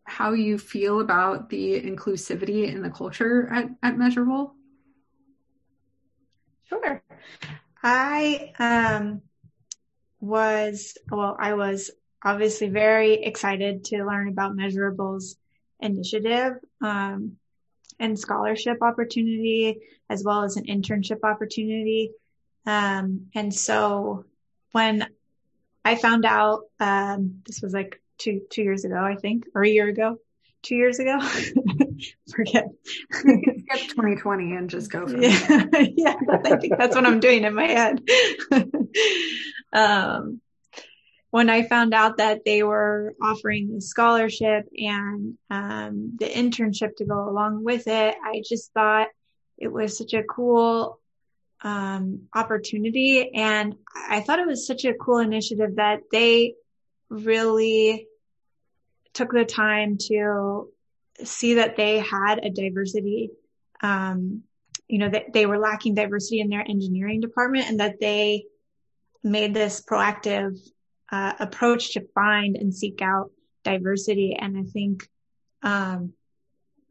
how 0.03 0.33
you 0.33 0.57
feel 0.57 0.99
about 0.99 1.49
the 1.49 1.81
inclusivity 1.81 2.71
in 2.71 2.83
the 2.83 2.89
culture 2.89 3.49
at, 3.51 3.69
at 3.81 3.95
Measurabl? 3.95 4.51
Sure. 6.69 7.03
I 7.83 8.53
um, 8.59 9.21
was 10.19 10.97
well, 11.11 11.35
I 11.39 11.53
was 11.53 11.91
obviously 12.23 12.69
very 12.69 13.13
excited 13.13 13.85
to 13.85 14.03
learn 14.03 14.27
about 14.29 14.55
Measurabl's 14.55 15.37
initiative 15.79 16.53
um, 16.81 17.37
and 17.99 18.17
scholarship 18.17 18.81
opportunity, 18.81 19.79
as 20.09 20.23
well 20.23 20.43
as 20.43 20.57
an 20.57 20.65
internship 20.65 21.19
opportunity. 21.23 22.11
Um, 22.65 23.27
and 23.33 23.53
so 23.53 24.25
when 24.71 25.07
I 25.83 25.95
found 25.95 26.25
out, 26.25 26.63
um, 26.79 27.41
this 27.45 27.61
was 27.61 27.73
like 27.73 28.01
two 28.17 28.41
two 28.49 28.63
years 28.63 28.85
ago, 28.85 28.97
I 28.97 29.15
think, 29.15 29.45
or 29.53 29.63
a 29.63 29.69
year 29.69 29.87
ago, 29.87 30.19
two 30.63 30.75
years 30.75 30.99
ago. 30.99 31.19
Forget. 32.35 32.65
Skip 33.11 33.89
2020 33.89 34.55
and 34.55 34.69
just 34.69 34.91
go. 34.91 35.07
for 35.07 35.17
yeah, 35.17 35.65
yeah. 35.95 36.15
I 36.29 36.57
think 36.57 36.77
that's 36.77 36.95
what 36.95 37.05
I'm 37.05 37.19
doing 37.19 37.43
in 37.43 37.53
my 37.53 37.67
head. 37.67 38.01
um, 39.73 40.41
when 41.35 41.49
I 41.49 41.63
found 41.63 41.93
out 41.93 42.15
that 42.19 42.45
they 42.45 42.63
were 42.63 43.13
offering 43.21 43.75
the 43.75 43.81
scholarship 43.81 44.69
and 44.77 45.37
um, 45.49 46.15
the 46.17 46.29
internship 46.29 46.95
to 46.95 47.03
go 47.03 47.27
along 47.27 47.61
with 47.61 47.89
it, 47.89 48.15
I 48.23 48.41
just 48.47 48.71
thought 48.71 49.09
it 49.57 49.67
was 49.67 49.97
such 49.97 50.13
a 50.13 50.23
cool 50.23 50.97
um, 51.61 52.29
opportunity. 52.33 53.33
And 53.35 53.75
I 53.93 54.21
thought 54.21 54.39
it 54.39 54.47
was 54.47 54.65
such 54.65 54.85
a 54.85 54.93
cool 54.93 55.17
initiative 55.17 55.75
that 55.75 56.03
they 56.09 56.53
really 57.09 58.07
took 59.13 59.33
the 59.33 59.43
time 59.43 59.97
to 60.07 60.69
see 61.25 61.55
that 61.55 61.75
they 61.75 61.99
had 61.99 62.45
a 62.45 62.49
diversity, 62.49 63.31
um, 63.81 64.43
you 64.87 64.99
know, 64.99 65.09
that 65.09 65.33
they 65.33 65.45
were 65.45 65.59
lacking 65.59 65.95
diversity 65.95 66.39
in 66.39 66.47
their 66.47 66.63
engineering 66.65 67.19
department 67.19 67.67
and 67.67 67.81
that 67.81 67.99
they 67.99 68.45
made 69.21 69.53
this 69.53 69.83
proactive 69.83 70.57
uh, 71.11 71.33
approach 71.39 71.93
to 71.93 72.07
find 72.13 72.55
and 72.55 72.73
seek 72.73 73.01
out 73.01 73.31
diversity. 73.63 74.35
And 74.39 74.57
I 74.57 74.63
think 74.63 75.07
um, 75.61 76.13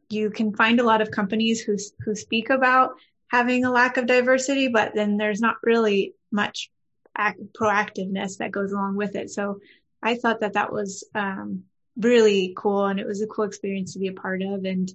you 0.09 0.29
can 0.29 0.55
find 0.55 0.79
a 0.79 0.83
lot 0.85 1.01
of 1.01 1.11
companies 1.11 1.61
who 1.61 1.77
who 2.03 2.15
speak 2.15 2.49
about 2.49 2.91
having 3.27 3.65
a 3.65 3.71
lack 3.71 3.97
of 3.97 4.05
diversity, 4.05 4.67
but 4.67 4.93
then 4.93 5.17
there's 5.17 5.41
not 5.41 5.55
really 5.63 6.13
much 6.31 6.69
act, 7.17 7.39
proactiveness 7.59 8.37
that 8.37 8.51
goes 8.51 8.71
along 8.71 8.95
with 8.95 9.15
it. 9.15 9.29
So 9.29 9.59
I 10.01 10.15
thought 10.15 10.41
that 10.41 10.53
that 10.53 10.71
was 10.71 11.03
um, 11.15 11.63
really 11.97 12.53
cool, 12.55 12.85
and 12.85 12.99
it 12.99 13.07
was 13.07 13.21
a 13.21 13.27
cool 13.27 13.45
experience 13.45 13.93
to 13.93 13.99
be 13.99 14.07
a 14.07 14.13
part 14.13 14.41
of. 14.41 14.63
And 14.65 14.91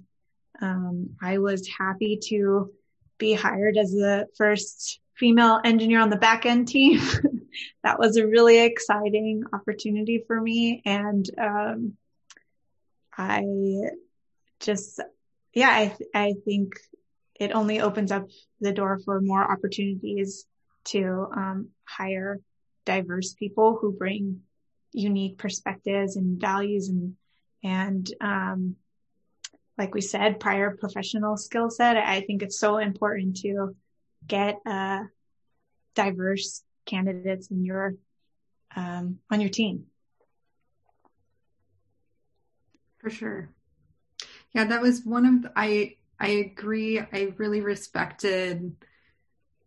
um, 0.61 1.09
I 1.21 1.39
was 1.39 1.67
happy 1.67 2.19
to 2.29 2.71
be 3.17 3.33
hired 3.33 3.77
as 3.77 3.91
the 3.91 4.27
first 4.37 4.99
female 5.15 5.59
engineer 5.63 5.99
on 5.99 6.09
the 6.09 6.15
back 6.15 6.45
end 6.45 6.67
team. 6.67 7.01
that 7.83 7.99
was 7.99 8.17
a 8.17 8.27
really 8.27 8.59
exciting 8.59 9.43
opportunity 9.53 10.23
for 10.27 10.39
me. 10.39 10.81
And, 10.85 11.29
um, 11.37 11.93
I 13.17 13.43
just, 14.59 14.99
yeah, 15.53 15.69
I, 15.69 15.95
I 16.13 16.33
think 16.45 16.73
it 17.35 17.51
only 17.51 17.81
opens 17.81 18.11
up 18.11 18.27
the 18.59 18.71
door 18.71 18.99
for 19.03 19.19
more 19.21 19.43
opportunities 19.43 20.45
to, 20.85 21.27
um, 21.35 21.69
hire 21.85 22.39
diverse 22.85 23.33
people 23.33 23.77
who 23.79 23.91
bring 23.91 24.41
unique 24.93 25.37
perspectives 25.37 26.15
and 26.15 26.39
values 26.39 26.89
and, 26.89 27.15
and, 27.63 28.09
um, 28.21 28.75
like 29.77 29.93
we 29.93 30.01
said, 30.01 30.39
prior 30.39 30.75
professional 30.77 31.37
skill 31.37 31.69
set. 31.69 31.97
I 31.97 32.21
think 32.21 32.43
it's 32.43 32.59
so 32.59 32.77
important 32.77 33.37
to 33.37 33.75
get, 34.27 34.59
a 34.65 35.01
diverse 35.95 36.63
candidates 36.85 37.49
in 37.51 37.65
your 37.65 37.95
um, 38.75 39.19
on 39.29 39.41
your 39.41 39.49
team. 39.49 39.85
For 42.99 43.09
sure. 43.09 43.49
Yeah, 44.53 44.65
that 44.65 44.81
was 44.81 45.03
one 45.03 45.25
of 45.25 45.41
the, 45.43 45.51
I 45.55 45.95
I 46.19 46.27
agree. 46.27 46.99
I 46.99 47.33
really 47.37 47.61
respected, 47.61 48.75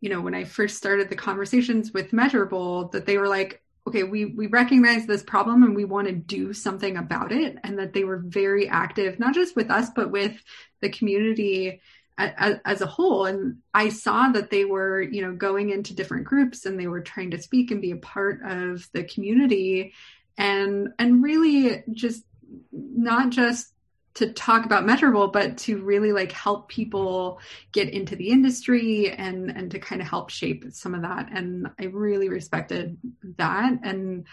you 0.00 0.08
know, 0.08 0.20
when 0.20 0.34
I 0.34 0.44
first 0.44 0.76
started 0.76 1.08
the 1.08 1.16
conversations 1.16 1.92
with 1.92 2.12
Measurabl, 2.12 2.92
that 2.92 3.06
they 3.06 3.18
were 3.18 3.28
like, 3.28 3.60
okay, 3.88 4.04
we 4.04 4.26
we 4.26 4.46
recognize 4.46 5.06
this 5.06 5.22
problem 5.22 5.62
and 5.64 5.74
we 5.74 5.84
want 5.84 6.06
to 6.06 6.14
do 6.14 6.52
something 6.52 6.96
about 6.96 7.32
it, 7.32 7.58
and 7.64 7.78
that 7.78 7.92
they 7.92 8.04
were 8.04 8.18
very 8.18 8.68
active, 8.68 9.18
not 9.18 9.34
just 9.34 9.56
with 9.56 9.70
us, 9.70 9.90
but 9.94 10.10
with 10.10 10.40
the 10.80 10.90
community 10.90 11.80
as, 12.16 12.58
as, 12.64 12.80
a 12.80 12.86
whole. 12.86 13.26
And 13.26 13.58
I 13.72 13.88
saw 13.88 14.28
that 14.30 14.50
they 14.50 14.64
were, 14.64 15.02
you 15.02 15.22
know, 15.22 15.32
going 15.32 15.70
into 15.70 15.94
different 15.94 16.24
groups 16.24 16.64
and 16.64 16.78
they 16.78 16.86
were 16.86 17.00
trying 17.00 17.32
to 17.32 17.42
speak 17.42 17.70
and 17.70 17.82
be 17.82 17.90
a 17.90 17.96
part 17.96 18.40
of 18.44 18.88
the 18.92 19.04
community, 19.04 19.94
and 20.36 20.88
and 20.98 21.22
really 21.22 21.82
just 21.92 22.24
not 22.72 23.30
just 23.30 23.72
to 24.14 24.32
talk 24.32 24.64
about 24.64 24.84
Measurabl 24.84 25.32
but 25.32 25.58
to 25.58 25.82
really 25.82 26.12
like 26.12 26.30
help 26.30 26.68
people 26.68 27.40
get 27.72 27.88
into 27.88 28.14
the 28.14 28.28
industry 28.28 29.10
and 29.10 29.50
and 29.50 29.72
to 29.72 29.80
kind 29.80 30.00
of 30.00 30.08
help 30.08 30.30
shape 30.30 30.64
some 30.70 30.94
of 30.94 31.02
that. 31.02 31.28
And 31.32 31.68
I 31.80 31.86
really 31.86 32.28
respected 32.28 32.96
that. 33.38 33.80
And 33.82 34.26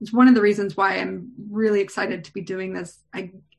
it's 0.00 0.12
one 0.12 0.28
of 0.28 0.34
the 0.34 0.42
reasons 0.42 0.76
why 0.76 0.96
I'm 0.96 1.32
really 1.50 1.80
excited 1.80 2.24
to 2.24 2.32
be 2.32 2.42
doing 2.42 2.72
this 2.72 2.98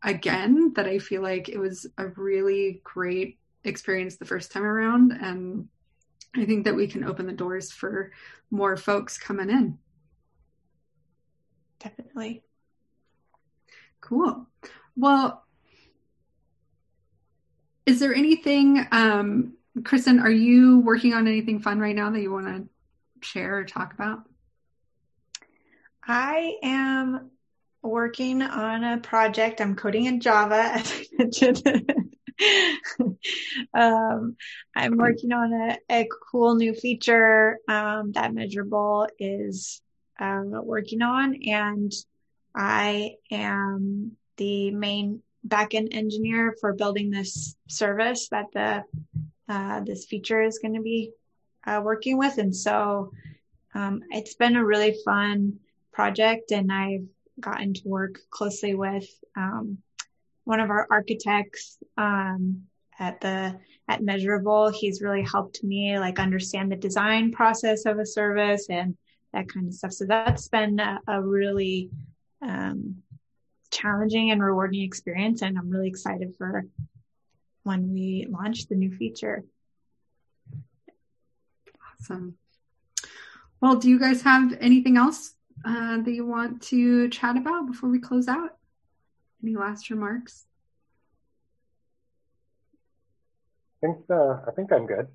again. 0.04 0.74
That 0.76 0.86
I 0.88 1.00
feel 1.00 1.22
like 1.22 1.50
it 1.50 1.60
was 1.60 1.88
a 1.98 2.08
really 2.08 2.82
great 2.84 3.38
experience 3.64 4.18
the 4.18 4.26
first 4.26 4.52
time 4.52 4.64
around, 4.64 5.12
and 5.12 5.68
I 6.36 6.46
think 6.46 6.66
that 6.66 6.76
we 6.76 6.88
can 6.88 7.04
open 7.04 7.26
the 7.26 7.34
doors 7.34 7.72
for 7.72 8.12
more 8.52 8.78
folks 8.78 9.18
coming 9.18 9.50
in. 9.50 9.78
Definitely. 11.80 12.44
Cool. 14.02 14.48
Well, 14.96 15.44
is 17.86 18.00
there 18.00 18.14
anything, 18.14 18.86
um, 18.92 19.54
Kristen, 19.84 20.20
are 20.20 20.32
you 20.32 20.80
working 20.80 21.14
on 21.14 21.28
anything 21.28 21.60
fun 21.60 21.80
right 21.80 21.96
now 21.96 22.10
that 22.10 22.22
you 22.22 22.32
want 22.32 22.48
to 22.48 22.68
share 23.22 23.58
or 23.58 23.64
talk 23.64 23.94
about? 23.94 24.24
I 26.04 26.58
am 26.64 27.32
working 27.82 28.42
on 28.42 28.84
a 28.84 28.98
project. 28.98 29.62
I'm 29.62 29.76
coding 29.76 30.06
in 30.06 30.20
Java, 30.20 30.72
as 30.74 30.92
I 30.92 31.06
mentioned. 31.18 31.64
um, 33.74 34.36
I'm 34.76 34.98
working 34.98 35.32
on 35.32 35.54
a, 35.54 35.78
a, 35.90 36.08
cool 36.32 36.56
new 36.56 36.74
feature 36.74 37.58
um, 37.68 38.12
that 38.12 38.32
Measurabl 38.32 39.08
is 39.20 39.82
uh, 40.20 40.44
working 40.46 41.02
on, 41.02 41.36
and 41.48 41.92
I 42.56 43.16
am 43.32 44.12
the 44.38 44.72
main 44.72 45.22
backend 45.48 45.96
engineer 45.96 46.56
for 46.60 46.74
building 46.74 47.10
this 47.10 47.56
service 47.68 48.30
that 48.30 48.46
the 48.54 48.84
uh, 49.50 49.80
this 49.82 50.06
feature 50.06 50.42
is 50.42 50.60
going 50.60 50.74
to 50.76 50.82
be 50.82 51.12
uh, 51.66 51.82
working 51.84 52.18
with, 52.18 52.38
and 52.38 52.56
so 52.56 53.12
um, 53.74 54.04
it's 54.12 54.36
been 54.36 54.56
a 54.56 54.66
really 54.66 54.96
fun 55.06 55.60
project, 55.92 56.52
and 56.52 56.72
I've 56.72 57.08
gotten 57.40 57.74
to 57.74 57.88
work 57.88 58.20
closely 58.30 58.76
with 58.76 59.08
um, 59.36 59.80
one 60.48 60.62
of 60.62 60.70
our 60.70 60.88
architects 60.90 61.78
um, 61.98 62.62
at 62.98 63.20
the 63.20 63.60
at 63.90 64.02
Measurabl. 64.02 64.74
He's 64.74 65.02
really 65.02 65.22
helped 65.22 65.62
me 65.62 66.00
like 66.00 66.20
understand 66.20 66.72
the 66.72 66.78
design 66.78 67.34
process 67.34 67.86
of 67.86 68.00
a 68.00 68.06
service 68.06 68.68
and 68.70 68.96
that 69.34 69.50
kind 69.50 69.68
of 69.68 69.74
stuff. 69.74 69.92
So 69.92 70.06
that's 70.06 70.48
been 70.48 70.80
a, 70.80 71.02
a 71.06 71.22
really 71.22 71.90
um, 72.42 73.04
challenging 73.72 74.32
and 74.32 74.42
rewarding 74.42 74.84
experience. 74.84 75.42
And 75.42 75.58
I'm 75.58 75.70
really 75.70 75.90
excited 75.90 76.34
for 76.38 76.66
when 77.64 77.92
we 77.92 78.26
launch 78.30 78.68
the 78.68 78.76
new 78.76 78.96
feature. 78.96 79.44
Awesome. 81.92 82.36
Well, 83.60 83.76
do 83.76 83.90
you 83.90 84.00
guys 84.00 84.22
have 84.22 84.56
anything 84.62 84.96
else 84.96 85.34
uh, 85.66 85.98
that 85.98 86.12
you 86.12 86.26
want 86.26 86.62
to 86.64 87.10
chat 87.10 87.36
about 87.36 87.68
before 87.68 87.90
we 87.90 88.00
close 88.00 88.30
out? 88.30 88.57
Any 89.44 89.56
last 89.56 89.90
remarks? 89.90 90.46
I 93.84 93.88
think 93.88 93.98
uh, 94.10 94.38
I 94.48 94.52
think 94.56 94.72
I'm 94.72 94.86
good. 94.86 95.08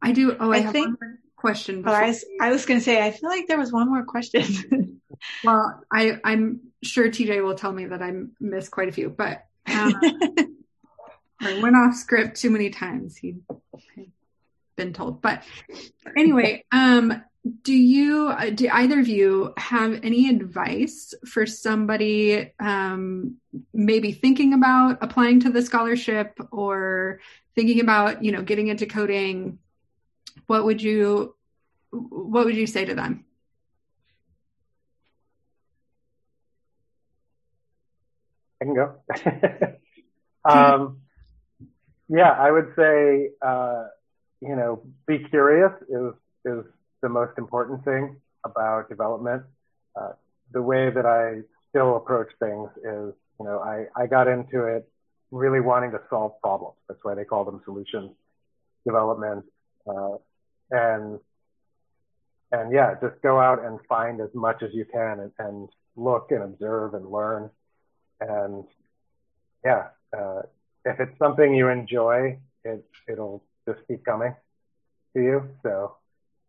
I 0.00 0.12
do. 0.12 0.36
Oh, 0.38 0.52
I, 0.52 0.56
I 0.56 0.60
have 0.60 0.72
think, 0.72 1.00
one 1.00 1.18
question. 1.36 1.82
Oh, 1.86 1.92
I 1.92 2.08
was, 2.08 2.24
I 2.40 2.50
was 2.50 2.66
going 2.66 2.78
to 2.78 2.84
say 2.84 3.04
I 3.04 3.10
feel 3.10 3.30
like 3.30 3.46
there 3.46 3.58
was 3.58 3.72
one 3.72 3.88
more 3.88 4.04
question. 4.04 5.00
well, 5.44 5.82
I, 5.92 6.18
I'm 6.24 6.60
sure 6.82 7.08
TJ 7.08 7.42
will 7.42 7.54
tell 7.54 7.72
me 7.72 7.86
that 7.86 8.02
I 8.02 8.12
missed 8.40 8.70
quite 8.70 8.88
a 8.88 8.92
few, 8.92 9.08
but 9.08 9.44
um, 9.66 9.94
I 11.40 11.60
went 11.60 11.76
off 11.76 11.94
script 11.94 12.40
too 12.40 12.50
many 12.50 12.70
times. 12.70 13.16
He'd 13.16 13.40
been 14.76 14.92
told, 14.92 15.20
but 15.22 15.42
anyway, 16.16 16.64
um, 16.70 17.22
do 17.62 17.72
you, 17.72 18.32
do 18.54 18.68
either 18.70 19.00
of 19.00 19.08
you 19.08 19.54
have 19.56 20.00
any 20.02 20.28
advice 20.28 21.14
for 21.26 21.46
somebody, 21.46 22.52
um, 22.58 23.36
maybe 23.72 24.12
thinking 24.12 24.54
about 24.54 24.98
applying 25.00 25.40
to 25.40 25.50
the 25.50 25.62
scholarship 25.62 26.38
or 26.50 27.20
thinking 27.54 27.80
about, 27.80 28.24
you 28.24 28.32
know, 28.32 28.42
getting 28.42 28.68
into 28.68 28.86
coding? 28.86 29.58
What 30.46 30.64
would 30.64 30.82
you, 30.82 31.34
what 31.90 32.44
would 32.46 32.56
you 32.56 32.66
say 32.66 32.84
to 32.84 32.94
them? 32.94 33.24
I 38.60 38.64
can 38.64 38.74
go. 38.74 38.94
um, 40.44 40.98
yeah, 42.08 42.30
I 42.30 42.50
would 42.50 42.72
say, 42.76 43.30
uh, 43.40 43.84
you 44.40 44.56
know, 44.56 44.82
be 45.06 45.18
curious 45.18 45.72
is, 45.88 46.14
is 46.44 46.64
the 47.02 47.08
most 47.08 47.38
important 47.38 47.84
thing 47.84 48.16
about 48.44 48.88
development. 48.88 49.42
Uh, 49.98 50.12
the 50.52 50.62
way 50.62 50.90
that 50.90 51.06
I 51.06 51.40
still 51.70 51.96
approach 51.96 52.28
things 52.38 52.70
is, 52.78 53.14
you 53.38 53.44
know, 53.44 53.58
I, 53.58 53.86
I 53.96 54.06
got 54.06 54.28
into 54.28 54.64
it 54.64 54.88
really 55.30 55.60
wanting 55.60 55.90
to 55.92 56.00
solve 56.08 56.40
problems. 56.40 56.76
That's 56.88 57.00
why 57.02 57.14
they 57.14 57.24
call 57.24 57.44
them 57.44 57.60
solutions 57.64 58.12
development. 58.86 59.44
Uh, 59.86 60.16
and, 60.70 61.18
and 62.52 62.72
yeah, 62.72 62.94
just 63.00 63.20
go 63.22 63.38
out 63.38 63.64
and 63.64 63.78
find 63.88 64.20
as 64.20 64.30
much 64.34 64.62
as 64.62 64.70
you 64.72 64.86
can 64.86 65.20
and, 65.20 65.32
and 65.38 65.68
look 65.96 66.28
and 66.30 66.42
observe 66.42 66.94
and 66.94 67.10
learn 67.10 67.50
and 68.20 68.64
yeah, 69.64 69.88
uh, 70.16 70.42
if 70.84 71.00
it's 71.00 71.18
something 71.18 71.54
you 71.54 71.68
enjoy, 71.68 72.38
it 72.64 72.84
it'll 73.08 73.42
just 73.66 73.80
keep 73.88 74.04
coming 74.04 74.34
to 75.14 75.22
you. 75.22 75.48
So 75.62 75.96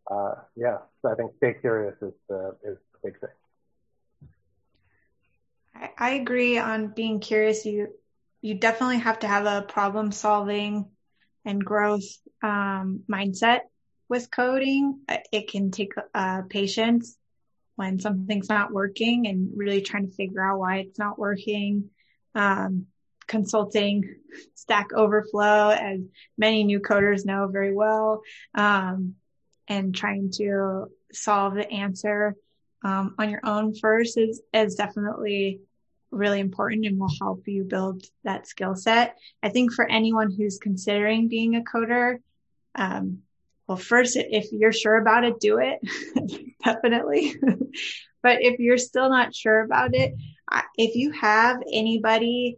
uh, 0.10 0.36
yeah, 0.55 0.78
so 1.01 1.12
I 1.12 1.16
think 1.16 1.32
stay 1.38 1.55
curious 1.60 1.95
is 2.01 2.14
the 2.28 2.55
is 2.64 2.78
the 2.93 2.99
big 3.03 3.20
thing. 3.20 3.30
I, 5.76 5.89
I 5.97 6.10
agree 6.12 6.57
on 6.57 6.88
being 6.88 7.20
curious. 7.20 7.66
You 7.66 7.89
you 8.41 8.55
definitely 8.55 8.99
have 8.99 9.20
to 9.20 9.28
have 9.28 9.45
a 9.45 9.66
problem 9.68 10.12
solving 10.12 10.86
and 11.45 11.64
growth 11.64 12.07
um, 12.41 13.01
mindset 13.10 13.62
with 14.07 14.32
coding. 14.32 15.01
It 15.32 15.49
can 15.49 15.72
take 15.72 15.93
uh, 16.14 16.43
patience 16.49 17.18
when 17.76 17.99
something's 17.99 18.49
not 18.49 18.74
working 18.74 19.28
and 19.28 19.51
really 19.55 19.82
trying 19.82 20.07
to 20.07 20.16
figure 20.16 20.45
out 20.45 20.60
why 20.60 20.78
it's 20.78 20.99
not 20.99 21.20
working. 21.20 21.89
Um, 22.36 22.88
consulting 23.28 24.16
Stack 24.55 24.91
Overflow, 24.93 25.70
as 25.70 25.99
many 26.38 26.64
new 26.64 26.80
coders 26.80 27.26
know 27.26 27.47
very 27.47 27.74
well, 27.74 28.22
um, 28.55 29.16
and 29.70 29.95
trying 29.95 30.32
to 30.32 30.88
solve 31.13 31.53
the 31.53 31.70
answer 31.72 32.36
um, 32.84 33.15
on 33.17 33.30
your 33.30 33.41
own 33.43 33.76
first 33.76 34.17
is 34.17 34.41
is 34.53 34.76
definitely 34.76 35.61
really 36.11 36.39
important 36.39 36.86
and 36.86 36.99
will 36.99 37.11
help 37.22 37.47
you 37.47 37.63
build 37.63 38.03
that 38.24 38.47
skill 38.47 38.76
set. 38.76 39.17
I 39.43 39.49
think 39.49 39.74
for 39.74 39.88
anyone 39.88 40.32
who's 40.32 40.57
considering 40.57 41.28
being 41.28 41.55
a 41.55 41.61
coder, 41.61 42.17
um, 42.74 43.20
well, 43.67 43.78
first, 43.78 44.15
if 44.17 44.47
you're 44.51 44.74
sure 44.74 44.95
about 44.95 45.24
it, 45.24 45.39
do 45.39 45.59
it. 45.59 45.80
Definitely. 46.65 47.36
but 48.24 48.41
if 48.41 48.59
you're 48.59 48.80
still 48.80 49.09
not 49.09 49.36
sure 49.36 49.61
about 49.61 49.93
it, 49.93 50.15
if 50.76 50.95
you 50.95 51.11
have 51.11 51.61
anybody, 51.72 52.57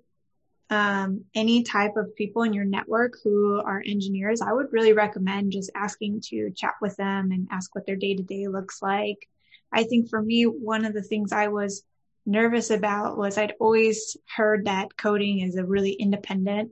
um, 0.71 1.25
any 1.35 1.63
type 1.63 1.97
of 1.97 2.15
people 2.15 2.43
in 2.43 2.53
your 2.53 2.63
network 2.65 3.15
who 3.23 3.61
are 3.61 3.83
engineers, 3.85 4.41
I 4.41 4.53
would 4.53 4.71
really 4.71 4.93
recommend 4.93 5.51
just 5.51 5.69
asking 5.75 6.21
to 6.29 6.49
chat 6.51 6.75
with 6.81 6.95
them 6.95 7.31
and 7.31 7.47
ask 7.51 7.75
what 7.75 7.85
their 7.85 7.97
day 7.97 8.15
to 8.15 8.23
day 8.23 8.47
looks 8.47 8.81
like. 8.81 9.27
I 9.71 9.83
think 9.83 10.09
for 10.09 10.21
me, 10.21 10.43
one 10.43 10.85
of 10.85 10.93
the 10.93 11.03
things 11.03 11.33
I 11.33 11.49
was 11.49 11.83
nervous 12.25 12.69
about 12.69 13.17
was 13.17 13.37
I'd 13.37 13.53
always 13.59 14.15
heard 14.35 14.65
that 14.65 14.95
coding 14.95 15.41
is 15.41 15.57
a 15.57 15.65
really 15.65 15.91
independent 15.91 16.71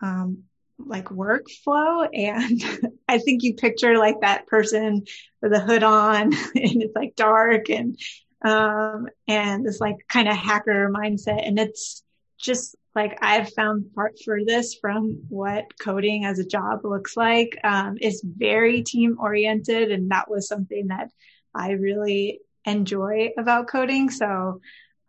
um, 0.00 0.44
like 0.78 1.06
workflow 1.06 2.08
and 2.12 2.62
I 3.08 3.18
think 3.18 3.42
you 3.42 3.54
picture 3.54 3.98
like 3.98 4.22
that 4.22 4.46
person 4.46 5.04
with 5.42 5.52
a 5.52 5.60
hood 5.60 5.82
on 5.82 6.32
and 6.32 6.82
it's 6.82 6.96
like 6.96 7.14
dark 7.14 7.70
and 7.70 7.98
um 8.44 9.06
and 9.28 9.64
this 9.64 9.80
like 9.80 9.96
kind 10.08 10.28
of 10.28 10.36
hacker 10.36 10.90
mindset 10.90 11.46
and 11.46 11.58
it's 11.58 12.02
just 12.38 12.76
like 12.94 13.18
I've 13.22 13.52
found 13.52 13.92
part 13.94 14.14
for 14.24 14.44
this 14.44 14.74
from 14.74 15.24
what 15.28 15.78
coding 15.78 16.24
as 16.24 16.38
a 16.38 16.46
job 16.46 16.80
looks 16.84 17.16
like. 17.16 17.58
Um, 17.64 17.98
it's 18.00 18.22
very 18.24 18.82
team 18.82 19.16
oriented, 19.18 19.90
and 19.90 20.10
that 20.10 20.30
was 20.30 20.46
something 20.46 20.88
that 20.88 21.10
I 21.54 21.72
really 21.72 22.40
enjoy 22.64 23.30
about 23.36 23.68
coding. 23.68 24.10
So 24.10 24.60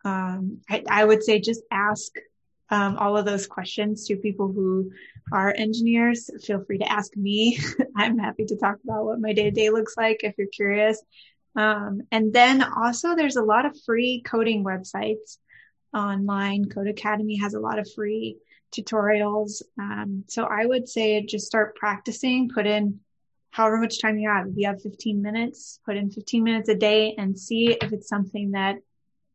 um, 0.04 0.58
I, 0.68 0.84
I, 0.88 1.04
would 1.04 1.22
say 1.24 1.40
just 1.40 1.62
ask 1.70 2.12
um, 2.70 2.96
all 2.96 3.16
of 3.16 3.24
those 3.24 3.46
questions 3.46 4.06
to 4.06 4.16
people 4.16 4.52
who 4.52 4.92
are 5.32 5.54
engineers. 5.56 6.30
Feel 6.44 6.64
free 6.64 6.78
to 6.78 6.90
ask 6.90 7.16
me. 7.16 7.58
I'm 7.96 8.18
happy 8.18 8.44
to 8.46 8.56
talk 8.56 8.76
about 8.84 9.04
what 9.04 9.20
my 9.20 9.32
day 9.32 9.44
to 9.44 9.50
day 9.50 9.70
looks 9.70 9.96
like 9.96 10.20
if 10.22 10.34
you're 10.38 10.48
curious. 10.48 11.02
Um, 11.56 12.02
and 12.12 12.32
then 12.32 12.62
also, 12.62 13.16
there's 13.16 13.36
a 13.36 13.42
lot 13.42 13.64
of 13.64 13.76
free 13.84 14.22
coding 14.24 14.62
websites 14.62 15.38
online. 15.96 16.66
Codecademy 16.66 17.40
has 17.40 17.54
a 17.54 17.60
lot 17.60 17.78
of 17.78 17.90
free 17.92 18.36
tutorials. 18.72 19.62
Um, 19.78 20.24
so 20.28 20.44
I 20.44 20.66
would 20.66 20.88
say 20.88 21.24
just 21.24 21.46
start 21.46 21.76
practicing, 21.76 22.48
put 22.48 22.66
in 22.66 23.00
however 23.50 23.78
much 23.78 24.00
time 24.00 24.18
you 24.18 24.28
have. 24.28 24.46
If 24.48 24.56
you 24.56 24.66
have 24.66 24.82
15 24.82 25.22
minutes, 25.22 25.80
put 25.84 25.96
in 25.96 26.10
15 26.10 26.44
minutes 26.44 26.68
a 26.68 26.74
day 26.74 27.14
and 27.16 27.38
see 27.38 27.76
if 27.80 27.92
it's 27.92 28.08
something 28.08 28.52
that 28.52 28.76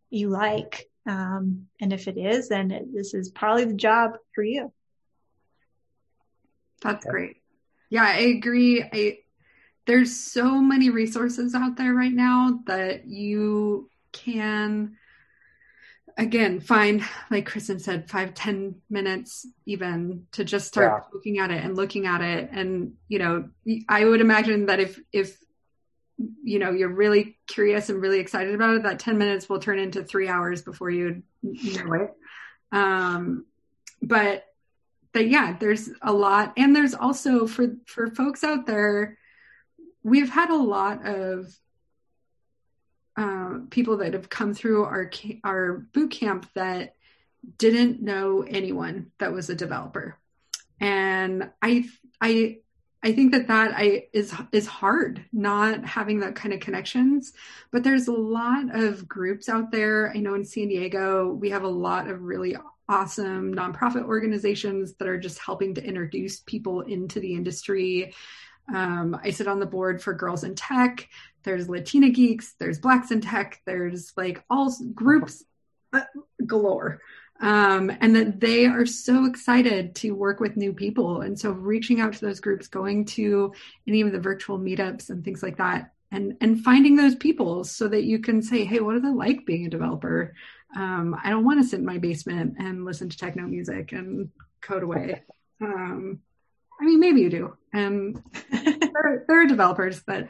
you 0.10 0.30
like. 0.30 0.90
Um, 1.08 1.68
and 1.80 1.92
if 1.92 2.08
it 2.08 2.18
is, 2.18 2.50
then 2.50 2.70
it, 2.72 2.94
this 2.94 3.14
is 3.14 3.30
probably 3.30 3.66
the 3.66 3.74
job 3.74 4.12
for 4.36 4.44
you. 4.44 4.72
That's 6.82 7.06
great. 7.06 7.38
Yeah, 7.90 8.04
I 8.04 8.20
agree. 8.20 8.84
I, 8.84 9.20
there's 9.86 10.16
so 10.16 10.62
many 10.62 10.90
resources 10.90 11.56
out 11.56 11.76
there 11.76 11.94
right 11.94 12.14
now 12.14 12.60
that 12.68 13.08
you 13.08 13.90
can 14.12 14.98
again 16.22 16.60
find 16.60 17.04
like 17.32 17.48
kristen 17.48 17.80
said 17.80 18.10
five 18.10 18.34
ten 18.34 18.76
minutes 18.90 19.48
even 19.66 20.26
to 20.32 20.44
just 20.44 20.68
start 20.68 21.04
yeah. 21.04 21.10
looking 21.14 21.40
at 21.40 21.50
it 21.50 21.64
and 21.64 21.76
looking 21.76 22.06
at 22.06 22.22
it. 22.22 22.50
And 22.52 22.94
you 23.08 23.20
know 23.20 23.50
i 23.90 24.06
would 24.06 24.22
imagine 24.22 24.68
that 24.68 24.80
if 24.80 25.00
if 25.12 25.38
you 26.44 26.60
know 26.60 26.72
you're 26.72 26.90
really 26.90 27.40
curious 27.48 27.90
and 27.90 28.00
really 28.00 28.20
excited 28.20 28.54
about 28.54 28.76
it 28.76 28.84
that 28.84 29.00
10 29.00 29.18
minutes 29.18 29.50
will 29.50 29.60
turn 29.60 29.80
into 29.80 30.04
three 30.04 30.28
hours 30.28 30.62
before 30.62 30.92
you 30.92 31.24
know 31.42 31.94
it. 31.94 32.12
Um 32.72 33.46
but 34.02 34.46
but 35.14 35.28
yeah 35.28 35.58
there's 35.60 35.90
a 36.02 36.14
lot. 36.14 36.54
And 36.56 36.76
there's 36.76 36.94
also 36.94 37.48
for 37.48 37.76
for 37.88 38.12
folks 38.12 38.44
out 38.44 38.68
there 38.68 39.18
we've 40.04 40.30
had 40.30 40.50
a 40.50 40.56
lot 40.56 41.06
of 41.06 41.48
uh, 43.22 43.60
people 43.70 43.98
that 43.98 44.14
have 44.14 44.30
come 44.30 44.54
through 44.54 44.84
our 44.84 45.12
our 45.44 45.86
boot 45.94 46.12
camp 46.12 46.48
that 46.56 46.96
didn't 47.58 48.02
know 48.02 48.44
anyone 48.48 49.12
that 49.20 49.32
was 49.32 49.50
a 49.50 49.56
developer, 49.56 50.18
and 50.80 51.52
I 51.62 51.86
I 52.20 52.58
I 53.04 53.14
think 53.14 53.32
that 53.34 53.48
that 53.48 53.74
I 53.76 54.08
is 54.12 54.34
is 54.52 54.66
hard 54.66 55.24
not 55.32 55.86
having 55.86 56.20
that 56.22 56.36
kind 56.36 56.54
of 56.54 56.60
connections. 56.60 57.34
But 57.72 57.84
there's 57.84 58.08
a 58.08 58.14
lot 58.14 58.76
of 58.76 59.08
groups 59.08 59.50
out 59.50 59.72
there. 59.72 60.12
I 60.16 60.20
know 60.20 60.34
in 60.34 60.46
San 60.46 60.68
Diego 60.68 61.32
we 61.32 61.52
have 61.52 61.64
a 61.64 61.68
lot 61.68 62.10
of 62.10 62.24
really 62.24 62.56
awesome 62.90 63.54
nonprofit 63.54 64.04
organizations 64.04 64.96
that 64.96 65.08
are 65.08 65.20
just 65.20 65.40
helping 65.40 65.74
to 65.76 65.84
introduce 65.84 66.40
people 66.42 66.82
into 66.82 67.20
the 67.20 67.34
industry. 67.34 68.14
Um, 68.74 69.20
I 69.24 69.32
sit 69.32 69.48
on 69.48 69.60
the 69.60 69.66
board 69.66 70.02
for 70.02 70.14
Girls 70.14 70.44
in 70.44 70.56
Tech. 70.56 71.08
There's 71.44 71.70
Latina 71.70 72.10
Geeks. 72.10 72.54
There's 72.60 72.80
Blacks 72.80 73.12
in 73.12 73.22
Tech. 73.22 73.62
There's 73.66 74.14
like 74.16 74.44
all 74.50 74.74
groups 74.94 75.44
uh, 75.94 76.02
galore. 76.46 77.02
Um, 77.40 77.92
and 78.02 78.16
that 78.16 78.40
they 78.40 78.68
are 78.68 78.86
so 78.86 79.26
excited 79.26 79.96
to 79.96 80.12
work 80.12 80.40
with 80.40 80.58
new 80.58 80.74
people. 80.74 81.22
And 81.22 81.40
so 81.40 81.50
reaching 81.52 82.00
out 82.00 82.14
to 82.14 82.22
those 82.22 82.40
groups, 82.40 82.68
going 82.68 83.06
to 83.06 83.54
any 83.88 84.02
of 84.02 84.12
the 84.12 84.20
virtual 84.20 84.60
meetups 84.60 85.10
and 85.10 85.26
things 85.26 85.42
like 85.42 85.58
that, 85.58 85.92
and 86.12 86.38
and 86.42 86.64
finding 86.64 86.96
those 86.96 87.16
people 87.16 87.64
so 87.64 87.88
that 87.88 88.04
you 88.04 88.20
can 88.20 88.44
say, 88.44 88.64
hey, 88.64 88.80
what 88.80 88.96
is 88.96 89.04
it 89.04 89.16
like 89.16 89.46
being 89.48 89.66
a 89.66 89.70
developer? 89.70 90.36
Um, 90.76 91.16
I 91.24 91.32
don't 91.32 91.46
want 91.46 91.62
to 91.62 91.68
sit 91.68 91.80
in 91.80 91.86
my 91.86 91.98
basement 91.98 92.56
and 92.60 92.86
listen 92.86 93.10
to 93.10 93.18
techno 93.18 93.44
music 93.44 93.92
and 93.92 94.30
code 94.62 94.84
away. 94.84 95.24
Um, 95.62 96.20
I 96.82 96.86
mean, 96.86 97.00
maybe 97.00 97.22
you 97.22 97.30
do. 97.30 97.58
And 97.74 98.22
there, 98.52 99.24
there, 99.28 99.42
are 99.42 99.46
developers 99.46 100.02
that 100.04 100.30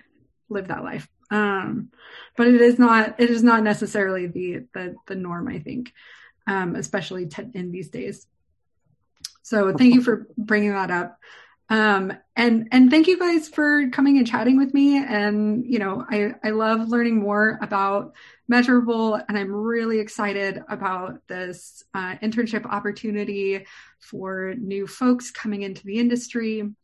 live 0.49 0.68
that 0.68 0.84
life. 0.84 1.08
Um, 1.32 1.91
but 2.36 2.47
it 2.47 2.60
is 2.60 2.78
not, 2.78 3.20
it 3.20 3.30
is 3.30 3.41
not 3.41 3.64
necessarily 3.64 4.28
the, 4.28 4.66
the, 4.74 4.95
the 5.08 5.16
norm, 5.16 5.47
I 5.47 5.60
think, 5.60 5.93
um, 6.45 6.76
especially 6.76 7.28
te- 7.28 7.52
in 7.54 7.72
these 7.72 7.89
days. 7.89 8.28
So 9.43 9.74
thank 9.74 9.95
you 9.95 10.02
for 10.02 10.28
bringing 10.38 10.74
that 10.74 10.91
up. 10.91 11.20
Um, 11.70 12.12
and, 12.36 12.68
and 12.74 12.91
thank 12.91 13.08
you 13.08 13.18
guys 13.18 13.47
for 13.47 13.89
coming 13.91 14.18
and 14.18 14.28
chatting 14.28 14.58
with 14.58 14.74
me. 14.74 14.97
And, 14.97 15.66
you 15.66 15.80
know, 15.80 16.06
I, 16.10 16.34
I 16.43 16.49
love 16.49 16.89
learning 16.89 17.22
more 17.22 17.58
about 17.62 18.14
Measurabl 18.52 19.24
and 19.28 19.38
I'm 19.38 19.54
really 19.54 19.99
excited 19.99 20.62
about 20.68 21.26
this 21.28 21.84
uh, 21.93 22.16
internship 22.22 22.66
opportunity 22.66 23.66
for 23.99 24.54
new 24.58 24.88
folks 24.88 25.32
coming 25.32 25.62
into 25.62 25.86
the 25.86 25.97
industry. 25.97 26.58
You 26.58 26.76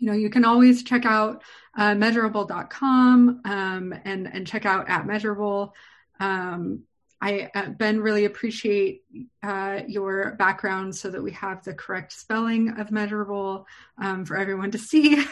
know, 0.00 0.12
you 0.12 0.30
can 0.30 0.44
always 0.44 0.84
check 0.84 1.04
out 1.04 1.42
uh, 1.76 1.94
measurabl.com 1.94 3.40
um, 3.44 3.94
and, 4.04 4.32
and 4.32 4.46
check 4.46 4.64
out 4.64 4.88
at 4.88 5.06
Measurabl. 5.06 5.72
Um, 6.20 6.84
I, 7.20 7.50
uh, 7.54 7.70
Ben, 7.70 8.00
really 8.00 8.24
appreciate 8.24 9.02
uh, 9.42 9.80
your 9.88 10.36
background 10.38 10.94
so 10.94 11.10
that 11.10 11.22
we 11.22 11.32
have 11.32 11.64
the 11.64 11.74
correct 11.74 12.12
spelling 12.12 12.78
of 12.78 12.90
Measurabl 12.90 13.64
um, 13.98 14.24
for 14.24 14.36
everyone 14.36 14.70
to 14.72 14.78
see. 14.78 15.24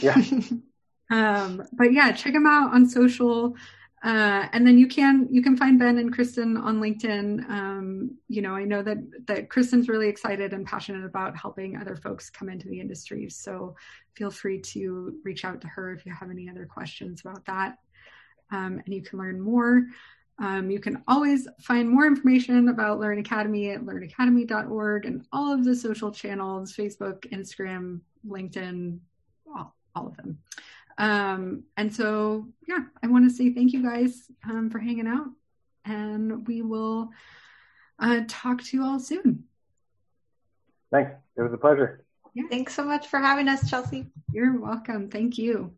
Yeah. 0.00 0.20
um, 1.10 1.62
but 1.72 1.92
yeah, 1.92 2.12
check 2.12 2.32
them 2.32 2.46
out 2.46 2.72
on 2.72 2.88
social. 2.88 3.54
Uh, 4.02 4.48
and 4.52 4.66
then 4.66 4.78
you 4.78 4.88
can 4.88 5.28
you 5.30 5.42
can 5.42 5.56
find 5.56 5.78
Ben 5.78 5.98
and 5.98 6.12
Kristen 6.12 6.56
on 6.56 6.80
LinkedIn. 6.80 7.48
Um, 7.48 8.18
you 8.28 8.42
know, 8.42 8.52
I 8.54 8.64
know 8.64 8.82
that 8.82 8.98
that 9.26 9.48
Kristen's 9.48 9.88
really 9.88 10.08
excited 10.08 10.52
and 10.52 10.66
passionate 10.66 11.04
about 11.04 11.36
helping 11.36 11.76
other 11.76 11.94
folks 11.94 12.28
come 12.28 12.48
into 12.48 12.68
the 12.68 12.80
industry. 12.80 13.30
So 13.30 13.76
feel 14.14 14.30
free 14.30 14.60
to 14.60 15.20
reach 15.22 15.44
out 15.44 15.60
to 15.60 15.68
her 15.68 15.92
if 15.92 16.04
you 16.04 16.12
have 16.12 16.30
any 16.30 16.48
other 16.50 16.66
questions 16.66 17.20
about 17.20 17.44
that. 17.46 17.78
Um, 18.50 18.82
and 18.84 18.92
you 18.92 19.02
can 19.02 19.20
learn 19.20 19.40
more. 19.40 19.84
Um, 20.38 20.70
you 20.70 20.80
can 20.80 21.04
always 21.06 21.46
find 21.60 21.88
more 21.88 22.06
information 22.06 22.68
about 22.68 22.98
Learn 22.98 23.18
Academy 23.18 23.70
at 23.70 23.82
learnacademy.org 23.82 25.06
and 25.06 25.24
all 25.32 25.52
of 25.52 25.64
the 25.64 25.76
social 25.76 26.10
channels 26.10 26.74
Facebook, 26.74 27.20
Instagram, 27.32 28.00
LinkedIn, 28.26 28.98
all, 29.54 29.76
all 29.94 30.08
of 30.08 30.16
them. 30.16 30.38
Um, 30.98 31.64
and 31.76 31.94
so, 31.94 32.46
yeah, 32.68 32.80
I 33.02 33.06
want 33.06 33.28
to 33.28 33.34
say 33.34 33.52
thank 33.52 33.72
you 33.72 33.82
guys 33.82 34.30
um, 34.44 34.70
for 34.70 34.78
hanging 34.78 35.06
out, 35.06 35.28
and 35.84 36.46
we 36.46 36.62
will 36.62 37.10
uh, 37.98 38.22
talk 38.28 38.62
to 38.62 38.76
you 38.76 38.84
all 38.84 39.00
soon. 39.00 39.44
Thanks. 40.90 41.12
It 41.36 41.42
was 41.42 41.52
a 41.52 41.56
pleasure. 41.56 42.04
Yeah. 42.34 42.44
Thanks 42.50 42.74
so 42.74 42.84
much 42.84 43.08
for 43.08 43.18
having 43.18 43.48
us, 43.48 43.68
Chelsea. 43.68 44.06
You're 44.32 44.58
welcome. 44.58 45.08
Thank 45.08 45.38
you. 45.38 45.72